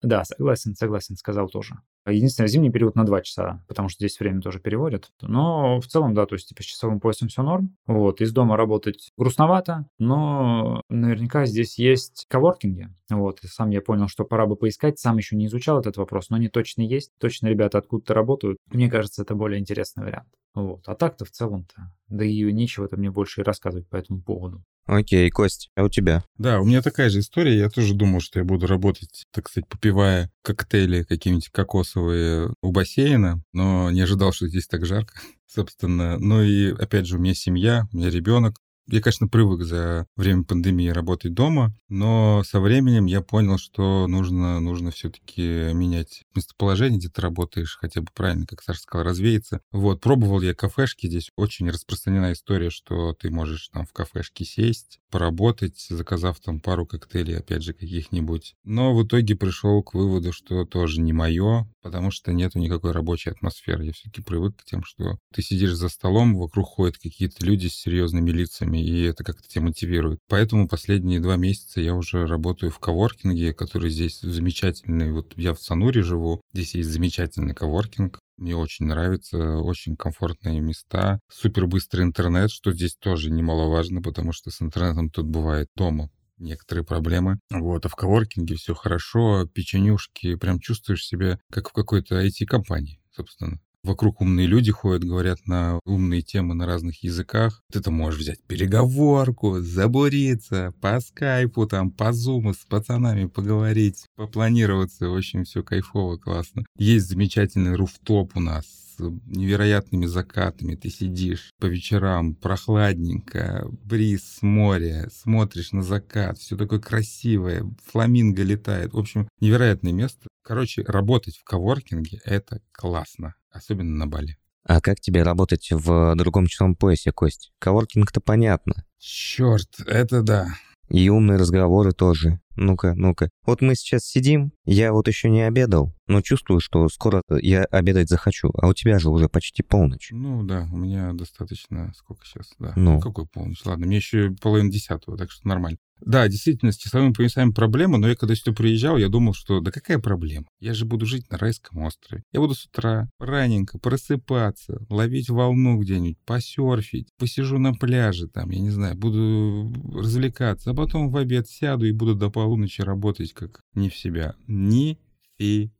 Да, 0.00 0.24
согласен, 0.24 0.74
согласен, 0.74 1.16
сказал 1.16 1.48
тоже. 1.48 1.74
Единственное, 2.06 2.48
зимний 2.48 2.70
период 2.70 2.96
на 2.96 3.04
2 3.04 3.22
часа, 3.22 3.64
потому 3.68 3.88
что 3.88 3.98
здесь 4.00 4.18
время 4.18 4.40
тоже 4.40 4.58
переводят. 4.58 5.10
Но 5.20 5.80
в 5.80 5.86
целом, 5.86 6.14
да, 6.14 6.26
то 6.26 6.34
есть 6.34 6.48
типа 6.48 6.62
с 6.62 6.66
часовым 6.66 6.98
поясом 7.00 7.28
все 7.28 7.42
норм. 7.42 7.76
Вот, 7.86 8.20
из 8.20 8.32
дома 8.32 8.56
работать 8.56 9.10
грустновато, 9.16 9.86
но 9.98 10.82
наверняка 10.88 11.46
здесь 11.46 11.78
есть 11.78 12.26
коворкинги. 12.28 12.88
Вот, 13.10 13.44
и 13.44 13.46
сам 13.46 13.70
я 13.70 13.80
понял, 13.80 14.08
что 14.08 14.24
пора 14.24 14.46
бы 14.46 14.56
поискать, 14.56 14.98
сам 14.98 15.18
еще 15.18 15.36
не 15.36 15.46
изучал 15.46 15.78
этот 15.78 15.96
вопрос, 15.96 16.30
но 16.30 16.36
они 16.36 16.48
точно 16.48 16.82
есть, 16.82 17.12
точно 17.18 17.46
ребята 17.46 17.78
откуда-то 17.78 18.14
работают. 18.14 18.58
Мне 18.66 18.90
кажется, 18.90 19.22
это 19.22 19.34
более 19.34 19.60
интересный 19.60 20.04
вариант. 20.04 20.28
Вот. 20.54 20.88
А 20.88 20.94
так-то 20.94 21.24
в 21.24 21.30
целом-то, 21.30 21.92
да 22.08 22.24
и 22.24 22.52
нечего-то 22.52 22.96
мне 22.96 23.10
больше 23.10 23.40
и 23.40 23.44
рассказывать 23.44 23.88
по 23.88 23.96
этому 23.96 24.22
поводу. 24.22 24.62
Окей, 24.86 25.30
Кость, 25.30 25.70
а 25.76 25.84
у 25.84 25.88
тебя? 25.88 26.24
Да, 26.38 26.60
у 26.60 26.64
меня 26.64 26.82
такая 26.82 27.08
же 27.08 27.20
история. 27.20 27.56
Я 27.56 27.70
тоже 27.70 27.94
думал, 27.94 28.20
что 28.20 28.40
я 28.40 28.44
буду 28.44 28.66
работать, 28.66 29.26
так 29.32 29.48
сказать, 29.48 29.68
попивая 29.68 30.30
коктейли 30.42 31.04
какие-нибудь 31.04 31.50
кокосовые 31.50 32.52
у 32.62 32.72
бассейна, 32.72 33.42
но 33.52 33.90
не 33.90 34.00
ожидал, 34.00 34.32
что 34.32 34.48
здесь 34.48 34.66
так 34.66 34.84
жарко, 34.84 35.14
собственно. 35.46 36.18
Ну 36.18 36.42
и, 36.42 36.72
опять 36.72 37.06
же, 37.06 37.16
у 37.16 37.20
меня 37.20 37.34
семья, 37.34 37.86
у 37.92 37.96
меня 37.96 38.10
ребенок, 38.10 38.56
я, 38.88 39.00
конечно, 39.00 39.28
привык 39.28 39.62
за 39.62 40.06
время 40.16 40.44
пандемии 40.44 40.88
работать 40.88 41.34
дома, 41.34 41.74
но 41.88 42.42
со 42.44 42.60
временем 42.60 43.06
я 43.06 43.20
понял, 43.20 43.58
что 43.58 44.06
нужно, 44.06 44.60
нужно 44.60 44.90
все-таки 44.90 45.72
менять 45.72 46.24
местоположение, 46.34 46.98
где 46.98 47.08
ты 47.08 47.20
работаешь, 47.20 47.76
хотя 47.80 48.00
бы 48.00 48.08
правильно, 48.14 48.46
как 48.46 48.62
Саша 48.62 48.80
сказал, 48.80 49.06
развеяться. 49.06 49.60
Вот, 49.70 50.00
пробовал 50.00 50.40
я 50.40 50.54
кафешки, 50.54 51.06
здесь 51.06 51.30
очень 51.36 51.70
распространена 51.70 52.32
история, 52.32 52.70
что 52.70 53.12
ты 53.14 53.30
можешь 53.30 53.68
там 53.68 53.86
в 53.86 53.92
кафешке 53.92 54.44
сесть, 54.44 55.00
поработать, 55.10 55.86
заказав 55.88 56.40
там 56.40 56.60
пару 56.60 56.86
коктейлей, 56.86 57.38
опять 57.38 57.62
же, 57.62 57.74
каких-нибудь. 57.74 58.54
Но 58.64 58.94
в 58.94 59.06
итоге 59.06 59.36
пришел 59.36 59.82
к 59.82 59.94
выводу, 59.94 60.32
что 60.32 60.64
тоже 60.64 61.00
не 61.00 61.12
мое, 61.12 61.68
потому 61.82 62.10
что 62.10 62.32
нету 62.32 62.58
никакой 62.58 62.92
рабочей 62.92 63.30
атмосферы. 63.30 63.86
Я 63.86 63.92
все-таки 63.92 64.22
привык 64.22 64.56
к 64.56 64.64
тем, 64.64 64.82
что 64.84 65.18
ты 65.32 65.42
сидишь 65.42 65.74
за 65.74 65.88
столом, 65.88 66.36
вокруг 66.36 66.66
ходят 66.66 66.96
какие-то 66.96 67.44
люди 67.44 67.68
с 67.68 67.74
серьезными 67.74 68.30
лицами, 68.30 68.71
проектами, 68.72 68.82
и 68.82 69.02
это 69.04 69.24
как-то 69.24 69.48
тебя 69.48 69.64
мотивирует. 69.64 70.20
Поэтому 70.28 70.68
последние 70.68 71.20
два 71.20 71.36
месяца 71.36 71.80
я 71.80 71.94
уже 71.94 72.26
работаю 72.26 72.70
в 72.70 72.78
коворкинге, 72.78 73.52
который 73.52 73.90
здесь 73.90 74.20
замечательный. 74.20 75.12
Вот 75.12 75.34
я 75.36 75.54
в 75.54 75.60
Сануре 75.60 76.02
живу, 76.02 76.40
здесь 76.52 76.74
есть 76.74 76.90
замечательный 76.90 77.54
коворкинг, 77.54 78.18
мне 78.38 78.56
очень 78.56 78.86
нравится, 78.86 79.58
очень 79.58 79.96
комфортные 79.96 80.60
места, 80.60 81.20
супер 81.30 81.66
быстрый 81.66 82.02
интернет, 82.02 82.50
что 82.50 82.72
здесь 82.72 82.96
тоже 82.96 83.30
немаловажно, 83.30 84.02
потому 84.02 84.32
что 84.32 84.50
с 84.50 84.62
интернетом 84.62 85.10
тут 85.10 85.26
бывает 85.26 85.68
дома 85.76 86.10
некоторые 86.38 86.84
проблемы. 86.84 87.38
Вот, 87.50 87.86
а 87.86 87.88
в 87.88 87.94
коворкинге 87.94 88.56
все 88.56 88.74
хорошо, 88.74 89.46
печенюшки, 89.46 90.34
прям 90.34 90.58
чувствуешь 90.58 91.06
себя 91.06 91.38
как 91.52 91.68
в 91.68 91.72
какой-то 91.72 92.20
IT-компании, 92.20 93.00
собственно. 93.14 93.60
Вокруг 93.84 94.20
умные 94.20 94.46
люди 94.46 94.70
ходят, 94.70 95.02
говорят 95.02 95.46
на 95.46 95.80
умные 95.84 96.22
темы 96.22 96.54
на 96.54 96.66
разных 96.66 97.02
языках. 97.02 97.62
Ты 97.72 97.80
там 97.80 97.94
можешь 97.94 98.20
взять 98.20 98.42
переговорку, 98.44 99.60
забуриться, 99.60 100.72
по 100.80 101.00
скайпу, 101.00 101.66
там, 101.66 101.90
по 101.90 102.12
зуму 102.12 102.54
с 102.54 102.58
пацанами 102.58 103.26
поговорить, 103.26 104.06
попланироваться. 104.14 105.08
В 105.08 105.16
общем, 105.16 105.42
все 105.42 105.64
кайфово, 105.64 106.16
классно. 106.16 106.64
Есть 106.78 107.08
замечательный 107.08 107.74
руфтоп 107.74 108.36
у 108.36 108.40
нас 108.40 108.64
невероятными 108.98 110.06
закатами. 110.06 110.76
Ты 110.76 110.88
сидишь 110.90 111.50
по 111.58 111.66
вечерам, 111.66 112.34
прохладненько, 112.34 113.66
бриз 113.84 114.36
с 114.38 114.42
моря, 114.42 115.08
смотришь 115.12 115.72
на 115.72 115.82
закат, 115.82 116.38
все 116.38 116.56
такое 116.56 116.78
красивое, 116.78 117.64
фламинго 117.84 118.42
летает. 118.42 118.92
В 118.92 118.98
общем, 118.98 119.28
невероятное 119.40 119.92
место. 119.92 120.28
Короче, 120.42 120.82
работать 120.82 121.36
в 121.36 121.44
коворкинге— 121.44 122.20
это 122.24 122.60
классно 122.72 123.34
особенно 123.52 123.96
на 123.96 124.06
Бали. 124.06 124.36
А 124.64 124.80
как 124.80 125.00
тебе 125.00 125.22
работать 125.22 125.68
в 125.70 126.14
другом 126.14 126.46
часовом 126.46 126.76
поясе, 126.76 127.12
Кость? 127.12 127.52
Коворкинг-то 127.58 128.20
понятно. 128.20 128.84
Черт, 128.98 129.68
это 129.86 130.22
да. 130.22 130.48
И 130.88 131.08
умные 131.08 131.38
разговоры 131.38 131.92
тоже. 131.92 132.40
Ну-ка, 132.54 132.94
ну-ка. 132.94 133.30
Вот 133.46 133.62
мы 133.62 133.74
сейчас 133.74 134.04
сидим, 134.04 134.52
я 134.66 134.92
вот 134.92 135.08
еще 135.08 135.30
не 135.30 135.42
обедал, 135.42 135.94
но 136.06 136.20
чувствую, 136.20 136.60
что 136.60 136.86
скоро 136.90 137.22
я 137.30 137.64
обедать 137.64 138.10
захочу, 138.10 138.50
а 138.54 138.68
у 138.68 138.74
тебя 138.74 138.98
же 138.98 139.08
уже 139.08 139.28
почти 139.28 139.62
полночь. 139.62 140.10
Ну 140.12 140.42
да, 140.42 140.68
у 140.70 140.76
меня 140.76 141.14
достаточно... 141.14 141.92
Сколько 141.96 142.26
сейчас? 142.26 142.52
Да. 142.58 142.74
Ну. 142.76 143.00
Какой 143.00 143.26
полночь? 143.26 143.64
Ладно, 143.64 143.86
мне 143.86 143.96
еще 143.96 144.34
половина 144.40 144.70
десятого, 144.70 145.16
так 145.16 145.30
что 145.30 145.48
нормально. 145.48 145.78
Да, 146.04 146.26
действительно, 146.28 146.72
с 146.72 146.76
часовыми 146.76 147.12
поясами 147.12 147.52
проблема, 147.52 147.98
но 147.98 148.08
я 148.08 148.16
когда 148.16 148.34
сюда 148.34 148.52
приезжал, 148.52 148.96
я 148.96 149.08
думал, 149.08 149.34
что 149.34 149.60
да 149.60 149.70
какая 149.70 149.98
проблема? 149.98 150.46
Я 150.60 150.74
же 150.74 150.84
буду 150.84 151.06
жить 151.06 151.30
на 151.30 151.38
райском 151.38 151.82
острове. 151.82 152.24
Я 152.32 152.40
буду 152.40 152.54
с 152.54 152.66
утра 152.66 153.08
раненько 153.18 153.78
просыпаться, 153.78 154.84
ловить 154.88 155.30
волну 155.30 155.78
где-нибудь, 155.78 156.18
посерфить, 156.24 157.08
посижу 157.18 157.58
на 157.58 157.72
пляже 157.72 158.28
там, 158.28 158.50
я 158.50 158.60
не 158.60 158.70
знаю, 158.70 158.96
буду 158.96 159.72
развлекаться, 159.94 160.70
а 160.70 160.74
потом 160.74 161.10
в 161.10 161.16
обед 161.16 161.48
сяду 161.48 161.86
и 161.86 161.92
буду 161.92 162.14
до 162.14 162.30
полуночи 162.30 162.80
работать 162.82 163.32
как 163.32 163.60
не 163.74 163.88
в 163.88 163.96
себя. 163.96 164.34
Нифига. 164.46 165.70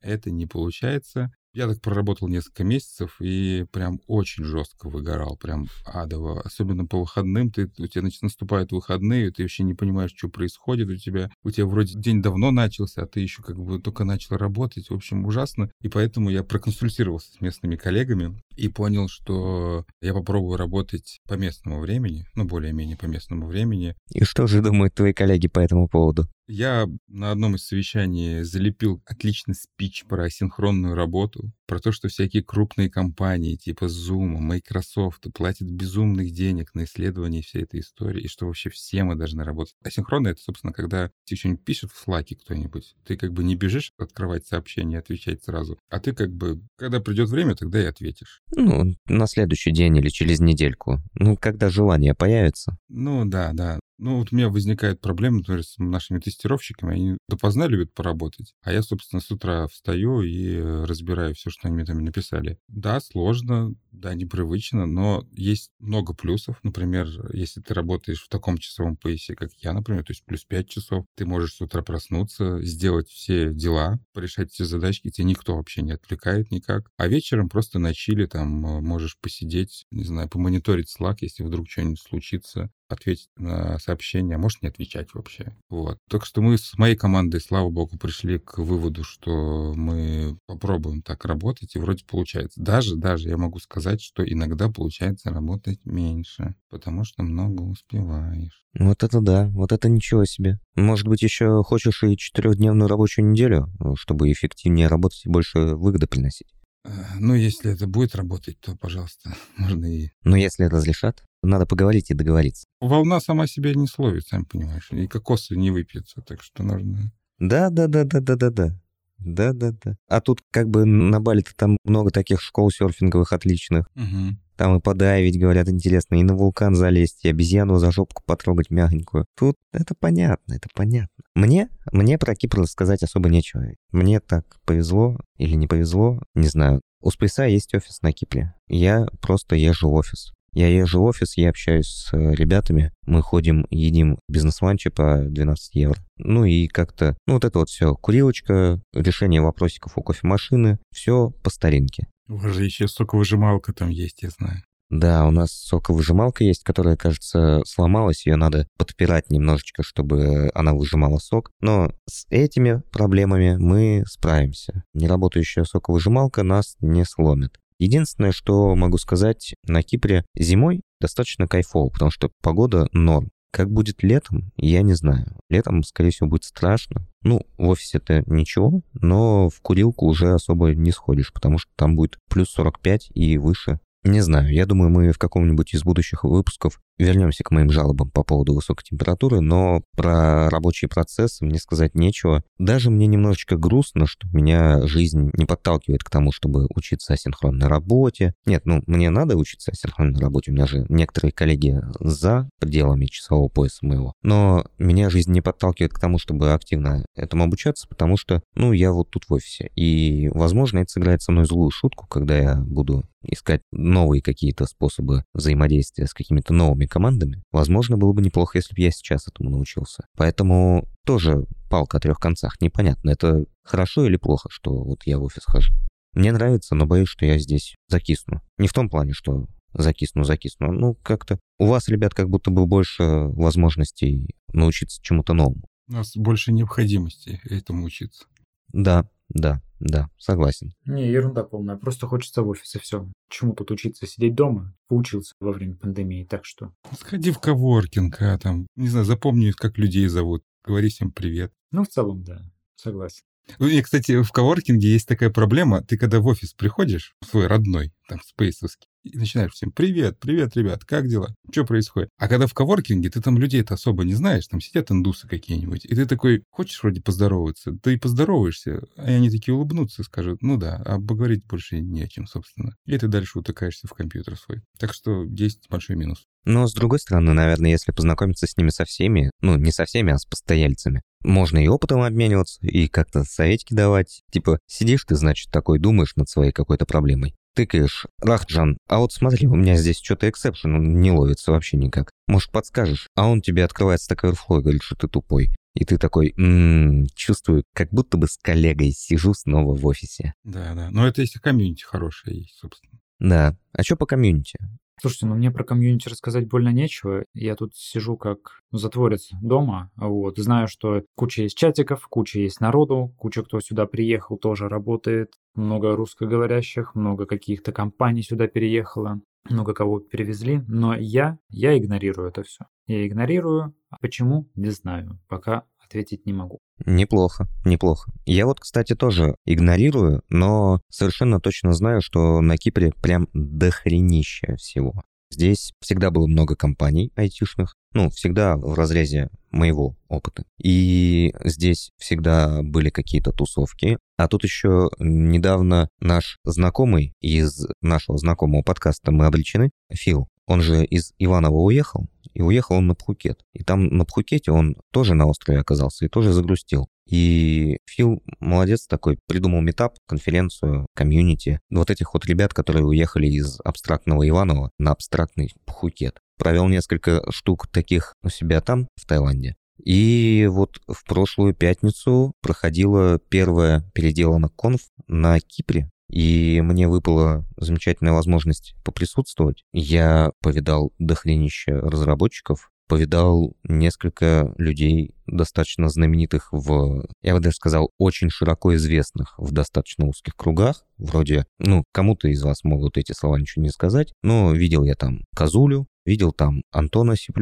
Это 0.00 0.30
не 0.30 0.46
получается. 0.46 1.32
Я 1.56 1.68
так 1.68 1.80
проработал 1.80 2.28
несколько 2.28 2.64
месяцев 2.64 3.16
и 3.18 3.64
прям 3.72 3.98
очень 4.06 4.44
жестко 4.44 4.90
выгорал, 4.90 5.38
прям 5.38 5.68
адово. 5.86 6.42
Особенно 6.42 6.84
по 6.84 7.00
выходным. 7.00 7.50
Ты, 7.50 7.70
у 7.78 7.86
тебя 7.86 8.02
значит, 8.02 8.20
наступают 8.20 8.72
выходные, 8.72 9.30
ты 9.30 9.44
вообще 9.44 9.62
не 9.62 9.72
понимаешь, 9.72 10.12
что 10.14 10.28
происходит 10.28 10.90
у 10.90 10.96
тебя. 10.96 11.30
У 11.44 11.50
тебя 11.50 11.64
вроде 11.64 11.98
день 11.98 12.20
давно 12.20 12.50
начался, 12.50 13.04
а 13.04 13.06
ты 13.06 13.20
еще 13.20 13.42
как 13.42 13.56
бы 13.56 13.80
только 13.80 14.04
начал 14.04 14.36
работать. 14.36 14.90
В 14.90 14.94
общем, 14.94 15.24
ужасно. 15.24 15.70
И 15.80 15.88
поэтому 15.88 16.28
я 16.28 16.44
проконсультировался 16.44 17.32
с 17.32 17.40
местными 17.40 17.76
коллегами 17.76 18.38
и 18.54 18.68
понял, 18.68 19.08
что 19.08 19.86
я 20.02 20.12
попробую 20.12 20.58
работать 20.58 21.20
по 21.26 21.34
местному 21.38 21.80
времени, 21.80 22.26
ну, 22.34 22.44
более-менее 22.44 22.98
по 22.98 23.06
местному 23.06 23.46
времени. 23.46 23.94
И 24.12 24.24
что 24.24 24.46
же 24.46 24.60
думают 24.60 24.94
твои 24.94 25.14
коллеги 25.14 25.48
по 25.48 25.60
этому 25.60 25.88
поводу? 25.88 26.28
Я 26.48 26.86
на 27.08 27.32
одном 27.32 27.56
из 27.56 27.66
совещаний 27.66 28.42
залепил 28.42 29.02
отличный 29.04 29.54
спич 29.54 30.04
про 30.04 30.30
синхронную 30.30 30.94
работу. 30.94 31.52
Про 31.66 31.80
то, 31.80 31.92
что 31.92 32.08
всякие 32.08 32.42
крупные 32.42 32.90
компании 32.90 33.56
типа 33.56 33.84
Zoom, 33.84 34.38
Microsoft 34.38 35.26
платят 35.34 35.68
безумных 35.68 36.32
денег 36.32 36.74
на 36.74 36.84
исследование 36.84 37.42
всей 37.42 37.62
этой 37.62 37.80
истории, 37.80 38.22
и 38.22 38.28
что 38.28 38.46
вообще 38.46 38.70
все 38.70 39.04
мы 39.04 39.16
должны 39.16 39.44
работать. 39.44 39.74
Асинхронно— 39.82 40.28
это, 40.28 40.40
собственно, 40.40 40.72
когда 40.72 41.10
тебе 41.24 41.38
что-нибудь 41.38 41.64
пишет 41.64 41.90
в 41.90 42.08
Slack 42.08 42.34
кто-нибудь, 42.36 42.94
ты 43.04 43.16
как 43.16 43.32
бы 43.32 43.44
не 43.44 43.54
бежишь 43.56 43.92
открывать 43.98 44.46
сообщение, 44.46 44.98
отвечать 44.98 45.44
сразу, 45.44 45.78
а 45.88 46.00
ты 46.00 46.12
как 46.12 46.32
бы, 46.32 46.60
когда 46.76 47.00
придет 47.00 47.28
время, 47.28 47.54
тогда 47.54 47.82
и 47.82 47.86
ответишь. 47.86 48.42
Ну, 48.54 48.94
на 49.06 49.26
следующий 49.26 49.70
день 49.70 49.96
или 49.96 50.08
через 50.08 50.40
недельку. 50.40 51.00
Ну, 51.14 51.36
когда 51.36 51.70
желание 51.70 52.14
появится. 52.14 52.76
Ну, 52.88 53.24
да, 53.24 53.52
да. 53.52 53.78
Ну, 53.98 54.18
вот 54.18 54.28
у 54.30 54.36
меня 54.36 54.50
возникает 54.50 55.00
проблема, 55.00 55.38
например, 55.38 55.62
с 55.64 55.78
нашими 55.78 56.18
тестировщиками. 56.18 56.94
Они 56.94 57.16
допоздна 57.28 57.66
любят 57.66 57.94
поработать, 57.94 58.52
а 58.62 58.72
я, 58.72 58.82
собственно, 58.82 59.20
с 59.20 59.30
утра 59.30 59.66
встаю 59.68 60.20
и 60.20 60.58
разбираю 60.60 61.34
все, 61.34 61.48
что 61.58 61.68
они 61.68 61.76
мне 61.76 61.84
там 61.84 62.04
написали. 62.04 62.58
Да, 62.68 63.00
сложно, 63.00 63.74
да, 63.92 64.14
непривычно, 64.14 64.86
но 64.86 65.26
есть 65.32 65.70
много 65.78 66.12
плюсов. 66.14 66.58
Например, 66.62 67.06
если 67.32 67.60
ты 67.60 67.72
работаешь 67.74 68.22
в 68.22 68.28
таком 68.28 68.58
часовом 68.58 68.96
поясе, 68.96 69.34
как 69.34 69.50
я, 69.54 69.72
например, 69.72 70.04
то 70.04 70.12
есть 70.12 70.24
плюс 70.24 70.44
5 70.44 70.68
часов, 70.68 71.06
ты 71.14 71.24
можешь 71.24 71.54
с 71.54 71.60
утра 71.60 71.82
проснуться, 71.82 72.62
сделать 72.62 73.08
все 73.08 73.52
дела, 73.52 73.98
порешать 74.12 74.50
все 74.52 74.64
задачки, 74.64 75.10
тебя 75.10 75.26
никто 75.26 75.56
вообще 75.56 75.82
не 75.82 75.92
отвлекает 75.92 76.50
никак. 76.50 76.90
А 76.96 77.08
вечером 77.08 77.48
просто 77.48 77.78
на 77.78 77.94
чили 77.94 78.26
там 78.26 78.48
можешь 78.48 79.16
посидеть, 79.20 79.86
не 79.90 80.04
знаю, 80.04 80.28
помониторить 80.28 80.94
Slack, 80.94 81.16
если 81.20 81.42
вдруг 81.42 81.68
что-нибудь 81.70 82.00
случится, 82.00 82.70
ответить 82.88 83.28
на 83.36 83.78
сообщение, 83.78 84.36
а 84.36 84.38
может 84.38 84.62
не 84.62 84.68
отвечать 84.68 85.14
вообще. 85.14 85.54
Вот. 85.68 85.98
Так 86.08 86.24
что 86.24 86.40
мы 86.40 86.58
с 86.58 86.76
моей 86.78 86.96
командой, 86.96 87.40
слава 87.40 87.70
богу, 87.70 87.98
пришли 87.98 88.38
к 88.38 88.58
выводу, 88.58 89.04
что 89.04 89.72
мы 89.74 90.38
попробуем 90.46 91.02
так 91.02 91.24
работать, 91.24 91.74
и 91.74 91.78
вроде 91.78 92.04
получается. 92.04 92.60
Даже, 92.60 92.96
даже 92.96 93.28
я 93.28 93.36
могу 93.36 93.58
сказать, 93.58 94.00
что 94.00 94.24
иногда 94.24 94.68
получается 94.68 95.30
работать 95.30 95.80
меньше, 95.84 96.54
потому 96.70 97.04
что 97.04 97.22
много 97.22 97.62
успеваешь. 97.62 98.64
Вот 98.78 99.02
это 99.02 99.20
да, 99.20 99.48
вот 99.48 99.72
это 99.72 99.88
ничего 99.88 100.24
себе. 100.24 100.58
Может 100.74 101.08
быть, 101.08 101.22
еще 101.22 101.62
хочешь 101.62 102.02
и 102.04 102.16
четырехдневную 102.16 102.88
рабочую 102.88 103.30
неделю, 103.30 103.68
чтобы 103.96 104.30
эффективнее 104.30 104.88
работать 104.88 105.24
и 105.24 105.30
больше 105.30 105.58
выгоды 105.58 106.06
приносить? 106.06 106.48
Э, 106.86 106.90
ну, 107.18 107.34
если 107.34 107.72
это 107.72 107.86
будет 107.86 108.14
работать, 108.14 108.60
то, 108.60 108.76
пожалуйста, 108.76 109.34
можно 109.56 109.86
и... 109.86 110.10
Но 110.24 110.36
если 110.36 110.64
разрешат? 110.64 111.22
Надо 111.46 111.66
поговорить 111.66 112.10
и 112.10 112.14
договориться. 112.14 112.66
Волна 112.80 113.20
сама 113.20 113.46
себя 113.46 113.72
не 113.74 113.86
словит, 113.86 114.26
сам 114.26 114.44
понимаешь. 114.44 114.88
И 114.90 115.06
кокосы 115.06 115.56
не 115.56 115.70
выпьются, 115.70 116.20
так 116.22 116.42
что 116.42 116.62
нужно... 116.62 117.12
Да-да-да-да-да-да-да. 117.38 118.78
Да-да-да. 119.18 119.96
А 120.08 120.20
тут 120.20 120.40
как 120.50 120.68
бы 120.68 120.84
на 120.84 121.20
Бали-то 121.20 121.52
там 121.56 121.78
много 121.84 122.10
таких 122.10 122.40
школ 122.40 122.70
серфинговых 122.70 123.32
отличных. 123.32 123.86
Угу. 123.94 124.36
Там 124.56 124.76
и 124.76 124.80
подавить, 124.80 125.38
говорят, 125.38 125.68
интересно, 125.68 126.16
и 126.16 126.22
на 126.22 126.34
вулкан 126.34 126.74
залезть, 126.74 127.24
и 127.24 127.28
обезьяну 127.28 127.76
за 127.78 127.92
жопку 127.92 128.22
потрогать 128.24 128.70
мягенькую. 128.70 129.26
Тут 129.36 129.56
это 129.72 129.94
понятно, 129.94 130.54
это 130.54 130.68
понятно. 130.74 131.24
Мне, 131.34 131.68
мне 131.92 132.18
про 132.18 132.34
Кипр 132.34 132.60
рассказать 132.60 133.02
особо 133.02 133.28
нечего. 133.28 133.64
Мне 133.92 134.20
так 134.20 134.56
повезло 134.64 135.18
или 135.36 135.54
не 135.54 135.66
повезло, 135.66 136.20
не 136.34 136.48
знаю. 136.48 136.80
У 137.02 137.10
Спейса 137.10 137.44
есть 137.44 137.74
офис 137.74 138.00
на 138.02 138.12
Кипре. 138.12 138.54
Я 138.68 139.06
просто 139.20 139.56
езжу 139.56 139.90
в 139.90 139.94
офис. 139.94 140.32
Я 140.56 140.68
езжу 140.68 141.02
в 141.02 141.04
офис, 141.04 141.36
я 141.36 141.50
общаюсь 141.50 141.86
с 141.86 142.14
э, 142.14 142.34
ребятами, 142.34 142.90
мы 143.04 143.20
ходим, 143.20 143.66
едим 143.68 144.18
бизнес-ланчи 144.26 144.88
по 144.88 145.18
12 145.18 145.74
евро. 145.74 145.98
Ну 146.16 146.46
и 146.46 146.66
как-то, 146.66 147.14
ну 147.26 147.34
вот 147.34 147.44
это 147.44 147.58
вот 147.58 147.68
все, 147.68 147.94
курилочка, 147.94 148.80
решение 148.94 149.42
вопросиков 149.42 149.98
у 149.98 150.02
кофемашины, 150.02 150.78
все 150.94 151.28
по 151.42 151.50
старинке. 151.50 152.06
У 152.26 152.36
вас 152.36 152.54
же 152.54 152.64
еще 152.64 152.88
соковыжималка 152.88 153.74
там 153.74 153.90
есть, 153.90 154.22
я 154.22 154.30
знаю. 154.30 154.62
Да, 154.88 155.26
у 155.26 155.30
нас 155.30 155.50
соковыжималка 155.52 156.42
есть, 156.42 156.62
которая, 156.62 156.96
кажется, 156.96 157.60
сломалась. 157.66 158.24
Ее 158.24 158.36
надо 158.36 158.66
подпирать 158.78 159.28
немножечко, 159.28 159.82
чтобы 159.82 160.50
она 160.54 160.72
выжимала 160.72 161.18
сок. 161.18 161.50
Но 161.60 161.90
с 162.08 162.24
этими 162.30 162.82
проблемами 162.92 163.56
мы 163.58 164.04
справимся. 164.06 164.84
Неработающая 164.94 165.64
соковыжималка 165.64 166.44
нас 166.44 166.76
не 166.80 167.04
сломит. 167.04 167.58
Единственное, 167.78 168.32
что 168.32 168.74
могу 168.74 168.98
сказать, 168.98 169.54
на 169.66 169.82
Кипре 169.82 170.24
зимой 170.34 170.82
достаточно 171.00 171.46
кайфово, 171.46 171.90
потому 171.90 172.10
что 172.10 172.30
погода 172.42 172.88
норм. 172.92 173.30
Как 173.52 173.70
будет 173.70 174.02
летом, 174.02 174.52
я 174.56 174.82
не 174.82 174.94
знаю. 174.94 175.38
Летом, 175.48 175.82
скорее 175.82 176.10
всего, 176.10 176.28
будет 176.28 176.44
страшно. 176.44 177.06
Ну, 177.22 177.40
в 177.56 177.68
офисе-то 177.68 178.22
ничего, 178.26 178.82
но 178.92 179.48
в 179.48 179.60
курилку 179.62 180.06
уже 180.06 180.34
особо 180.34 180.74
не 180.74 180.92
сходишь, 180.92 181.32
потому 181.32 181.58
что 181.58 181.70
там 181.76 181.96
будет 181.96 182.18
плюс 182.28 182.50
45 182.50 183.10
и 183.14 183.38
выше. 183.38 183.80
Не 184.04 184.20
знаю, 184.20 184.52
я 184.52 184.66
думаю, 184.66 184.90
мы 184.90 185.10
в 185.10 185.18
каком-нибудь 185.18 185.74
из 185.74 185.82
будущих 185.82 186.24
выпусков 186.24 186.80
вернемся 186.98 187.44
к 187.44 187.50
моим 187.50 187.70
жалобам 187.70 188.10
по 188.10 188.24
поводу 188.24 188.54
высокой 188.54 188.84
температуры, 188.84 189.40
но 189.40 189.82
про 189.96 190.48
рабочий 190.50 190.86
процесс 190.86 191.40
мне 191.40 191.58
сказать 191.58 191.94
нечего. 191.94 192.42
Даже 192.58 192.90
мне 192.90 193.06
немножечко 193.06 193.56
грустно, 193.56 194.06
что 194.06 194.26
меня 194.28 194.86
жизнь 194.86 195.30
не 195.34 195.44
подталкивает 195.44 196.02
к 196.02 196.10
тому, 196.10 196.32
чтобы 196.32 196.66
учиться 196.74 197.14
асинхронной 197.14 197.68
работе. 197.68 198.34
Нет, 198.46 198.62
ну, 198.64 198.82
мне 198.86 199.10
надо 199.10 199.36
учиться 199.36 199.70
асинхронной 199.70 200.20
работе, 200.20 200.50
у 200.50 200.54
меня 200.54 200.66
же 200.66 200.86
некоторые 200.88 201.32
коллеги 201.32 201.80
за 202.00 202.48
пределами 202.58 203.06
часового 203.06 203.48
пояса 203.48 203.84
моего. 203.86 204.14
Но 204.22 204.66
меня 204.78 205.10
жизнь 205.10 205.32
не 205.32 205.40
подталкивает 205.40 205.92
к 205.92 206.00
тому, 206.00 206.18
чтобы 206.18 206.52
активно 206.52 207.04
этому 207.14 207.44
обучаться, 207.44 207.86
потому 207.88 208.16
что, 208.16 208.42
ну, 208.54 208.72
я 208.72 208.92
вот 208.92 209.10
тут 209.10 209.24
в 209.28 209.32
офисе. 209.32 209.70
И, 209.76 210.28
возможно, 210.32 210.78
это 210.78 210.90
сыграет 210.90 211.22
со 211.22 211.32
мной 211.32 211.44
злую 211.44 211.70
шутку, 211.70 212.06
когда 212.06 212.36
я 212.38 212.56
буду 212.56 213.04
искать 213.28 213.62
новые 213.72 214.22
какие-то 214.22 214.66
способы 214.66 215.24
взаимодействия 215.34 216.06
с 216.06 216.14
какими-то 216.14 216.52
новыми 216.52 216.85
командами, 216.86 217.42
возможно, 217.52 217.96
было 217.96 218.12
бы 218.12 218.22
неплохо, 218.22 218.58
если 218.58 218.74
бы 218.74 218.80
я 218.80 218.90
сейчас 218.90 219.28
этому 219.28 219.50
научился. 219.50 220.06
Поэтому 220.16 220.88
тоже 221.04 221.46
палка 221.70 221.98
о 221.98 222.00
трех 222.00 222.18
концах. 222.18 222.60
Непонятно, 222.60 223.10
это 223.10 223.44
хорошо 223.62 224.06
или 224.06 224.16
плохо, 224.16 224.48
что 224.50 224.72
вот 224.72 225.02
я 225.04 225.18
в 225.18 225.24
офис 225.24 225.44
хожу. 225.44 225.74
Мне 226.12 226.32
нравится, 226.32 226.74
но 226.74 226.86
боюсь, 226.86 227.08
что 227.08 227.26
я 227.26 227.38
здесь 227.38 227.74
закисну. 227.88 228.40
Не 228.58 228.68
в 228.68 228.72
том 228.72 228.88
плане, 228.88 229.12
что 229.12 229.46
закисну, 229.74 230.24
закисну. 230.24 230.72
Ну, 230.72 230.94
как-то 231.02 231.38
у 231.58 231.66
вас, 231.66 231.88
ребят, 231.88 232.14
как 232.14 232.28
будто 232.28 232.50
бы 232.50 232.66
больше 232.66 233.02
возможностей 233.04 234.34
научиться 234.52 235.00
чему-то 235.02 235.34
новому. 235.34 235.66
У 235.88 235.92
нас 235.92 236.16
больше 236.16 236.52
необходимости 236.52 237.40
этому 237.44 237.84
учиться. 237.84 238.24
Да, 238.72 239.08
да, 239.28 239.60
да, 239.80 240.08
согласен. 240.18 240.72
Не, 240.84 241.10
ерунда 241.10 241.44
полная. 241.44 241.76
Просто 241.76 242.06
хочется 242.06 242.42
в 242.42 242.48
офис 242.48 242.74
и 242.76 242.78
все. 242.78 243.08
Чему 243.28 243.54
тут 243.54 243.70
учиться? 243.70 244.06
Сидеть 244.06 244.34
дома? 244.34 244.74
Поучился 244.88 245.34
во 245.40 245.52
время 245.52 245.76
пандемии, 245.76 246.24
так 246.24 246.44
что... 246.44 246.72
Сходи 246.98 247.30
в 247.32 247.38
коворкинг, 247.38 248.22
а 248.22 248.38
там, 248.38 248.66
не 248.76 248.88
знаю, 248.88 249.04
запомни, 249.04 249.50
как 249.50 249.78
людей 249.78 250.06
зовут. 250.08 250.44
Говори 250.64 250.88
всем 250.88 251.12
привет. 251.12 251.52
Ну, 251.70 251.84
в 251.84 251.88
целом, 251.88 252.22
да, 252.24 252.42
согласен. 252.76 253.22
И, 253.60 253.80
кстати, 253.80 254.22
в 254.22 254.32
коворкинге 254.32 254.88
есть 254.88 255.06
такая 255.06 255.30
проблема. 255.30 255.82
Ты 255.82 255.96
когда 255.96 256.20
в 256.20 256.26
офис 256.26 256.52
приходишь, 256.52 257.14
свой 257.24 257.46
родной, 257.46 257.92
там, 258.08 258.20
спейсовский, 258.24 258.88
и 259.06 259.18
начинаешь 259.18 259.52
всем 259.52 259.70
«Привет, 259.70 260.18
привет, 260.18 260.56
ребят, 260.56 260.84
как 260.84 261.08
дела? 261.08 261.34
Что 261.50 261.64
происходит?» 261.64 262.10
А 262.18 262.28
когда 262.28 262.46
в 262.46 262.54
коворкинге, 262.54 263.10
ты 263.10 263.20
там 263.20 263.38
людей-то 263.38 263.74
особо 263.74 264.04
не 264.04 264.14
знаешь, 264.14 264.46
там 264.46 264.60
сидят 264.60 264.90
индусы 264.90 265.28
какие-нибудь, 265.28 265.84
и 265.84 265.94
ты 265.94 266.06
такой, 266.06 266.44
хочешь 266.50 266.82
вроде 266.82 267.00
поздороваться? 267.00 267.76
Ты 267.82 267.94
и 267.94 267.98
поздороваешься, 267.98 268.82
а 268.96 269.04
они 269.04 269.30
такие 269.30 269.54
улыбнутся 269.54 270.02
скажут 270.02 270.42
«Ну 270.42 270.56
да, 270.56 270.82
а 270.84 270.98
поговорить 270.98 271.46
больше 271.46 271.80
не 271.80 272.02
о 272.02 272.08
чем, 272.08 272.26
собственно». 272.26 272.74
И 272.86 272.98
ты 272.98 273.08
дальше 273.08 273.38
утыкаешься 273.38 273.86
в 273.86 273.92
компьютер 273.92 274.36
свой. 274.36 274.62
Так 274.78 274.92
что 274.92 275.24
есть 275.24 275.68
большой 275.70 275.96
минус. 275.96 276.24
Но, 276.44 276.66
с 276.68 276.74
другой 276.74 277.00
стороны, 277.00 277.32
наверное, 277.32 277.70
если 277.70 277.90
познакомиться 277.90 278.46
с 278.46 278.56
ними 278.56 278.70
со 278.70 278.84
всеми, 278.84 279.32
ну, 279.40 279.56
не 279.56 279.72
со 279.72 279.84
всеми, 279.84 280.12
а 280.12 280.18
с 280.18 280.24
постояльцами, 280.24 281.02
можно 281.24 281.58
и 281.58 281.66
опытом 281.66 282.02
обмениваться, 282.02 282.64
и 282.64 282.86
как-то 282.86 283.24
советики 283.24 283.74
давать. 283.74 284.22
Типа, 284.30 284.60
сидишь 284.66 285.04
ты, 285.04 285.16
значит, 285.16 285.50
такой 285.50 285.80
думаешь 285.80 286.14
над 286.14 286.28
своей 286.28 286.52
какой-то 286.52 286.86
проблемой. 286.86 287.34
Тыкаешь, 287.56 288.06
Рахджан, 288.20 288.76
а 288.86 288.98
вот 288.98 289.14
смотри, 289.14 289.46
у 289.46 289.54
меня 289.54 289.76
здесь 289.76 289.98
что-то 289.98 290.28
exception 290.28 291.00
не 291.00 291.10
ловится 291.10 291.52
вообще 291.52 291.78
никак. 291.78 292.10
Может, 292.28 292.50
подскажешь? 292.50 293.08
А 293.14 293.26
он 293.26 293.40
тебе 293.40 293.64
открывает 293.64 293.98
Stack 293.98 294.30
Overflow 294.30 294.58
и 294.58 294.62
говорит, 294.62 294.82
что 294.82 294.94
ты 294.94 295.08
тупой. 295.08 295.48
И 295.72 295.86
ты 295.86 295.96
такой, 295.96 296.34
м-м, 296.36 297.06
чувствую, 297.14 297.64
как 297.72 297.88
будто 297.88 298.18
бы 298.18 298.26
с 298.26 298.36
коллегой 298.36 298.92
сижу 298.92 299.32
снова 299.32 299.74
в 299.74 299.86
офисе. 299.86 300.34
Да, 300.44 300.74
да. 300.74 300.90
Но 300.90 301.08
это 301.08 301.22
если 301.22 301.38
комьюнити 301.38 301.82
хорошее 301.82 302.40
есть, 302.40 302.58
собственно. 302.58 303.00
Да. 303.20 303.56
А 303.72 303.82
что 303.82 303.96
по 303.96 304.04
комьюнити? 304.04 304.58
Слушайте, 304.98 305.26
ну 305.26 305.34
мне 305.34 305.50
про 305.50 305.62
комьюнити 305.62 306.08
рассказать 306.08 306.48
больно 306.48 306.70
нечего. 306.70 307.26
Я 307.34 307.54
тут 307.54 307.76
сижу 307.76 308.16
как 308.16 308.62
затворец 308.72 309.28
дома, 309.42 309.90
вот. 309.96 310.38
Знаю, 310.38 310.68
что 310.68 311.02
куча 311.14 311.42
есть 311.42 311.56
чатиков, 311.56 312.06
куча 312.08 312.40
есть 312.40 312.60
народу, 312.60 313.14
куча 313.18 313.42
кто 313.42 313.60
сюда 313.60 313.86
приехал 313.86 314.38
тоже 314.38 314.68
работает, 314.68 315.34
много 315.54 315.94
русскоговорящих, 315.96 316.94
много 316.94 317.26
каких-то 317.26 317.72
компаний 317.72 318.22
сюда 318.22 318.46
переехало. 318.46 319.20
много 319.50 319.74
кого 319.74 320.00
перевезли, 320.00 320.62
но 320.66 320.94
я, 320.96 321.38
я 321.50 321.76
игнорирую 321.78 322.28
это 322.28 322.42
все. 322.42 322.64
Я 322.86 323.06
игнорирую, 323.06 323.74
а 323.90 323.96
почему, 324.00 324.48
не 324.54 324.70
знаю, 324.70 325.20
пока 325.28 325.64
ответить 325.86 326.26
не 326.26 326.32
могу. 326.32 326.60
Неплохо, 326.84 327.46
неплохо. 327.64 328.12
Я 328.26 328.46
вот, 328.46 328.60
кстати, 328.60 328.94
тоже 328.94 329.36
игнорирую, 329.44 330.22
но 330.28 330.80
совершенно 330.90 331.40
точно 331.40 331.72
знаю, 331.72 332.02
что 332.02 332.40
на 332.40 332.56
Кипре 332.56 332.92
прям 333.00 333.28
дохренища 333.32 334.56
всего. 334.56 335.02
Здесь 335.30 335.72
всегда 335.80 336.10
было 336.10 336.26
много 336.26 336.54
компаний 336.54 337.12
айтишных, 337.16 337.74
ну, 337.92 338.10
всегда 338.10 338.56
в 338.56 338.74
разрезе 338.74 339.28
моего 339.50 339.96
опыта. 340.08 340.44
И 340.62 341.34
здесь 341.44 341.90
всегда 341.96 342.62
были 342.62 342.90
какие-то 342.90 343.32
тусовки. 343.32 343.98
А 344.16 344.28
тут 344.28 344.44
еще 344.44 344.88
недавно 344.98 345.88
наш 345.98 346.38
знакомый 346.44 347.14
из 347.20 347.66
нашего 347.80 348.18
знакомого 348.18 348.62
подкаста 348.62 349.10
«Мы 349.10 349.26
обречены», 349.26 349.70
Фил, 349.92 350.28
он 350.46 350.62
же 350.62 350.84
из 350.84 351.12
Иванова 351.18 351.56
уехал, 351.56 352.08
и 352.32 352.42
уехал 352.42 352.76
он 352.76 352.86
на 352.86 352.94
Пхукет. 352.94 353.40
И 353.52 353.64
там 353.64 353.86
на 353.88 354.04
Пхукете 354.04 354.52
он 354.52 354.76
тоже 354.92 355.14
на 355.14 355.26
острове 355.26 355.60
оказался 355.60 356.04
и 356.04 356.08
тоже 356.08 356.32
загрустил. 356.32 356.88
И 357.08 357.78
Фил 357.86 358.22
молодец 358.40 358.86
такой, 358.86 359.18
придумал 359.26 359.60
метап, 359.60 359.96
конференцию, 360.06 360.86
комьюнити. 360.94 361.60
Вот 361.70 361.90
этих 361.90 362.14
вот 362.14 362.26
ребят, 362.26 362.52
которые 362.52 362.84
уехали 362.84 363.26
из 363.26 363.58
абстрактного 363.64 364.28
Иванова 364.28 364.70
на 364.78 364.90
абстрактный 364.90 365.52
Пхукет. 365.64 366.18
Провел 366.38 366.68
несколько 366.68 367.22
штук 367.30 367.68
таких 367.68 368.14
у 368.22 368.28
себя 368.28 368.60
там, 368.60 368.88
в 368.96 369.06
Таиланде. 369.06 369.56
И 369.82 370.48
вот 370.50 370.80
в 370.88 371.04
прошлую 371.04 371.54
пятницу 371.54 372.32
проходила 372.42 373.18
первая 373.18 373.88
переделана 373.94 374.48
конф 374.48 374.80
на 375.06 375.38
Кипре. 375.40 375.90
И 376.08 376.60
мне 376.62 376.88
выпала 376.88 377.46
замечательная 377.56 378.12
возможность 378.12 378.74
поприсутствовать. 378.84 379.64
Я 379.72 380.30
повидал 380.40 380.92
дохренище 380.98 381.74
разработчиков, 381.74 382.70
повидал 382.88 383.56
несколько 383.64 384.54
людей, 384.58 385.14
достаточно 385.26 385.88
знаменитых 385.88 386.48
в, 386.52 387.06
я 387.22 387.34
бы 387.34 387.40
даже 387.40 387.56
сказал, 387.56 387.90
очень 387.98 388.30
широко 388.30 388.74
известных 388.76 389.34
в 389.38 389.52
достаточно 389.52 390.06
узких 390.06 390.36
кругах. 390.36 390.84
Вроде, 390.96 391.46
ну, 391.58 391.84
кому-то 391.92 392.28
из 392.28 392.42
вас 392.42 392.62
могут 392.64 392.96
эти 392.96 393.12
слова 393.12 393.38
ничего 393.38 393.64
не 393.64 393.70
сказать, 393.70 394.12
но 394.22 394.52
видел 394.52 394.84
я 394.84 394.94
там 394.94 395.24
Козулю, 395.34 395.88
видел 396.04 396.32
там 396.32 396.62
Антона 396.70 397.16
C++ 397.16 397.32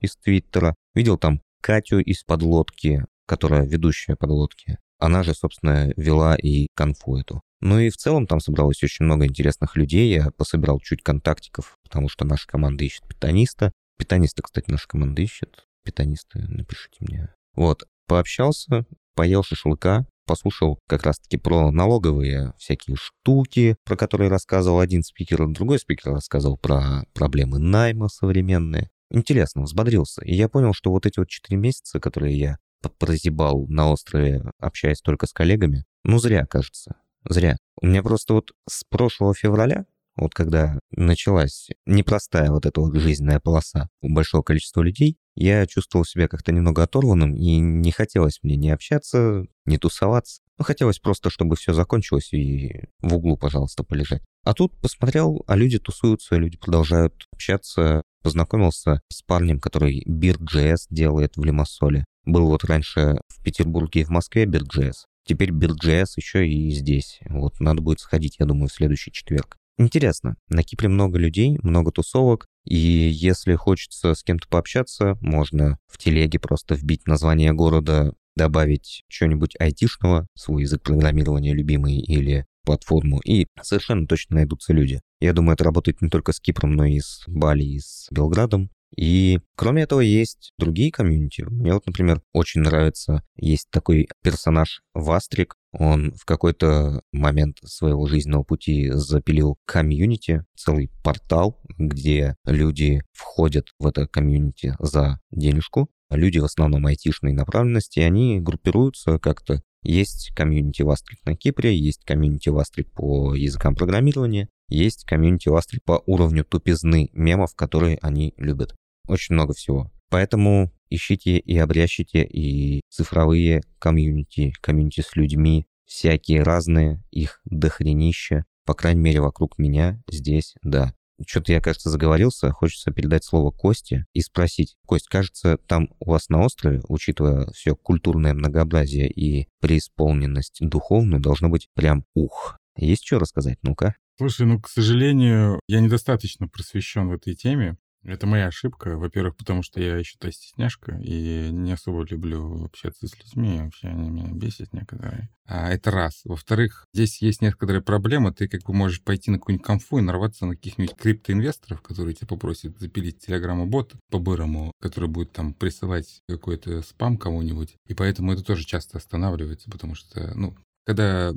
из 0.00 0.16
Твиттера, 0.16 0.74
видел 0.94 1.16
там 1.16 1.40
Катю 1.62 2.00
из 2.00 2.24
подлодки, 2.24 3.04
которая 3.26 3.64
ведущая 3.64 4.16
подлодки. 4.16 4.78
Она 4.98 5.22
же, 5.22 5.34
собственно, 5.34 5.92
вела 5.96 6.34
и 6.34 6.68
конфу 6.74 7.16
эту. 7.16 7.42
Ну 7.60 7.78
и 7.78 7.90
в 7.90 7.96
целом 7.96 8.26
там 8.26 8.40
собралось 8.40 8.82
очень 8.82 9.04
много 9.04 9.26
интересных 9.26 9.76
людей. 9.76 10.12
Я 10.12 10.30
пособирал 10.30 10.80
чуть 10.80 11.02
контактиков, 11.02 11.78
потому 11.82 12.08
что 12.08 12.24
наша 12.24 12.46
команда 12.46 12.84
ищет 12.84 13.06
питаниста. 13.06 13.72
Питаниста, 13.98 14.42
кстати, 14.42 14.70
наша 14.70 14.88
команда 14.88 15.20
ищет. 15.22 15.66
Питанисты, 15.84 16.40
напишите 16.48 16.96
мне. 17.00 17.34
Вот, 17.54 17.84
пообщался, 18.06 18.86
поел 19.14 19.42
шашлыка, 19.42 20.06
послушал 20.26 20.78
как 20.86 21.02
раз-таки 21.02 21.36
про 21.36 21.70
налоговые 21.70 22.54
всякие 22.56 22.96
штуки, 22.96 23.76
про 23.84 23.96
которые 23.96 24.30
рассказывал 24.30 24.80
один 24.80 25.02
спикер, 25.02 25.46
другой 25.48 25.78
спикер 25.78 26.12
рассказывал 26.12 26.56
про 26.56 27.04
проблемы 27.14 27.58
найма 27.58 28.08
современные. 28.08 28.90
Интересно, 29.10 29.62
взбодрился. 29.62 30.24
И 30.24 30.34
я 30.34 30.48
понял, 30.48 30.72
что 30.72 30.92
вот 30.92 31.04
эти 31.04 31.18
вот 31.18 31.28
четыре 31.28 31.58
месяца, 31.58 31.98
которые 31.98 32.38
я 32.38 32.58
прозябал 32.98 33.66
на 33.66 33.90
острове, 33.90 34.42
общаясь 34.58 35.00
только 35.00 35.26
с 35.26 35.32
коллегами, 35.32 35.84
ну 36.04 36.18
зря, 36.18 36.46
кажется. 36.46 36.94
Зря. 37.28 37.56
У 37.80 37.86
меня 37.86 38.02
просто 38.02 38.34
вот 38.34 38.52
с 38.68 38.84
прошлого 38.84 39.34
февраля, 39.34 39.86
вот 40.16 40.34
когда 40.34 40.78
началась 40.90 41.68
непростая 41.86 42.50
вот 42.50 42.66
эта 42.66 42.80
вот 42.80 42.94
жизненная 42.94 43.40
полоса 43.40 43.88
у 44.02 44.12
большого 44.12 44.42
количества 44.42 44.82
людей, 44.82 45.16
я 45.34 45.66
чувствовал 45.66 46.04
себя 46.04 46.28
как-то 46.28 46.52
немного 46.52 46.82
оторванным, 46.82 47.34
и 47.34 47.58
не 47.58 47.92
хотелось 47.92 48.40
мне 48.42 48.56
ни 48.56 48.68
общаться, 48.68 49.44
ни 49.64 49.76
тусоваться. 49.78 50.42
Ну, 50.58 50.64
хотелось 50.64 50.98
просто, 50.98 51.30
чтобы 51.30 51.56
все 51.56 51.72
закончилось 51.72 52.34
и 52.34 52.84
в 53.00 53.14
углу, 53.14 53.38
пожалуйста, 53.38 53.82
полежать. 53.82 54.22
А 54.44 54.52
тут 54.52 54.78
посмотрел, 54.80 55.42
а 55.46 55.56
люди 55.56 55.78
тусуются, 55.78 56.36
люди 56.36 56.58
продолжают 56.58 57.26
общаться. 57.32 58.02
Познакомился 58.22 59.00
с 59.08 59.22
парнем, 59.22 59.58
который 59.58 60.04
Bird.js 60.06 60.88
делает 60.90 61.36
в 61.36 61.44
Лимассоле. 61.44 62.04
Был 62.26 62.46
вот 62.48 62.64
раньше 62.64 63.18
в 63.28 63.42
Петербурге 63.42 64.02
и 64.02 64.04
в 64.04 64.10
Москве 64.10 64.44
Bird.js. 64.44 65.06
Теперь 65.30 65.52
Bird.js 65.52 66.06
еще 66.16 66.44
и 66.44 66.70
здесь. 66.70 67.20
Вот 67.28 67.60
надо 67.60 67.80
будет 67.82 68.00
сходить, 68.00 68.34
я 68.40 68.46
думаю, 68.46 68.66
в 68.68 68.72
следующий 68.72 69.12
четверг. 69.12 69.58
Интересно, 69.78 70.34
на 70.48 70.64
Кипре 70.64 70.88
много 70.88 71.20
людей, 71.20 71.56
много 71.62 71.92
тусовок, 71.92 72.48
и 72.64 72.76
если 72.76 73.54
хочется 73.54 74.14
с 74.14 74.24
кем-то 74.24 74.48
пообщаться, 74.48 75.16
можно 75.20 75.78
в 75.86 75.98
телеге 75.98 76.40
просто 76.40 76.74
вбить 76.74 77.06
название 77.06 77.52
города, 77.52 78.12
добавить 78.34 79.04
что-нибудь 79.06 79.54
айтишного, 79.60 80.26
свой 80.34 80.62
язык 80.62 80.82
программирования 80.82 81.54
любимый 81.54 82.00
или 82.00 82.44
платформу, 82.64 83.20
и 83.20 83.46
совершенно 83.62 84.08
точно 84.08 84.34
найдутся 84.34 84.72
люди. 84.72 85.00
Я 85.20 85.32
думаю, 85.32 85.54
это 85.54 85.62
работает 85.62 86.02
не 86.02 86.08
только 86.08 86.32
с 86.32 86.40
Кипром, 86.40 86.72
но 86.72 86.86
и 86.86 86.98
с 86.98 87.22
Бали, 87.28 87.62
и 87.62 87.78
с 87.78 88.08
Белградом. 88.10 88.68
И 88.96 89.40
кроме 89.54 89.82
этого 89.82 90.00
есть 90.00 90.52
другие 90.58 90.90
комьюнити. 90.90 91.42
Мне 91.42 91.72
вот, 91.72 91.86
например, 91.86 92.22
очень 92.32 92.62
нравится, 92.62 93.22
есть 93.36 93.68
такой 93.70 94.08
персонаж 94.22 94.82
Вастрик, 94.94 95.54
он 95.72 96.12
в 96.14 96.24
какой-то 96.24 97.02
момент 97.12 97.58
своего 97.64 98.06
жизненного 98.06 98.42
пути 98.42 98.90
запилил 98.90 99.56
комьюнити, 99.66 100.44
целый 100.56 100.90
портал, 101.04 101.60
где 101.78 102.36
люди 102.44 103.02
входят 103.12 103.68
в 103.78 103.86
это 103.86 104.06
комьюнити 104.08 104.74
за 104.80 105.20
денежку. 105.30 105.88
Люди 106.10 106.38
в 106.38 106.44
основном 106.44 106.86
айтишной 106.86 107.32
направленности, 107.32 108.00
они 108.00 108.40
группируются 108.40 109.18
как-то. 109.18 109.62
Есть 109.82 110.32
комьюнити 110.34 110.82
Вастрик 110.82 111.24
на 111.24 111.34
Кипре, 111.34 111.76
есть 111.76 112.04
комьюнити 112.04 112.48
Вастрик 112.50 112.92
по 112.92 113.34
языкам 113.34 113.74
программирования, 113.74 114.48
есть 114.68 115.04
комьюнити 115.04 115.48
Вастрик 115.48 115.82
по 115.84 116.02
уровню 116.06 116.44
тупизны 116.44 117.10
мемов, 117.12 117.54
которые 117.54 117.98
они 118.02 118.34
любят 118.36 118.74
очень 119.08 119.34
много 119.34 119.54
всего. 119.54 119.90
Поэтому 120.10 120.72
ищите 120.90 121.38
и 121.38 121.56
обрящите 121.56 122.24
и 122.24 122.82
цифровые 122.90 123.62
комьюнити, 123.78 124.52
комьюнити 124.60 125.00
с 125.00 125.16
людьми, 125.16 125.66
всякие 125.86 126.42
разные, 126.42 127.02
их 127.10 127.40
дохренища. 127.44 128.44
По 128.66 128.74
крайней 128.74 129.00
мере, 129.00 129.20
вокруг 129.20 129.58
меня 129.58 130.02
здесь, 130.10 130.54
да. 130.62 130.94
Что-то 131.26 131.52
я, 131.52 131.60
кажется, 131.60 131.90
заговорился. 131.90 132.52
Хочется 132.52 132.90
передать 132.90 133.24
слово 133.24 133.50
Косте 133.50 134.06
и 134.12 134.20
спросить. 134.20 134.76
Кость, 134.86 135.08
кажется, 135.08 135.58
там 135.66 135.88
у 136.00 136.10
вас 136.10 136.28
на 136.28 136.44
острове, 136.44 136.80
учитывая 136.88 137.46
все 137.52 137.74
культурное 137.74 138.34
многообразие 138.34 139.10
и 139.10 139.48
преисполненность 139.60 140.58
духовную, 140.60 141.20
должно 141.20 141.48
быть 141.48 141.68
прям 141.74 142.04
ух. 142.14 142.58
Есть 142.76 143.04
что 143.04 143.18
рассказать? 143.18 143.58
Ну-ка. 143.62 143.94
Слушай, 144.18 144.46
ну, 144.46 144.60
к 144.60 144.68
сожалению, 144.68 145.60
я 145.66 145.80
недостаточно 145.80 146.46
просвещен 146.46 147.08
в 147.08 147.12
этой 147.12 147.34
теме. 147.34 147.76
Это 148.02 148.26
моя 148.26 148.46
ошибка. 148.46 148.96
Во-первых, 148.96 149.36
потому 149.36 149.62
что 149.62 149.80
я 149.80 150.02
считаю 150.02 150.32
стесняшка 150.32 150.98
и 151.02 151.50
не 151.50 151.72
особо 151.72 152.04
люблю 152.04 152.64
общаться 152.64 153.06
с 153.06 153.18
людьми. 153.18 153.60
Вообще 153.60 153.88
они 153.88 154.08
меня 154.08 154.32
бесят 154.32 154.72
некоторые. 154.72 155.28
А 155.44 155.68
это 155.70 155.90
раз. 155.90 156.22
Во-вторых, 156.24 156.86
здесь 156.94 157.20
есть 157.20 157.42
некоторые 157.42 157.82
проблемы. 157.82 158.32
Ты 158.32 158.48
как 158.48 158.62
бы 158.62 158.72
можешь 158.72 159.02
пойти 159.02 159.30
на 159.30 159.38
какую-нибудь 159.38 159.66
конфу 159.66 159.98
и 159.98 160.02
нарваться 160.02 160.46
на 160.46 160.54
каких-нибудь 160.54 160.96
криптоинвесторов, 160.96 161.82
которые 161.82 162.14
тебя 162.14 162.28
попросят 162.28 162.78
запилить 162.78 163.18
телеграмму-бот 163.18 163.94
по-бырому, 164.10 164.72
который 164.80 165.08
будет 165.10 165.32
там 165.32 165.52
присылать 165.52 166.20
какой-то 166.26 166.82
спам 166.82 167.18
кому-нибудь. 167.18 167.76
И 167.86 167.94
поэтому 167.94 168.32
это 168.32 168.42
тоже 168.42 168.64
часто 168.64 168.96
останавливается, 168.96 169.70
потому 169.70 169.94
что, 169.94 170.32
ну, 170.34 170.56
когда 170.86 171.32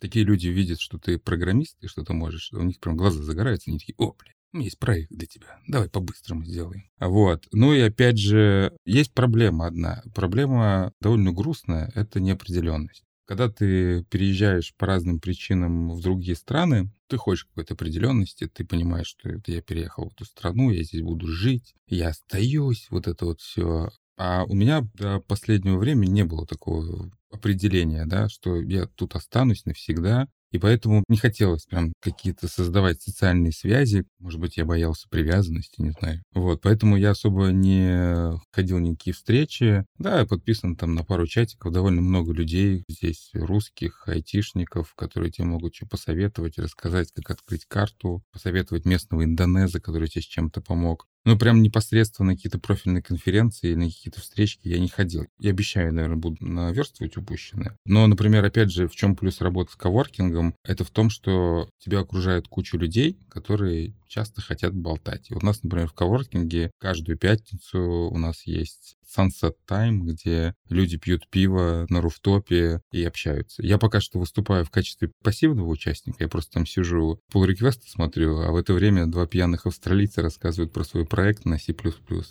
такие 0.00 0.24
люди 0.24 0.48
видят, 0.48 0.80
что 0.80 0.98
ты 0.98 1.18
программист 1.18 1.76
и 1.80 1.86
что 1.86 2.02
ты 2.02 2.12
можешь, 2.12 2.52
у 2.52 2.62
них 2.62 2.80
прям 2.80 2.96
глаза 2.96 3.22
загораются, 3.22 3.70
они 3.70 3.78
такие, 3.78 3.94
о, 3.96 4.12
блин, 4.12 4.34
есть 4.52 4.78
проект 4.78 5.10
для 5.10 5.26
тебя. 5.26 5.58
Давай 5.66 5.88
по-быстрому 5.88 6.44
сделаем. 6.44 6.84
Вот. 6.98 7.46
Ну 7.52 7.72
и 7.72 7.80
опять 7.80 8.18
же, 8.18 8.76
есть 8.84 9.12
проблема 9.12 9.66
одна. 9.66 10.02
Проблема 10.14 10.92
довольно 11.00 11.32
грустная— 11.32 11.90
это 11.94 12.20
неопределенность. 12.20 13.04
Когда 13.26 13.48
ты 13.48 14.02
переезжаешь 14.10 14.74
по 14.76 14.86
разным 14.86 15.20
причинам 15.20 15.90
в 15.90 16.00
другие 16.02 16.34
страны, 16.34 16.90
ты 17.06 17.16
хочешь 17.16 17.44
какой-то 17.44 17.74
определенности, 17.74 18.48
ты 18.48 18.64
понимаешь, 18.64 19.06
что 19.06 19.28
это 19.28 19.52
я 19.52 19.62
переехал 19.62 20.08
в 20.08 20.12
эту 20.12 20.24
страну, 20.24 20.70
я 20.70 20.82
здесь 20.82 21.02
буду 21.02 21.28
жить, 21.28 21.74
я 21.86 22.08
остаюсь, 22.08 22.88
вот 22.90 23.06
это 23.06 23.26
вот 23.26 23.40
все. 23.40 23.90
А 24.16 24.44
у 24.44 24.54
меня 24.54 24.82
до 24.94 25.20
последнего 25.20 25.78
времени 25.78 26.10
не 26.10 26.24
было 26.24 26.44
такого 26.44 27.12
определения, 27.30 28.04
да, 28.04 28.28
что 28.28 28.60
я 28.60 28.86
тут 28.86 29.14
останусь 29.14 29.64
навсегда, 29.64 30.26
И 30.50 30.58
поэтому 30.58 31.04
не 31.08 31.16
хотелось 31.16 31.64
прям 31.64 31.92
какие-то 32.00 32.48
создавать 32.48 33.00
социальные 33.00 33.52
связи. 33.52 34.04
Может 34.18 34.40
быть, 34.40 34.56
я 34.56 34.64
боялся 34.64 35.08
привязанности, 35.08 35.80
не 35.80 35.90
знаю. 35.90 36.22
Вот, 36.32 36.60
поэтому 36.62 36.96
я 36.96 37.10
особо 37.10 37.48
не 37.48 38.38
ходил 38.52 38.78
ни 38.78 38.90
никакие 38.90 39.14
встречи. 39.14 39.84
Да, 39.98 40.20
я 40.20 40.26
подписан 40.26 40.76
там 40.76 40.94
на 40.94 41.04
пару 41.04 41.26
чатиков, 41.26 41.72
довольно 41.72 42.02
много 42.02 42.32
людей 42.32 42.84
здесь, 42.88 43.30
русских, 43.34 44.04
айтишников, 44.08 44.94
которые 44.94 45.30
тебе 45.30 45.46
могут 45.46 45.74
что 45.74 45.86
посоветовать, 45.86 46.58
рассказать, 46.58 47.12
как 47.14 47.30
открыть 47.30 47.64
карту, 47.66 48.22
посоветовать 48.32 48.84
местного 48.84 49.24
индонеза, 49.24 49.80
который 49.80 50.08
тебе 50.08 50.22
с 50.22 50.26
чем-то 50.26 50.60
помог. 50.60 51.06
Ну, 51.24 51.38
прям 51.38 51.60
непосредственно 51.62 52.30
на 52.30 52.36
какие-то 52.36 52.58
профильные 52.58 53.02
конференции 53.02 53.68
или 53.68 53.74
на 53.74 53.86
какие-то 53.86 54.20
встречки 54.20 54.68
я 54.68 54.78
не 54.78 54.88
ходил. 54.88 55.26
Я 55.38 55.50
обещаю, 55.50 55.92
наверное, 55.92 56.16
буду 56.16 56.36
наверстывать 56.40 57.16
упущенное. 57.16 57.76
Но, 57.84 58.06
например, 58.06 58.44
опять 58.44 58.70
же, 58.72 58.88
в 58.88 58.96
чем 58.96 59.14
плюс 59.14 59.40
работы 59.40 59.72
с 59.72 59.76
коворкингом? 59.76 60.54
Это 60.64 60.84
в 60.84 60.90
том, 60.90 61.10
что 61.10 61.68
тебя 61.78 62.00
окружает 62.00 62.48
куча 62.48 62.78
людей, 62.78 63.18
которые 63.28 63.94
часто 64.08 64.40
хотят 64.40 64.74
болтать. 64.74 65.30
И 65.30 65.34
вот 65.34 65.42
у 65.42 65.46
нас, 65.46 65.62
например, 65.62 65.88
в 65.88 65.92
коворкинге 65.92 66.70
каждую 66.78 67.18
пятницу 67.18 67.78
у 68.10 68.18
нас 68.18 68.46
есть 68.46 68.96
Sunset 69.16 69.54
Time, 69.68 70.00
где 70.00 70.54
люди 70.68 70.96
пьют 70.96 71.28
пиво 71.28 71.86
на 71.88 72.00
руфтопе 72.00 72.80
и 72.92 73.04
общаются. 73.04 73.62
Я 73.62 73.78
пока 73.78 74.00
что 74.00 74.18
выступаю 74.18 74.64
в 74.64 74.70
качестве 74.70 75.10
пассивного 75.22 75.68
участника, 75.68 76.18
я 76.20 76.28
просто 76.28 76.52
там 76.52 76.66
сижу, 76.66 77.20
пол 77.32 77.44
реквеста 77.44 77.88
смотрю, 77.88 78.40
а 78.40 78.52
в 78.52 78.56
это 78.56 78.72
время 78.72 79.06
два 79.06 79.26
пьяных 79.26 79.66
австралийца 79.66 80.22
рассказывают 80.22 80.72
про 80.72 80.84
свой 80.84 81.06
проект 81.06 81.44
на 81.44 81.58
C++ 81.58 81.72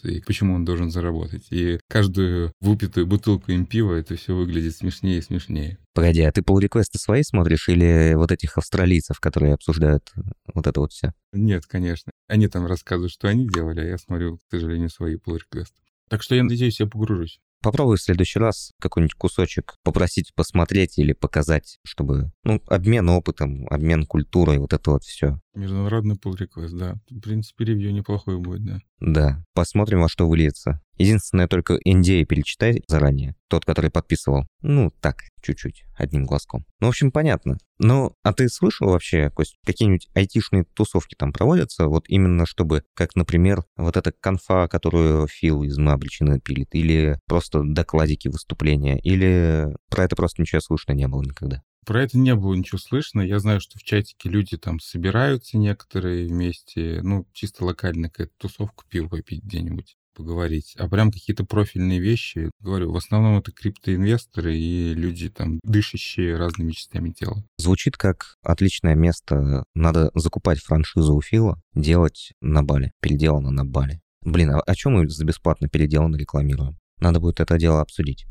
и 0.03 0.21
почему 0.21 0.55
он 0.55 0.65
должен 0.65 0.91
заработать. 0.91 1.47
И 1.49 1.79
каждую 1.87 2.53
выпитую 2.61 3.07
бутылку 3.07 3.51
им 3.51 3.65
пива 3.65 3.95
это 3.95 4.15
все 4.15 4.35
выглядит 4.35 4.75
смешнее 4.75 5.19
и 5.19 5.21
смешнее. 5.21 5.77
Погоди, 5.93 6.21
а 6.21 6.31
ты 6.31 6.41
пол 6.41 6.59
реквесты 6.59 6.97
свои 6.97 7.23
смотришь 7.23 7.67
или 7.67 8.13
вот 8.15 8.31
этих 8.31 8.57
австралийцев, 8.57 9.19
которые 9.19 9.53
обсуждают 9.53 10.11
вот 10.53 10.67
это 10.67 10.79
вот 10.79 10.91
все? 10.93 11.13
Нет, 11.33 11.65
конечно. 11.65 12.11
Они 12.27 12.47
там 12.47 12.65
рассказывают, 12.67 13.11
что 13.11 13.27
они 13.27 13.47
делали, 13.47 13.81
а 13.81 13.85
я 13.85 13.97
смотрю, 13.97 14.37
к 14.37 14.41
сожалению, 14.49 14.89
свои 14.89 15.15
pull 15.15 15.37
реквесты 15.37 15.75
так 16.09 16.23
что 16.23 16.35
я 16.35 16.43
надеюсь, 16.43 16.79
я 16.79 16.87
погружусь. 16.87 17.39
Попробуй 17.61 17.97
в 17.97 18.01
следующий 18.01 18.39
раз 18.39 18.71
какой-нибудь 18.79 19.15
кусочек 19.15 19.75
попросить 19.83 20.33
посмотреть 20.33 20.97
или 20.97 21.11
показать, 21.11 21.79
чтобы, 21.83 22.31
ну, 22.43 22.61
обмен 22.67 23.09
опытом, 23.09 23.67
обмен 23.69 24.05
культурой, 24.05 24.59
вот 24.59 24.71
это 24.71 24.91
вот 24.91 25.03
все. 25.03 25.41
Международный 25.59 26.15
pull 26.15 26.37
request, 26.37 26.77
да. 26.77 26.95
В 27.09 27.19
принципе, 27.19 27.65
ревью 27.65 27.93
неплохое 27.93 28.37
будет, 28.37 28.63
да. 28.63 28.79
Да. 28.99 29.43
Посмотрим, 29.53 30.01
во 30.01 30.09
что 30.09 30.27
выльется. 30.27 30.81
Единственное, 30.97 31.47
только 31.47 31.79
NDA 31.85 32.25
перечитай 32.25 32.83
заранее. 32.87 33.35
Тот, 33.47 33.65
который 33.65 33.89
подписывал. 33.89 34.45
Ну, 34.61 34.91
так, 34.99 35.23
чуть-чуть, 35.41 35.85
одним 35.97 36.25
глазком. 36.25 36.65
Ну, 36.79 36.87
в 36.87 36.89
общем, 36.89 37.11
понятно. 37.11 37.57
Ну, 37.77 38.11
а 38.23 38.33
ты 38.33 38.49
слышал 38.49 38.89
вообще, 38.89 39.29
Кость, 39.29 39.57
какие-нибудь 39.65 40.09
айтишные 40.13 40.65
тусовки 40.73 41.15
там 41.15 41.31
проводятся? 41.31 41.87
Вот 41.87 42.05
именно 42.09 42.45
чтобы, 42.45 42.83
как, 42.93 43.15
например, 43.15 43.63
вот 43.77 43.95
эта 43.95 44.11
конфа, 44.11 44.67
которую 44.67 45.27
Фил 45.27 45.63
из 45.63 45.77
«Мы 45.77 45.93
обречены» 45.93 46.41
пилит, 46.41 46.75
или 46.75 47.17
просто 47.27 47.61
докладики 47.63 48.27
выступления, 48.27 48.99
или 48.99 49.75
про 49.89 50.03
это 50.03 50.15
просто 50.17 50.41
ничего 50.41 50.59
слышно 50.59 50.91
не 50.91 51.07
было 51.07 51.21
никогда? 51.21 51.63
Про 51.89 52.03
это 52.03 52.19
не 52.19 52.35
было 52.35 52.53
ничего 52.53 52.77
слышно. 52.77 53.19
Я 53.19 53.39
знаю, 53.39 53.59
что 53.59 53.79
в 53.79 53.81
чатике 53.81 54.29
люди 54.29 54.57
там 54.57 54.79
собираются 54.79 55.57
некоторые 55.57 56.27
вместе, 56.27 56.99
ну, 57.01 57.25
чисто 57.33 57.65
локально 57.65 58.11
какая-то 58.11 58.31
тусовка 58.37 58.85
пил 58.87 59.09
попить 59.09 59.43
где-нибудь 59.43 59.97
поговорить. 60.13 60.75
А 60.77 60.87
прям 60.87 61.11
какие-то 61.11 61.45
профильные 61.45 61.99
вещи, 61.99 62.51
говорю, 62.59 62.91
в 62.91 62.95
основном 62.95 63.39
это 63.39 63.51
криптоинвесторы 63.51 64.55
и 64.55 64.93
люди 64.93 65.31
там, 65.31 65.59
дышащие 65.63 66.37
разными 66.37 66.73
частями 66.73 67.09
тела. 67.09 67.43
Звучит 67.57 67.97
как 67.97 68.35
отличное 68.43 68.93
место. 68.93 69.63
Надо 69.73 70.11
закупать 70.13 70.59
франшизу 70.59 71.15
у 71.15 71.21
Фила, 71.23 71.59
делать 71.73 72.33
на 72.39 72.61
Бали, 72.61 72.91
переделано 73.01 73.49
на 73.49 73.65
Бали. 73.65 73.99
Блин, 74.21 74.51
а 74.51 74.59
о 74.59 74.75
чем 74.75 74.93
мы 74.93 75.09
за 75.09 75.25
бесплатно 75.25 75.67
переделано 75.67 76.17
рекламируем? 76.17 76.77
Надо 76.99 77.19
будет 77.19 77.39
это 77.39 77.57
дело 77.57 77.81
обсудить. 77.81 78.27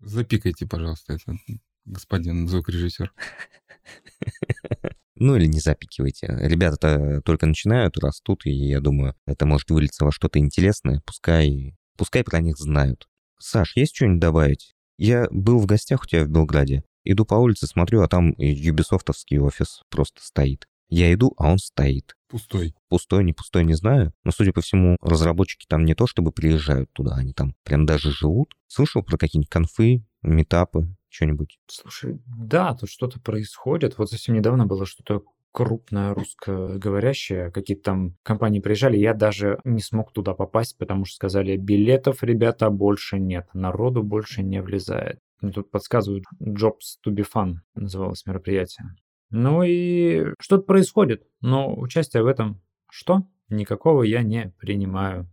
Запикайте, 0.00 0.66
пожалуйста, 0.66 1.12
это 1.12 1.36
господин 1.84 2.48
звукорежиссер. 2.48 3.12
Ну 5.16 5.36
или 5.36 5.44
не 5.44 5.60
запикивайте. 5.60 6.28
Ребята-то 6.40 7.20
только 7.26 7.44
начинают, 7.44 7.98
растут, 7.98 8.46
и 8.46 8.50
я 8.50 8.80
думаю, 8.80 9.14
это 9.26 9.44
может 9.44 9.68
вылиться 9.68 10.06
во 10.06 10.12
что-то 10.12 10.38
интересное. 10.38 11.02
Пускай, 11.04 11.76
пускай 11.98 12.24
про 12.24 12.40
них 12.40 12.56
знают. 12.56 13.06
Саш, 13.38 13.76
есть 13.76 13.94
что-нибудь 13.94 14.20
добавить? 14.20 14.74
Я 14.96 15.28
был 15.30 15.58
в 15.58 15.66
гостях 15.66 16.04
у 16.04 16.06
тебя 16.06 16.24
в 16.24 16.28
Белграде. 16.28 16.84
Иду 17.04 17.26
по 17.26 17.34
улице, 17.34 17.66
смотрю, 17.66 18.00
а 18.00 18.08
там 18.08 18.34
юбисофтовский 18.38 19.38
офис 19.38 19.82
просто 19.90 20.22
стоит. 20.22 20.66
Я 20.88 21.12
иду, 21.12 21.34
а 21.36 21.52
он 21.52 21.58
стоит. 21.58 22.16
Пустой. 22.28 22.74
Пустой, 22.88 23.22
не 23.22 23.32
пустой, 23.32 23.64
не 23.64 23.74
знаю. 23.74 24.12
Но, 24.24 24.32
судя 24.32 24.52
по 24.52 24.60
всему, 24.60 24.96
разработчики 25.00 25.66
там 25.68 25.84
не 25.84 25.94
то 25.94 26.06
чтобы 26.06 26.32
приезжают 26.32 26.90
туда, 26.92 27.14
они 27.14 27.32
там 27.32 27.54
прям 27.64 27.86
даже 27.86 28.10
живут. 28.10 28.54
Слышал 28.66 29.02
про 29.02 29.16
какие-нибудь 29.16 29.50
конфы, 29.50 30.04
метапы, 30.22 30.94
что-нибудь? 31.10 31.58
Слушай, 31.66 32.20
да, 32.26 32.74
тут 32.74 32.88
что-то 32.88 33.20
происходит. 33.20 33.98
Вот 33.98 34.10
совсем 34.10 34.34
недавно 34.34 34.66
было 34.66 34.86
что-то 34.86 35.22
крупное 35.52 36.14
русскоговорящее, 36.14 37.50
какие-то 37.50 37.82
там 37.82 38.16
компании 38.22 38.60
приезжали, 38.60 38.96
я 38.96 39.14
даже 39.14 39.58
не 39.64 39.80
смог 39.80 40.12
туда 40.12 40.34
попасть, 40.34 40.78
потому 40.78 41.04
что 41.04 41.16
сказали, 41.16 41.56
билетов, 41.56 42.22
ребята, 42.22 42.70
больше 42.70 43.18
нет, 43.18 43.48
народу 43.52 44.02
больше 44.02 44.42
не 44.42 44.62
влезает. 44.62 45.18
Мне 45.40 45.52
тут 45.52 45.70
подсказывают, 45.70 46.24
Jobs 46.40 46.98
to 47.04 47.12
be 47.12 47.26
fun 47.26 47.56
называлось 47.74 48.26
мероприятие. 48.26 48.94
Ну 49.30 49.62
и 49.62 50.34
что-то 50.38 50.62
происходит, 50.64 51.26
но 51.40 51.74
участие 51.74 52.22
в 52.22 52.26
этом 52.26 52.60
что? 52.88 53.26
Никакого 53.48 54.02
я 54.02 54.22
не 54.22 54.52
принимаю, 54.58 55.28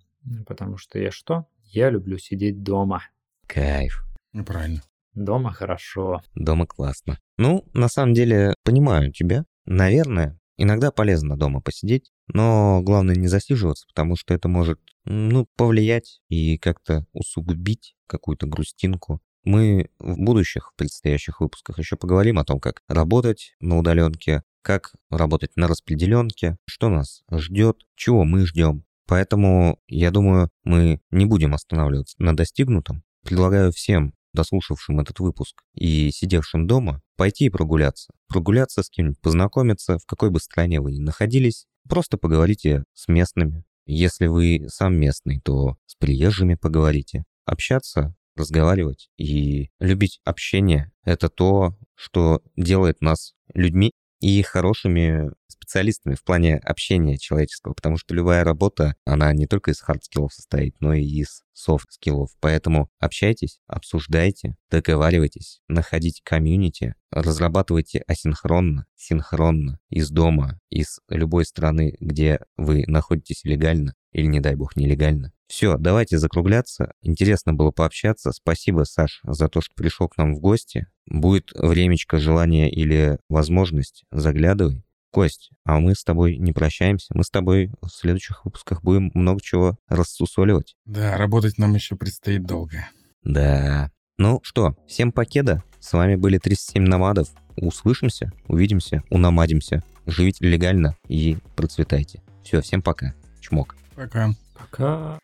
потому 0.46 0.78
что 0.78 0.98
я 0.98 1.12
что? 1.12 1.46
Я 1.64 1.90
люблю 1.90 2.18
сидеть 2.18 2.64
дома. 2.64 3.04
Кайф. 3.48 4.04
Ну, 4.34 4.46
правильно. 4.46 4.82
Дома 5.18 5.52
хорошо. 5.52 6.22
Дома 6.36 6.68
классно. 6.68 7.18
Ну, 7.38 7.66
на 7.74 7.90
самом 7.90 8.14
деле, 8.14 8.54
понимаю 8.64 9.12
тебя. 9.12 9.46
Наверное, 9.66 10.40
иногда 10.58 10.92
полезно 10.92 11.36
дома 11.36 11.60
посидеть, 11.60 12.12
но 12.28 12.82
главное 12.84 13.16
не 13.16 13.28
засиживаться, 13.28 13.88
потому 13.88 14.16
что 14.16 14.36
это 14.36 14.48
может, 14.48 14.80
ну, 15.06 15.48
повлиять 15.58 16.22
и 16.30 16.60
как-то 16.60 17.08
усугубить 17.14 17.96
какую-то 18.06 18.46
грустинку. 18.46 19.20
Мы 19.44 19.90
в 19.98 20.20
будущих, 20.20 20.72
в 20.72 20.76
предстоящих 20.76 21.42
выпусках 21.42 21.80
еще 21.80 21.96
поговорим 21.96 22.38
о 22.38 22.46
том, 22.46 22.60
как 22.60 22.84
работать 22.88 23.56
на 23.60 23.80
удаленке, 23.80 24.44
как 24.62 24.94
работать 25.10 25.56
на 25.56 25.68
распределенке, 25.68 26.58
что 26.66 26.90
нас 26.90 27.24
ждет, 27.32 27.78
чего 27.96 28.24
мы 28.24 28.46
ждем. 28.46 28.84
Поэтому, 29.08 29.80
я 29.88 30.12
думаю, 30.12 30.52
мы 30.64 31.00
не 31.10 31.26
будем 31.26 31.56
останавливаться 31.56 32.16
на 32.20 32.36
достигнутом. 32.36 33.04
Предлагаю 33.24 33.72
всем 33.72 34.14
дослушавшим 34.34 35.00
этот 35.00 35.20
выпуск 35.20 35.64
и 35.74 36.12
сидевшим 36.12 36.68
дома, 36.68 37.02
пойти 37.16 37.46
и 37.46 37.50
прогуляться. 37.50 38.12
Прогуляться 38.28 38.84
с 38.84 38.90
кем-нибудь, 38.90 39.20
познакомиться, 39.22 39.98
в 39.98 40.06
какой 40.06 40.30
бы 40.30 40.40
стране 40.40 40.82
вы 40.82 40.92
ни 40.92 41.00
находились. 41.00 41.66
Просто 41.88 42.18
поговорите 42.18 42.84
с 42.94 43.08
местными. 43.08 43.64
Если 43.86 44.28
вы 44.28 44.66
сам 44.68 44.96
местный, 44.96 45.40
то 45.40 45.78
с 45.86 45.96
приезжими 45.96 46.56
поговорите. 46.56 47.24
Общаться, 47.46 48.16
разговаривать 48.36 49.10
и 49.18 49.70
любить 49.80 50.20
общение– 50.24 50.92
это 51.04 51.30
то, 51.30 51.78
что 51.96 52.42
делает 52.56 53.02
нас 53.02 53.34
людьми 53.54 53.92
и 54.20 54.42
хорошими 54.42 55.32
специалистами 55.48 56.16
в 56.16 56.24
плане 56.24 56.58
общения 56.58 57.18
человеческого, 57.18 57.74
потому 57.74 57.98
что 57.98 58.14
любая 58.16 58.44
работа, 58.44 58.96
она 59.06 59.34
не 59.34 59.48
только 59.48 59.72
из 59.72 59.82
хард-скиллов 59.82 60.34
состоит, 60.34 60.76
но 60.80 60.94
и 60.94 61.04
из 61.04 61.44
софт-скиллов. 61.54 62.32
Поэтому 62.40 62.90
общайтесь, 63.00 63.60
обсуждайте, 63.68 64.56
договаривайтесь, 64.70 65.62
находите 65.68 66.22
комьюнити, 66.24 66.96
разрабатывайте 67.12 68.04
асинхронно, 68.08 68.86
синхронно, 68.96 69.80
из 69.90 70.10
дома, 70.10 70.60
из 70.70 71.00
любой 71.10 71.46
страны, 71.46 71.96
где 72.00 72.40
вы 72.56 72.84
находитесь 72.88 73.44
легально 73.44 73.94
или, 74.18 74.26
не 74.26 74.40
дай 74.40 74.56
бог, 74.56 74.76
нелегально. 74.76 75.32
Все, 75.48 75.78
давайте 75.78 76.18
закругляться. 76.18 76.92
Интересно 77.02 77.54
было 77.54 77.70
пообщаться. 77.70 78.32
Спасибо, 78.32 78.84
Саш, 78.84 79.22
за 79.24 79.48
то, 79.48 79.62
что 79.62 79.74
пришел 79.76 80.10
к 80.10 80.18
нам 80.18 80.34
в 80.34 80.40
гости. 80.40 80.88
Будет 81.06 81.52
времечко, 81.54 82.18
желание 82.18 82.70
или 82.70 83.20
возможность, 83.30 84.04
заглядывай. 84.12 84.84
Кость, 85.12 85.52
а 85.64 85.80
мы 85.80 85.94
с 85.96 86.04
тобой 86.04 86.38
не 86.38 86.52
прощаемся. 86.52 87.14
Мы 87.16 87.24
с 87.24 87.30
тобой 87.30 87.72
в 87.82 87.90
следующих 87.90 88.44
выпусках 88.44 88.84
будем 88.84 89.12
много 89.14 89.40
чего 89.42 89.78
рассусоливать. 89.88 90.76
Да, 90.86 91.16
работать 91.16 91.60
нам 91.60 91.76
еще 91.76 91.96
предстоит 91.96 92.44
долго. 92.44 92.90
Да. 93.24 93.92
Ну 94.18 94.40
что, 94.44 94.76
всем 94.88 95.12
покеда. 95.12 95.64
С 95.80 95.94
вами 95.94 96.16
были 96.16 96.40
37 96.40 96.84
намадов. 96.84 97.30
Услышимся, 97.56 98.34
увидимся, 98.48 99.04
унамадимся. 99.12 99.84
Живите 100.08 100.46
легально 100.46 100.96
и 101.08 101.38
процветайте. 101.56 102.22
Все, 102.44 102.62
всем 102.62 102.82
пока. 102.82 103.14
Чмок. 103.42 103.76
Пока. 103.98 104.30
Пока. 104.54 105.20